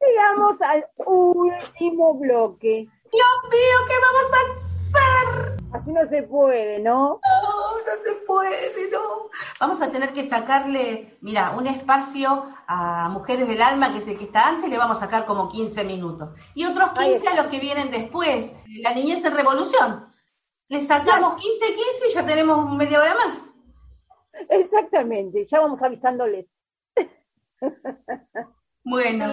Llegamos 0.00 0.60
al 0.62 0.84
último 1.06 2.14
bloque. 2.14 2.88
Dios 3.10 3.50
mío, 3.50 3.78
¿qué 3.88 3.94
vamos 4.02 4.32
a 4.32 4.36
hacer? 4.36 5.58
Así 5.72 5.92
no 5.92 6.06
se 6.08 6.22
puede, 6.24 6.78
¿no? 6.80 7.20
No, 7.22 7.78
no 7.78 8.02
se 8.02 8.26
puede, 8.26 8.90
no. 8.90 8.98
Vamos 9.60 9.82
a 9.82 9.92
tener 9.92 10.12
que 10.12 10.28
sacarle, 10.28 11.18
mira, 11.20 11.54
un 11.56 11.66
espacio 11.66 12.46
a 12.66 13.08
Mujeres 13.10 13.48
del 13.48 13.62
Alma, 13.62 13.92
que 13.92 13.98
es 13.98 14.08
el 14.08 14.18
que 14.18 14.24
está 14.24 14.48
antes, 14.48 14.70
le 14.70 14.78
vamos 14.78 14.96
a 14.96 15.00
sacar 15.00 15.24
como 15.26 15.50
15 15.50 15.84
minutos. 15.84 16.30
Y 16.54 16.64
otros 16.64 16.90
15 16.98 17.28
a 17.28 17.42
los 17.42 17.46
que 17.46 17.60
vienen 17.60 17.90
después. 17.90 18.50
La 18.82 18.94
niñez 18.94 19.24
en 19.24 19.34
revolución. 19.34 20.08
Le 20.68 20.86
sacamos 20.86 21.40
15, 21.40 21.66
15 21.66 21.82
y 22.10 22.14
ya 22.14 22.26
tenemos 22.26 22.76
media 22.76 23.00
hora 23.00 23.14
más. 23.14 23.38
Exactamente, 24.50 25.46
ya 25.50 25.60
vamos 25.60 25.82
avisándoles. 25.82 26.46
Bueno, 28.84 29.26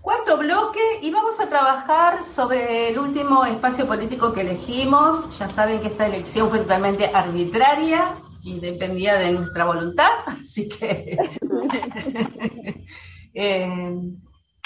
cuarto 0.00 0.38
bloque 0.38 0.80
y 1.02 1.10
vamos 1.10 1.38
a 1.40 1.48
trabajar 1.48 2.24
sobre 2.24 2.90
el 2.90 2.98
último 2.98 3.44
espacio 3.44 3.86
político 3.86 4.32
que 4.32 4.42
elegimos. 4.42 5.38
Ya 5.38 5.48
saben 5.48 5.80
que 5.80 5.88
esta 5.88 6.06
elección 6.06 6.48
fue 6.48 6.60
totalmente 6.60 7.06
arbitraria 7.06 8.14
y 8.44 8.60
dependía 8.60 9.16
de 9.16 9.32
nuestra 9.32 9.64
voluntad, 9.64 10.10
así 10.26 10.68
que... 10.68 11.18
eh, 13.34 14.00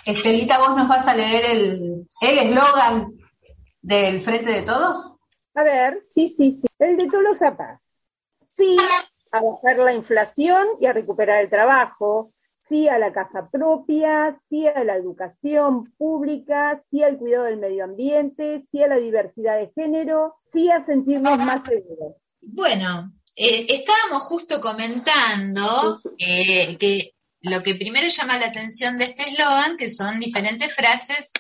Estelita, 0.05 0.59
vos 0.59 0.77
nos 0.77 0.89
vas 0.89 1.07
a 1.09 1.17
leer 1.17 1.45
el 1.47 2.07
eslogan 2.21 3.13
del 3.83 4.23
Frente 4.23 4.53
de 4.53 4.63
Todos. 4.63 5.16
A 5.57 5.63
ver, 5.63 6.03
sí, 6.15 6.29
sí, 6.29 6.53
sí. 6.53 6.67
El 6.79 6.99
de 6.99 7.09
Tolosa 7.09 7.57
Paz. 7.57 7.81
Sí 8.57 8.77
a 9.33 9.41
bajar 9.41 9.79
la 9.79 9.95
inflación 9.95 10.67
y 10.81 10.87
a 10.87 10.93
recuperar 10.93 11.43
el 11.43 11.51
trabajo. 11.51 12.33
Sí 12.69 12.89
a 12.89 12.99
la 12.99 13.13
casa 13.13 13.49
propia, 13.51 14.39
sí 14.49 14.67
a 14.67 14.83
la 14.83 14.97
educación 14.97 15.95
pública, 15.97 16.83
sí 16.91 17.03
al 17.03 17.17
cuidado 17.17 17.45
del 17.45 17.59
medio 17.59 17.85
ambiente, 17.85 18.67
sí 18.71 18.83
a 18.83 18.89
la 18.89 18.97
diversidad 18.97 19.57
de 19.59 19.71
género, 19.73 20.35
sí 20.53 20.69
a 20.71 20.85
sentirnos 20.85 21.39
más 21.39 21.63
seguros. 21.63 22.17
Bueno, 22.43 23.13
eh, 23.37 23.67
estábamos 23.69 24.25
justo 24.25 24.61
comentando 24.61 26.01
eh, 26.19 26.77
que 26.77 27.15
lo 27.41 27.63
que 27.63 27.77
primero 27.77 28.09
llama 28.09 28.37
la 28.39 28.47
atención 28.47 28.99
de 28.99 29.05
este 29.05 29.31
eslogan, 29.31 29.77
que 29.77 29.89
son 29.89 30.19
diferentes 30.19 30.75
frases 30.75 31.33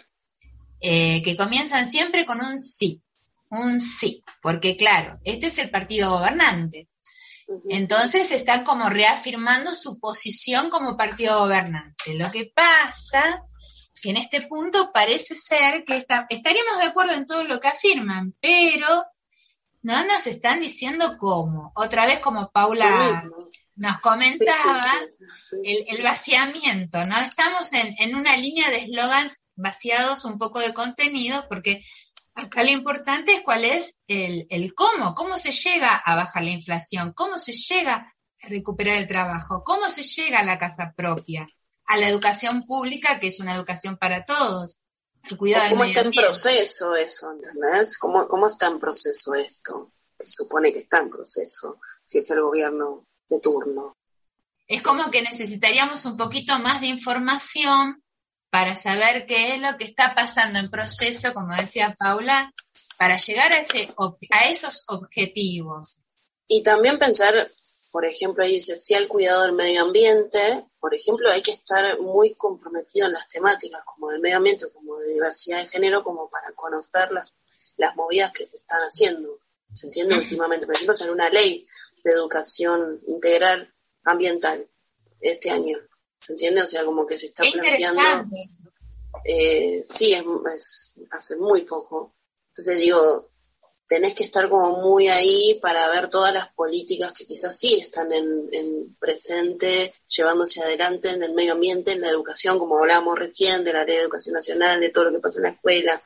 eh, 0.80 1.22
que 1.24 1.36
comienzan 1.36 1.86
siempre 1.86 2.24
con 2.24 2.40
un 2.40 2.58
sí 2.58 3.02
un 3.50 3.80
sí, 3.80 4.24
porque 4.42 4.76
claro, 4.76 5.18
este 5.24 5.46
es 5.48 5.58
el 5.58 5.70
partido 5.70 6.10
gobernante. 6.10 6.88
Entonces 7.68 8.32
está 8.32 8.64
como 8.64 8.88
reafirmando 8.88 9.72
su 9.72 10.00
posición 10.00 10.68
como 10.68 10.96
partido 10.96 11.38
gobernante. 11.40 12.14
Lo 12.14 12.30
que 12.30 12.50
pasa 12.52 13.44
que 14.02 14.10
en 14.10 14.16
este 14.16 14.42
punto 14.42 14.90
parece 14.92 15.34
ser 15.34 15.84
que 15.84 16.04
estaríamos 16.28 16.78
de 16.78 16.84
acuerdo 16.84 17.12
en 17.12 17.26
todo 17.26 17.44
lo 17.44 17.60
que 17.60 17.68
afirman, 17.68 18.34
pero 18.40 19.06
no 19.82 20.04
nos 20.04 20.26
están 20.26 20.60
diciendo 20.60 21.16
cómo. 21.18 21.72
Otra 21.76 22.06
vez 22.06 22.18
como 22.18 22.50
Paula 22.50 23.24
nos 23.76 23.98
comentaba, 23.98 24.82
el, 25.62 26.02
vaciamiento, 26.02 27.04
¿no? 27.04 27.18
Estamos 27.18 27.72
en, 27.72 27.94
en 27.98 28.16
una 28.16 28.36
línea 28.36 28.68
de 28.70 28.78
eslogans 28.78 29.44
vaciados 29.54 30.24
un 30.24 30.38
poco 30.38 30.60
de 30.60 30.74
contenido 30.74 31.46
porque 31.48 31.84
Acá 32.36 32.62
lo 32.62 32.70
importante 32.70 33.32
es 33.32 33.42
cuál 33.42 33.64
es 33.64 34.02
el, 34.08 34.74
cómo, 34.74 35.14
cómo 35.14 35.38
se 35.38 35.52
llega 35.52 35.96
a 35.96 36.14
bajar 36.16 36.44
la 36.44 36.50
inflación, 36.50 37.14
cómo 37.14 37.38
se 37.38 37.52
llega 37.52 37.94
a 37.94 38.48
recuperar 38.48 38.98
el 38.98 39.08
trabajo, 39.08 39.64
cómo 39.64 39.88
se 39.88 40.02
llega 40.02 40.40
a 40.40 40.44
la 40.44 40.58
casa 40.58 40.92
propia, 40.94 41.46
a 41.86 41.96
la 41.96 42.08
educación 42.08 42.64
pública, 42.64 43.18
que 43.20 43.28
es 43.28 43.40
una 43.40 43.54
educación 43.54 43.96
para 43.96 44.26
todos. 44.26 44.82
El 45.30 45.38
cuidado 45.38 45.70
¿Cómo 45.70 45.84
está 45.84 46.02
en 46.02 46.10
proceso 46.10 46.94
eso, 46.94 47.32
¿entendés? 47.32 47.96
¿Cómo, 47.96 48.28
¿Cómo 48.28 48.46
está 48.46 48.66
en 48.66 48.80
proceso 48.80 49.34
esto? 49.34 49.92
Se 50.18 50.26
supone 50.26 50.74
que 50.74 50.80
está 50.80 50.98
en 50.98 51.08
proceso, 51.08 51.80
si 52.04 52.18
es 52.18 52.30
el 52.30 52.42
gobierno 52.42 53.06
de 53.30 53.40
turno. 53.40 53.96
Es 54.68 54.82
como 54.82 55.10
que 55.10 55.22
necesitaríamos 55.22 56.04
un 56.04 56.18
poquito 56.18 56.58
más 56.58 56.82
de 56.82 56.88
información 56.88 58.02
para 58.56 58.74
saber 58.74 59.26
qué 59.26 59.52
es 59.52 59.60
lo 59.60 59.76
que 59.76 59.84
está 59.84 60.14
pasando 60.14 60.58
en 60.58 60.70
proceso, 60.70 61.34
como 61.34 61.54
decía 61.54 61.94
Paula, 61.98 62.54
para 62.96 63.18
llegar 63.18 63.52
a, 63.52 63.58
ese, 63.58 63.94
a 64.30 64.48
esos 64.48 64.84
objetivos. 64.88 66.06
Y 66.48 66.62
también 66.62 66.98
pensar, 66.98 67.50
por 67.90 68.06
ejemplo, 68.06 68.42
ahí 68.42 68.52
dice, 68.52 68.74
si 68.78 68.94
al 68.94 69.08
cuidado 69.08 69.42
del 69.42 69.52
medio 69.52 69.82
ambiente, 69.82 70.38
por 70.80 70.94
ejemplo, 70.94 71.30
hay 71.30 71.42
que 71.42 71.50
estar 71.50 72.00
muy 72.00 72.34
comprometido 72.34 73.08
en 73.08 73.12
las 73.12 73.28
temáticas 73.28 73.82
como 73.84 74.08
del 74.08 74.22
medio 74.22 74.38
ambiente, 74.38 74.72
como 74.72 74.96
de 75.00 75.12
diversidad 75.12 75.58
de 75.58 75.68
género, 75.68 76.02
como 76.02 76.30
para 76.30 76.50
conocer 76.54 77.12
las, 77.12 77.30
las 77.76 77.94
movidas 77.94 78.32
que 78.32 78.46
se 78.46 78.56
están 78.56 78.80
haciendo. 78.80 79.28
¿Se 79.74 79.88
entiende 79.88 80.16
últimamente? 80.16 80.64
Por 80.64 80.76
ejemplo, 80.76 80.96
en 80.98 81.10
una 81.10 81.28
ley 81.28 81.66
de 82.02 82.10
educación 82.10 83.02
integral 83.06 83.70
ambiental 84.04 84.66
este 85.20 85.50
año. 85.50 85.76
¿Se 86.26 86.32
entiende? 86.32 86.62
O 86.62 86.68
sea, 86.68 86.84
como 86.84 87.06
que 87.06 87.16
se 87.16 87.26
está 87.26 87.44
planteando. 87.44 88.02
Eh, 89.24 89.84
sí, 89.88 90.12
es, 90.12 91.00
hace 91.10 91.36
muy 91.36 91.62
poco. 91.62 92.14
Entonces 92.48 92.78
digo, 92.78 93.30
tenés 93.86 94.14
que 94.14 94.24
estar 94.24 94.48
como 94.48 94.82
muy 94.82 95.08
ahí 95.08 95.58
para 95.62 95.88
ver 95.90 96.08
todas 96.08 96.34
las 96.34 96.48
políticas 96.48 97.12
que 97.12 97.26
quizás 97.26 97.56
sí 97.56 97.78
están 97.78 98.12
en, 98.12 98.48
en, 98.52 98.96
presente, 98.96 99.94
llevándose 100.08 100.60
adelante 100.62 101.10
en 101.10 101.22
el 101.22 101.34
medio 101.34 101.52
ambiente, 101.52 101.92
en 101.92 102.00
la 102.00 102.08
educación, 102.08 102.58
como 102.58 102.78
hablábamos 102.78 103.18
recién, 103.18 103.62
de 103.62 103.72
la 103.72 103.84
ley 103.84 103.96
de 103.96 104.02
educación 104.02 104.34
nacional, 104.34 104.80
de 104.80 104.90
todo 104.90 105.04
lo 105.04 105.12
que 105.12 105.20
pasa 105.20 105.38
en 105.38 105.44
la 105.44 105.50
escuela, 105.50 106.02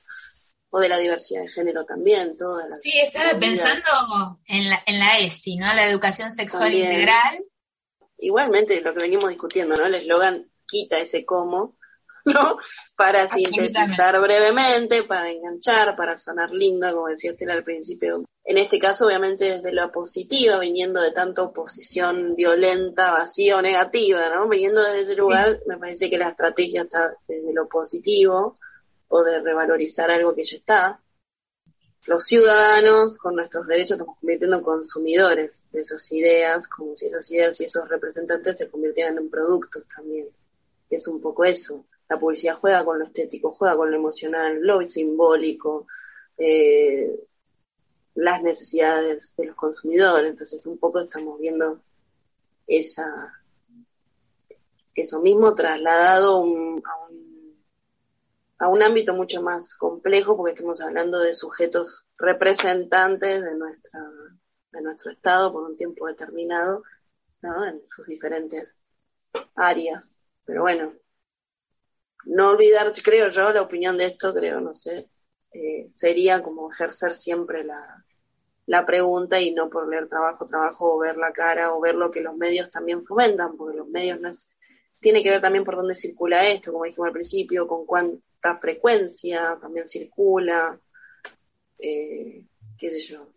o 0.70 0.80
de 0.80 0.88
la 0.88 0.98
diversidad 0.98 1.42
de 1.42 1.48
género 1.48 1.84
también, 1.84 2.36
todas 2.36 2.68
las... 2.68 2.80
Sí, 2.82 2.92
estaba 3.00 3.38
pensando 3.38 4.38
en 4.48 4.68
la, 4.68 4.82
en 4.86 4.98
la 4.98 5.18
ESI, 5.18 5.56
¿no? 5.56 5.72
La 5.74 5.88
educación 5.88 6.30
sexual 6.30 6.74
integral, 6.74 7.44
igualmente 8.20 8.80
lo 8.80 8.92
que 8.94 9.00
venimos 9.00 9.28
discutiendo, 9.30 9.76
¿no? 9.76 9.86
El 9.86 9.94
eslogan 9.94 10.50
quita 10.66 11.00
ese 11.00 11.24
cómo, 11.24 11.76
¿no? 12.24 12.58
Para 12.96 13.26
sintetizar 13.28 14.20
brevemente, 14.20 15.02
para 15.04 15.30
enganchar, 15.30 15.96
para 15.96 16.16
sonar 16.16 16.50
lindo, 16.50 16.92
como 16.92 17.08
decía 17.08 17.32
Estela 17.32 17.54
al 17.54 17.64
principio. 17.64 18.24
En 18.44 18.58
este 18.58 18.78
caso, 18.78 19.06
obviamente, 19.06 19.44
desde 19.44 19.72
la 19.72 19.90
positiva, 19.90 20.58
viniendo 20.58 21.00
de 21.00 21.12
tanta 21.12 21.42
oposición 21.42 22.34
violenta, 22.34 23.12
vacía 23.12 23.56
o 23.56 23.62
negativa, 23.62 24.20
¿no? 24.34 24.48
Viniendo 24.48 24.82
desde 24.82 25.02
ese 25.02 25.16
lugar, 25.16 25.48
me 25.66 25.78
parece 25.78 26.10
que 26.10 26.18
la 26.18 26.28
estrategia 26.28 26.82
está 26.82 27.14
desde 27.28 27.54
lo 27.54 27.68
positivo 27.68 28.58
o 29.08 29.22
de 29.22 29.42
revalorizar 29.42 30.10
algo 30.10 30.34
que 30.34 30.44
ya 30.44 30.56
está, 30.56 31.02
los 32.06 32.24
ciudadanos 32.24 33.18
con 33.18 33.36
nuestros 33.36 33.66
derechos 33.66 33.92
estamos 33.92 34.18
convirtiendo 34.18 34.56
en 34.56 34.62
consumidores 34.62 35.68
de 35.72 35.80
esas 35.80 36.10
ideas, 36.12 36.66
como 36.68 36.96
si 36.96 37.06
esas 37.06 37.30
ideas 37.30 37.60
y 37.60 37.64
esos 37.64 37.88
representantes 37.88 38.58
se 38.58 38.70
convirtieran 38.70 39.18
en 39.18 39.30
productos 39.30 39.86
también. 39.88 40.28
es 40.88 41.06
un 41.08 41.20
poco 41.20 41.44
eso. 41.44 41.86
La 42.08 42.18
publicidad 42.18 42.56
juega 42.56 42.84
con 42.84 42.98
lo 42.98 43.04
estético, 43.04 43.52
juega 43.52 43.76
con 43.76 43.90
lo 43.90 43.96
emocional, 43.96 44.58
lo 44.60 44.82
simbólico, 44.82 45.86
eh, 46.38 47.24
las 48.14 48.42
necesidades 48.42 49.34
de 49.36 49.46
los 49.46 49.56
consumidores. 49.56 50.30
Entonces 50.30 50.66
un 50.66 50.78
poco 50.78 51.00
estamos 51.00 51.38
viendo 51.38 51.80
esa 52.66 53.04
eso 54.94 55.20
mismo 55.20 55.54
trasladado 55.54 56.36
a 56.36 56.40
un 56.40 56.82
a 58.60 58.68
un 58.68 58.82
ámbito 58.82 59.14
mucho 59.14 59.42
más 59.42 59.74
complejo 59.74 60.36
porque 60.36 60.52
estamos 60.52 60.80
hablando 60.80 61.18
de 61.18 61.34
sujetos 61.34 62.06
representantes 62.18 63.42
de 63.42 63.56
nuestra 63.56 64.00
de 64.72 64.82
nuestro 64.82 65.10
estado 65.10 65.52
por 65.52 65.64
un 65.64 65.76
tiempo 65.76 66.06
determinado, 66.06 66.82
¿no? 67.42 67.66
En 67.66 67.82
sus 67.86 68.06
diferentes 68.06 68.84
áreas. 69.56 70.24
Pero 70.46 70.62
bueno, 70.62 70.92
no 72.24 72.50
olvidar, 72.50 72.92
creo 73.02 73.30
yo, 73.30 73.52
la 73.52 73.62
opinión 73.62 73.96
de 73.96 74.06
esto, 74.06 74.32
creo, 74.32 74.60
no 74.60 74.72
sé, 74.72 75.10
eh, 75.52 75.88
sería 75.90 76.42
como 76.42 76.70
ejercer 76.70 77.12
siempre 77.12 77.64
la, 77.64 78.04
la 78.66 78.86
pregunta 78.86 79.40
y 79.40 79.52
no 79.52 79.68
por 79.68 79.88
leer 79.88 80.08
trabajo, 80.08 80.46
trabajo 80.46 80.94
o 80.94 80.98
ver 80.98 81.16
la 81.16 81.32
cara 81.32 81.72
o 81.74 81.80
ver 81.80 81.96
lo 81.96 82.10
que 82.10 82.20
los 82.20 82.36
medios 82.36 82.70
también 82.70 83.04
fomentan, 83.04 83.56
porque 83.56 83.78
los 83.78 83.88
medios 83.88 84.20
no 84.20 84.28
es 84.28 84.50
tiene 85.00 85.22
que 85.22 85.30
ver 85.30 85.40
también 85.40 85.64
por 85.64 85.76
dónde 85.76 85.94
circula 85.94 86.46
esto, 86.46 86.72
como 86.72 86.84
dijimos 86.84 87.06
al 87.06 87.12
principio, 87.12 87.66
con 87.66 87.86
cuánta 87.86 88.58
frecuencia 88.60 89.58
también 89.60 89.88
circula, 89.88 90.80
eh, 91.78 92.44
qué 92.78 92.90
sé 92.90 93.00
yo. 93.00 93.32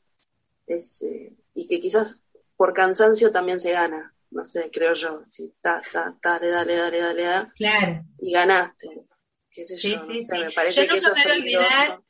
Es, 0.67 1.01
eh, 1.03 1.31
y 1.53 1.67
que 1.67 1.79
quizás 1.79 2.21
por 2.55 2.73
cansancio 2.73 3.31
también 3.31 3.59
se 3.59 3.71
gana, 3.71 4.13
no 4.31 4.43
sé, 4.43 4.69
creo 4.71 4.93
yo, 4.93 5.23
si 5.25 5.53
ta, 5.61 5.81
ta, 5.91 6.17
dale, 6.21 6.49
dale, 6.49 6.75
dale, 6.75 6.99
dale, 6.99 7.23
dale, 7.23 7.49
Claro. 7.55 8.05
y 8.19 8.31
ganaste, 8.31 8.87
qué 9.49 9.65
sé 9.65 9.77
yo, 9.77 10.05
no 10.05 10.15
sé, 10.15 10.39
me 10.39 10.51
parece 10.51 10.81
Yo 10.83 10.91
que 10.91 10.97
eso 10.97 11.13
es 11.15 11.31
olvidar, 11.31 12.01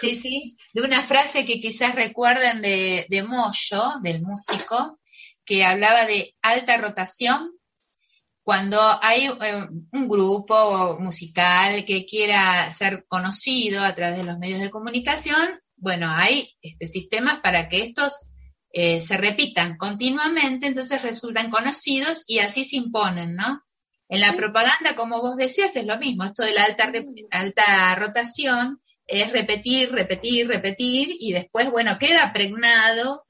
sí, 0.00 0.16
sí, 0.16 0.56
de 0.74 0.82
una 0.82 1.02
frase 1.02 1.44
que 1.44 1.60
quizás 1.60 1.94
recuerden 1.94 2.62
de, 2.62 3.06
de 3.08 3.22
Moyo, 3.22 3.82
del 4.02 4.22
músico, 4.22 5.00
que 5.44 5.64
hablaba 5.64 6.06
de 6.06 6.34
alta 6.42 6.76
rotación. 6.78 7.55
Cuando 8.46 8.78
hay 9.02 9.26
eh, 9.26 9.68
un 9.90 10.06
grupo 10.06 10.98
musical 11.00 11.84
que 11.84 12.06
quiera 12.06 12.70
ser 12.70 13.04
conocido 13.08 13.82
a 13.82 13.92
través 13.96 14.18
de 14.18 14.22
los 14.22 14.38
medios 14.38 14.60
de 14.60 14.70
comunicación, 14.70 15.60
bueno, 15.74 16.08
hay 16.08 16.56
este, 16.62 16.86
sistemas 16.86 17.40
para 17.40 17.68
que 17.68 17.80
estos 17.82 18.14
eh, 18.70 19.00
se 19.00 19.16
repitan 19.16 19.76
continuamente, 19.76 20.68
entonces 20.68 21.02
resultan 21.02 21.50
conocidos 21.50 22.22
y 22.28 22.38
así 22.38 22.62
se 22.62 22.76
imponen, 22.76 23.34
¿no? 23.34 23.64
En 24.08 24.20
la 24.20 24.32
propaganda, 24.34 24.94
como 24.94 25.20
vos 25.20 25.36
decías, 25.36 25.74
es 25.74 25.84
lo 25.84 25.98
mismo, 25.98 26.22
esto 26.22 26.44
de 26.44 26.54
la 26.54 26.66
alta, 26.66 26.92
alta 27.32 27.96
rotación 27.96 28.80
es 29.08 29.32
repetir, 29.32 29.90
repetir, 29.90 30.46
repetir 30.46 31.16
y 31.18 31.32
después, 31.32 31.72
bueno, 31.72 31.98
queda 31.98 32.32
pregnado 32.32 33.25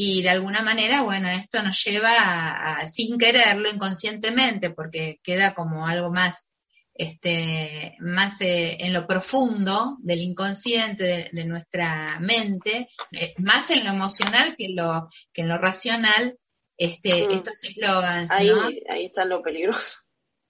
y 0.00 0.22
de 0.22 0.30
alguna 0.30 0.62
manera, 0.62 1.02
bueno, 1.02 1.28
esto 1.28 1.62
nos 1.62 1.82
lleva 1.84 2.10
a, 2.12 2.78
a- 2.78 2.86
sin 2.86 3.18
quererlo 3.18 3.68
inconscientemente, 3.68 4.70
porque 4.70 5.18
queda 5.22 5.54
como 5.54 5.86
algo 5.86 6.10
más, 6.12 6.48
este, 6.94 7.96
más 8.00 8.40
eh, 8.40 8.76
en 8.80 8.92
lo 8.92 9.06
profundo 9.06 9.96
del 10.00 10.20
inconsciente 10.20 11.04
de, 11.04 11.28
de 11.32 11.44
nuestra 11.44 12.18
mente, 12.20 12.88
eh, 13.12 13.34
más 13.38 13.70
en 13.70 13.84
lo 13.84 13.90
emocional 13.90 14.54
que 14.56 14.66
en 14.66 14.76
lo, 14.76 15.06
que 15.32 15.42
en 15.42 15.48
lo 15.48 15.58
racional, 15.58 16.38
este, 16.76 17.26
Mm. 17.26 17.32
estos 17.32 17.64
eslogans, 17.64 18.30
Ahí, 18.30 18.48
¿no? 18.50 18.60
ahí 18.90 19.04
está 19.06 19.24
lo 19.24 19.42
peligroso, 19.42 19.96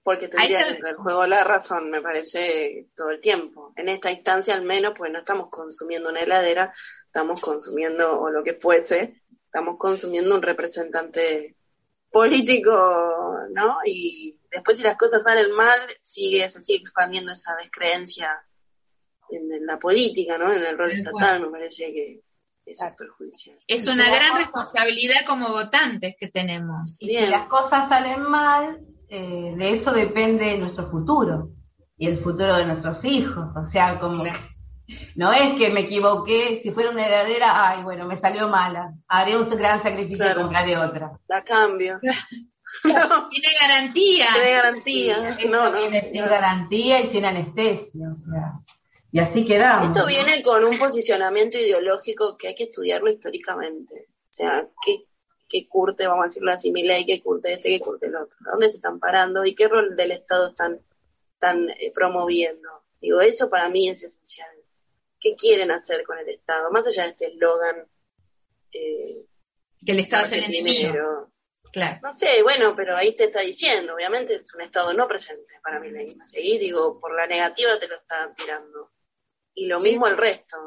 porque 0.03 0.27
tendría 0.27 0.63
que 0.63 0.69
entrar 0.73 0.93
en 0.93 1.01
juego 1.01 1.25
la 1.27 1.43
razón, 1.43 1.89
me 1.89 2.01
parece, 2.01 2.87
todo 2.95 3.11
el 3.11 3.19
tiempo. 3.19 3.73
En 3.75 3.89
esta 3.89 4.11
instancia 4.11 4.53
al 4.53 4.63
menos, 4.63 4.93
pues 4.95 5.11
no 5.11 5.19
estamos 5.19 5.47
consumiendo 5.49 6.09
una 6.09 6.21
heladera, 6.21 6.71
estamos 7.05 7.39
consumiendo, 7.41 8.19
o 8.21 8.29
lo 8.29 8.43
que 8.43 8.53
fuese, 8.53 9.15
estamos 9.49 9.77
consumiendo 9.79 10.35
un 10.35 10.43
representante 10.43 11.55
político, 12.11 12.71
¿no? 13.51 13.77
Y 13.83 14.39
después 14.51 14.77
si 14.77 14.83
las 14.83 14.95
cosas 14.95 15.23
salen 15.23 15.51
mal, 15.53 15.79
sigue, 15.99 16.47
se 16.47 16.61
sigue 16.61 16.79
expandiendo 16.79 17.31
esa 17.31 17.55
descreencia 17.55 18.29
en, 19.31 19.51
en 19.51 19.65
la 19.65 19.79
política, 19.79 20.37
¿no? 20.37 20.51
En 20.51 20.63
el 20.63 20.77
rol 20.77 20.91
Tal 20.91 20.99
estatal, 20.99 21.41
me 21.41 21.49
parece 21.49 21.91
que 21.91 22.17
eso 22.63 22.85
es 22.85 22.93
perjudicial. 22.95 23.57
Es 23.67 23.87
una 23.87 24.05
gran 24.05 24.37
responsabilidad 24.37 25.25
como 25.25 25.49
votantes 25.49 26.15
que 26.19 26.27
tenemos. 26.27 27.01
Y 27.01 27.07
Bien. 27.07 27.25
si 27.25 27.31
las 27.31 27.47
cosas 27.47 27.89
salen 27.89 28.21
mal, 28.21 28.85
eh, 29.09 29.55
de 29.57 29.71
eso 29.71 29.91
depende 29.91 30.59
nuestro 30.59 30.91
futuro 30.91 31.49
y 31.97 32.07
el 32.07 32.23
futuro 32.23 32.55
de 32.55 32.67
nuestros 32.67 33.03
hijos. 33.03 33.47
O 33.55 33.65
sea, 33.65 33.99
como 33.99 34.21
Claro. 34.21 34.39
No 35.15 35.31
es 35.33 35.57
que 35.57 35.69
me 35.69 35.81
equivoqué, 35.81 36.59
si 36.61 36.71
fuera 36.71 36.89
una 36.89 37.05
heladera, 37.05 37.69
ay, 37.69 37.83
bueno, 37.83 38.07
me 38.07 38.17
salió 38.17 38.47
mala. 38.47 38.93
Haré 39.07 39.37
un 39.37 39.49
gran 39.49 39.81
sacrificio 39.81 40.25
Claro. 40.25 40.39
y 40.39 40.43
compraré 40.43 40.77
otra. 40.77 41.11
La 41.27 41.43
cambio. 41.43 41.99
Tiene 42.81 43.47
garantía. 43.61 44.27
Tiene 44.33 44.51
garantía. 44.53 45.17
No, 45.49 45.71
no. 45.71 45.77
viene 45.77 46.01
sin 46.01 46.21
garantía 46.25 47.01
y 47.01 47.09
sin 47.09 47.25
anestesia. 47.25 48.09
O 48.09 48.17
sea, 48.17 48.53
y 49.11 49.19
así 49.19 49.45
quedamos. 49.45 49.87
Esto 49.87 50.05
viene 50.05 50.41
con 50.43 50.63
un 50.63 50.77
posicionamiento 50.77 51.57
ideológico 51.57 52.37
que 52.37 52.49
hay 52.49 52.55
que 52.55 52.65
estudiarlo 52.65 53.09
históricamente. 53.11 54.07
O 54.09 54.31
sea, 54.33 54.67
¿qué, 54.85 55.05
qué 55.47 55.67
curte, 55.67 56.07
vamos 56.07 56.25
a 56.25 56.27
decirlo 56.27 56.51
así, 56.51 56.71
mi 56.71 56.83
ley, 56.83 57.05
qué 57.05 57.21
curte 57.21 57.53
este, 57.53 57.69
qué 57.69 57.79
curte 57.79 58.05
el 58.05 58.15
otro? 58.15 58.37
¿A 58.47 58.51
¿Dónde 58.51 58.69
se 58.69 58.75
están 58.75 58.99
parando 58.99 59.43
y 59.45 59.55
qué 59.55 59.67
rol 59.67 59.95
del 59.95 60.11
Estado 60.11 60.49
están, 60.49 60.79
están 61.33 61.69
eh, 61.71 61.91
promoviendo? 61.93 62.69
Digo, 63.01 63.19
eso 63.21 63.49
para 63.49 63.69
mí 63.69 63.89
es 63.89 64.03
esencial. 64.03 64.49
¿Qué 65.19 65.35
quieren 65.35 65.71
hacer 65.71 66.03
con 66.03 66.17
el 66.17 66.29
Estado? 66.29 66.71
Más 66.71 66.87
allá 66.87 67.03
de 67.03 67.09
este 67.09 67.27
eslogan. 67.27 67.87
Eh, 68.71 69.25
Que 69.85 69.91
el 69.91 69.99
Estado 69.99 70.23
es 70.23 70.31
el 70.33 70.43
enemigo. 70.45 71.31
Claro. 71.71 71.99
No 72.01 72.11
sé, 72.11 72.41
bueno, 72.41 72.73
pero 72.75 72.95
ahí 72.95 73.15
te 73.15 73.25
está 73.25 73.41
diciendo, 73.41 73.93
obviamente 73.93 74.33
es 74.33 74.55
un 74.55 74.61
estado 74.61 74.91
no 74.93 75.07
presente 75.07 75.51
para 75.61 75.79
mi 75.79 75.91
ley. 75.91 76.17
Seguí, 76.25 76.57
digo, 76.57 76.99
por 76.99 77.15
la 77.15 77.27
negativa 77.27 77.79
te 77.79 77.87
lo 77.87 77.95
está 77.95 78.33
tirando. 78.33 78.91
Y 79.53 79.67
lo 79.67 79.79
mismo 79.79 80.07
el 80.07 80.17
resto. 80.17 80.57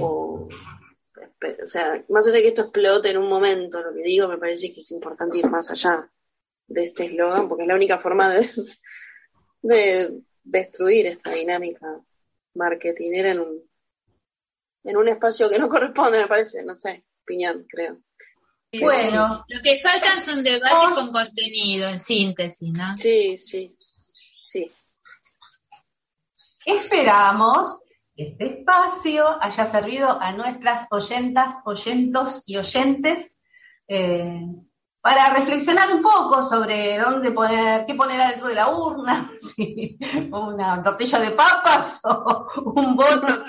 O, 0.00 0.48
o 0.48 1.66
sea, 1.66 2.04
más 2.08 2.26
allá 2.26 2.36
de 2.36 2.42
que 2.42 2.48
esto 2.48 2.62
explote 2.62 3.10
en 3.10 3.18
un 3.18 3.28
momento, 3.28 3.80
lo 3.80 3.94
que 3.94 4.02
digo, 4.02 4.26
me 4.26 4.38
parece 4.38 4.72
que 4.72 4.80
es 4.80 4.90
importante 4.90 5.38
ir 5.38 5.48
más 5.48 5.70
allá 5.70 6.10
de 6.66 6.82
este 6.82 7.04
eslogan, 7.04 7.48
porque 7.48 7.62
es 7.62 7.68
la 7.68 7.76
única 7.76 7.98
forma 7.98 8.28
de, 8.34 8.48
de 9.62 10.20
destruir 10.42 11.06
esta 11.06 11.30
dinámica 11.30 11.86
marketinera 12.54 13.30
en 13.30 13.40
un, 13.40 13.70
en 14.84 14.96
un 14.96 15.08
espacio 15.08 15.48
que 15.48 15.58
no 15.58 15.68
corresponde, 15.70 16.20
me 16.20 16.26
parece, 16.28 16.64
no 16.64 16.74
sé, 16.74 17.04
opinión, 17.22 17.66
creo. 17.68 17.98
Bueno, 18.80 19.44
Lo 19.48 19.62
que 19.62 19.78
faltan 19.78 20.20
son 20.20 20.42
debates 20.42 20.90
con 20.90 21.12
contenido, 21.12 21.88
en 21.88 21.98
síntesis, 21.98 22.72
¿no? 22.72 22.96
Sí, 22.96 23.36
sí, 23.36 23.76
sí. 24.42 24.68
Esperamos 26.66 27.78
que 28.16 28.30
este 28.30 28.58
espacio 28.58 29.40
haya 29.40 29.70
servido 29.70 30.08
a 30.08 30.32
nuestras 30.32 30.88
oyentas, 30.90 31.54
oyentos 31.64 32.42
y 32.46 32.56
oyentes 32.56 33.36
eh, 33.86 34.40
para 35.04 35.34
reflexionar 35.34 35.94
un 35.94 36.00
poco 36.00 36.42
sobre 36.44 36.96
dónde 36.98 37.30
poner, 37.30 37.84
qué 37.84 37.94
poner 37.94 38.18
adentro 38.22 38.48
de 38.48 38.54
la 38.54 38.70
urna, 38.74 39.30
si 39.54 39.98
una 40.32 40.82
tortilla 40.82 41.20
de 41.20 41.32
papas 41.32 42.00
o 42.04 42.46
un 42.74 42.96
voto 42.96 43.44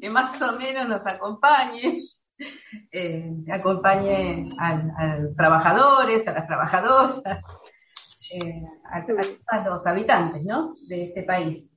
que, 0.00 0.10
más 0.10 0.42
o 0.42 0.58
menos 0.58 0.88
nos 0.88 1.06
acompañe, 1.06 2.02
eh, 2.90 3.30
acompañe 3.52 4.48
a, 4.58 5.16
los 5.20 5.36
trabajadores, 5.36 6.26
a 6.26 6.32
las 6.32 6.46
trabajadoras, 6.48 7.22
eh, 8.32 8.64
a, 8.90 8.96
a- 8.98 9.60
a 9.60 9.68
los 9.68 9.86
habitantes 9.86 10.42
¿no? 10.44 10.74
de 10.88 11.04
este 11.04 11.22
país. 11.22 11.70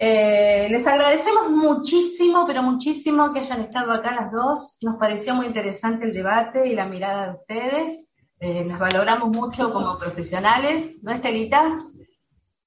Eh, 0.00 0.66
les 0.72 0.84
agradecemos 0.84 1.50
muchísimo, 1.50 2.46
pero 2.48 2.64
muchísimo 2.64 3.32
que 3.32 3.40
hayan 3.40 3.60
estado 3.60 3.92
acá 3.92 4.10
las 4.10 4.32
dos. 4.32 4.76
Nos 4.82 4.96
pareció 4.96 5.36
muy 5.36 5.46
interesante 5.46 6.04
el 6.04 6.12
debate 6.12 6.66
y 6.66 6.74
la 6.74 6.86
mirada 6.86 7.26
de 7.28 7.34
ustedes. 7.38 8.07
Eh, 8.40 8.64
las 8.64 8.78
valoramos 8.78 9.30
mucho 9.30 9.72
como 9.72 9.98
profesionales, 9.98 11.02
¿no, 11.02 11.12
Estelita? 11.12 11.84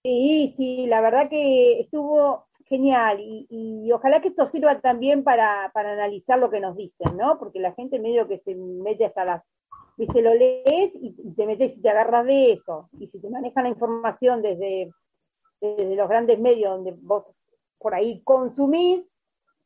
Sí, 0.04 0.54
sí, 0.58 0.86
la 0.88 1.02
verdad 1.02 1.30
que 1.30 1.80
estuvo 1.80 2.48
genial 2.66 3.20
y, 3.20 3.48
y 3.50 3.92
ojalá 3.92 4.22
que 4.22 4.30
esto 4.30 4.46
sirva 4.46 4.80
también 4.80 5.24
para, 5.24 5.72
para 5.74 5.94
analizar 5.94 6.40
lo 6.40 6.50
que 6.50 6.60
nos 6.60 6.76
dicen, 6.76 7.16
¿no? 7.18 7.38
Porque 7.38 7.60
la 7.60 7.74
gente 7.74 8.00
medio 8.00 8.28
que 8.28 8.40
se 8.40 8.56
mete 8.56 9.06
hasta 9.06 9.26
las, 9.26 9.44
viste, 9.98 10.22
lo 10.22 10.34
lees 10.34 10.92
y 10.96 11.14
te 11.36 11.46
metes 11.46 11.78
y 11.78 11.82
te 11.82 11.90
agarras 11.90 12.26
de 12.26 12.54
eso. 12.54 12.90
Y 13.00 13.08
si 13.08 13.20
te 13.20 13.30
manejan 13.30 13.64
la 13.64 13.70
información 13.70 14.42
desde, 14.42 14.90
desde 15.60 15.96
los 15.96 16.10
grandes 16.10 16.40
medios 16.40 16.72
donde 16.76 16.96
vos 17.02 17.26
por 17.78 17.94
ahí 17.94 18.22
consumís 18.24 19.06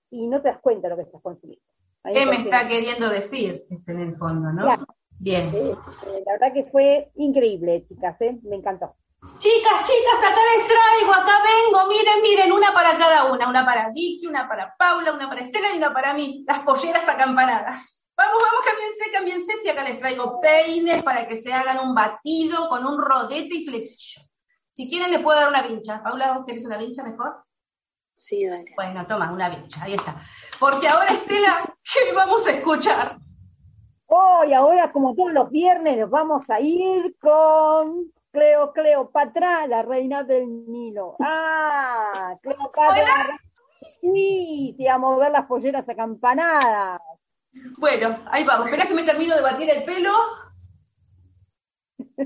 y 0.10 0.28
no 0.28 0.42
te 0.42 0.50
das 0.50 0.60
cuenta 0.60 0.88
de 0.88 0.90
lo 0.92 0.96
que 0.98 1.04
estás 1.04 1.22
consumiendo. 1.22 1.64
¿Qué 2.04 2.26
me 2.26 2.44
está 2.44 2.68
queriendo 2.68 3.10
decir 3.10 3.66
en 3.88 4.00
el 4.00 4.16
fondo, 4.18 4.52
no? 4.52 4.64
Claro. 4.64 4.86
Bien. 5.20 5.52
eh, 5.56 5.76
la 6.26 6.34
verdad 6.34 6.54
que 6.54 6.70
fue 6.72 7.12
increíble, 7.16 7.86
chicas, 7.88 8.20
¿eh? 8.22 8.38
me 8.44 8.58
encantó. 8.58 8.96
Chicas, 9.40 9.84
chicas, 9.84 10.20
acá 10.20 10.40
les 10.56 10.68
traigo, 10.68 11.12
acá 11.12 11.44
vengo, 11.44 11.88
miren, 11.88 12.22
miren, 12.22 12.52
una 12.52 12.72
para 12.74 12.98
cada 12.98 13.32
una, 13.32 13.50
una 13.50 13.66
para 13.66 13.90
Vicky, 13.90 14.28
una 14.28 14.48
para 14.48 14.76
Paula, 14.78 15.14
una 15.14 15.28
para 15.28 15.42
Estela 15.42 15.74
y 15.74 15.78
una 15.78 15.94
para 15.94 16.14
mí, 16.14 16.44
las 16.48 16.60
polleras 16.60 17.08
acampanadas. 17.08 18.04
Vamos, 18.16 18.42
vamos, 18.42 18.66
cámbiense, 18.66 19.12
cámbiense, 19.12 19.58
si 19.58 19.70
acá 19.70 19.84
les 19.84 20.00
traigo 20.00 20.40
peines 20.40 21.04
para 21.04 21.28
que 21.28 21.42
se 21.42 21.52
hagan 21.52 21.80
un 21.80 21.94
batido 21.96 22.70
con 22.70 22.86
un 22.86 22.98
rodete 23.02 23.56
y 23.56 23.66
flequillo. 23.66 24.22
Si 24.74 24.90
quieren 24.90 25.12
les 25.12 25.22
puedo 25.22 25.40
dar 25.40 25.50
una 25.50 25.64
vincha. 25.64 26.04
Paula, 26.04 26.34
¿vos 26.34 26.46
querés 26.46 26.66
una 26.66 26.78
vincha 26.78 27.04
mejor? 27.04 27.44
Sí, 28.14 28.46
dale. 28.46 28.66
Bueno, 28.76 29.06
toma, 29.08 29.32
una 29.32 29.50
vincha, 29.50 29.84
ahí 29.84 29.96
está. 29.96 30.22
Porque 30.60 30.88
ahora, 30.88 31.08
Estela, 31.14 31.76
¿qué 31.94 32.14
vamos 32.14 32.46
a 32.48 32.52
escuchar? 32.52 33.18
Hoy, 34.18 34.54
ahora, 34.54 34.94
como 34.94 35.14
todos 35.14 35.34
los 35.34 35.52
viernes, 35.52 35.98
nos 35.98 36.10
vamos 36.10 36.50
a 36.50 36.62
ir 36.62 37.18
con 37.20 38.14
Cleo 38.32 38.72
Cleopatra, 38.72 39.68
la 39.68 39.82
reina 39.82 40.24
del 40.24 40.72
Nilo. 40.72 41.18
¡Ah! 41.22 42.34
Cleopatra. 42.42 43.38
Sí, 44.00 44.74
te 44.78 44.90
a 44.90 44.98
mover 44.98 45.34
las 45.34 45.46
polleras 45.48 45.90
acampanadas. 45.90 47.02
Bueno, 47.78 48.20
ahí 48.32 48.46
vamos. 48.46 48.68
Espera 48.68 48.88
que 48.88 48.94
me 48.94 49.04
termino 49.04 49.36
de 49.36 49.42
batir 49.42 49.70
el 49.70 49.84
pelo. 49.84 50.14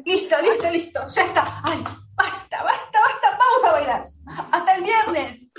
Listo, 0.06 0.42
listo, 0.44 0.70
listo. 0.70 1.08
Ya 1.08 1.26
está. 1.26 1.60
Ay, 1.64 1.84
basta, 2.16 2.64
basta, 2.64 3.00
basta. 3.02 3.40
Vamos 3.40 3.66
a 3.66 3.72
bailar. 3.72 4.08
Hasta 4.52 4.76
el 4.76 4.84
viernes. 4.84 5.52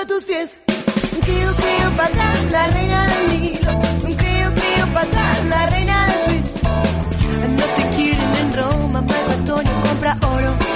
a 0.00 0.06
tus 0.06 0.24
pies. 0.24 0.58
Un 1.14 1.20
crío, 1.20 1.54
crío 1.54 1.96
para 1.96 2.08
atrás, 2.08 2.50
la 2.50 2.66
reina 2.68 3.06
del 3.06 3.40
Nilo. 3.40 3.72
Un 4.04 4.14
crío, 4.14 4.54
crío 4.54 4.92
para 4.92 5.06
atrás, 5.06 5.44
la 5.46 5.66
reina 5.66 6.06
del 6.06 6.22
twist. 6.24 6.62
No 7.58 7.64
te 7.74 7.96
quieren 7.96 8.34
en 8.36 8.52
Roma, 8.52 9.02
Marco 9.02 9.30
Antonio 9.30 9.80
compra 9.82 10.18
oro. 10.22 10.69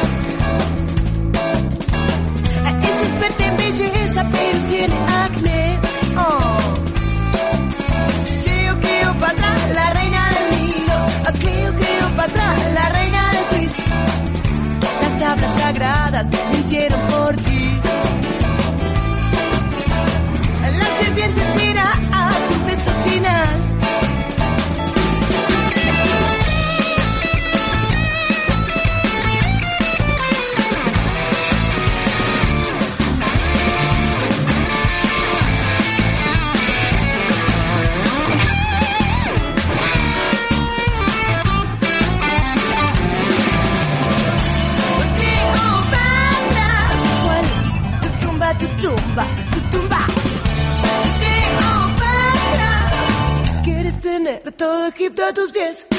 Egipto 54.95 55.25
a 55.25 55.33
tus 55.33 55.51
pies. 55.51 55.94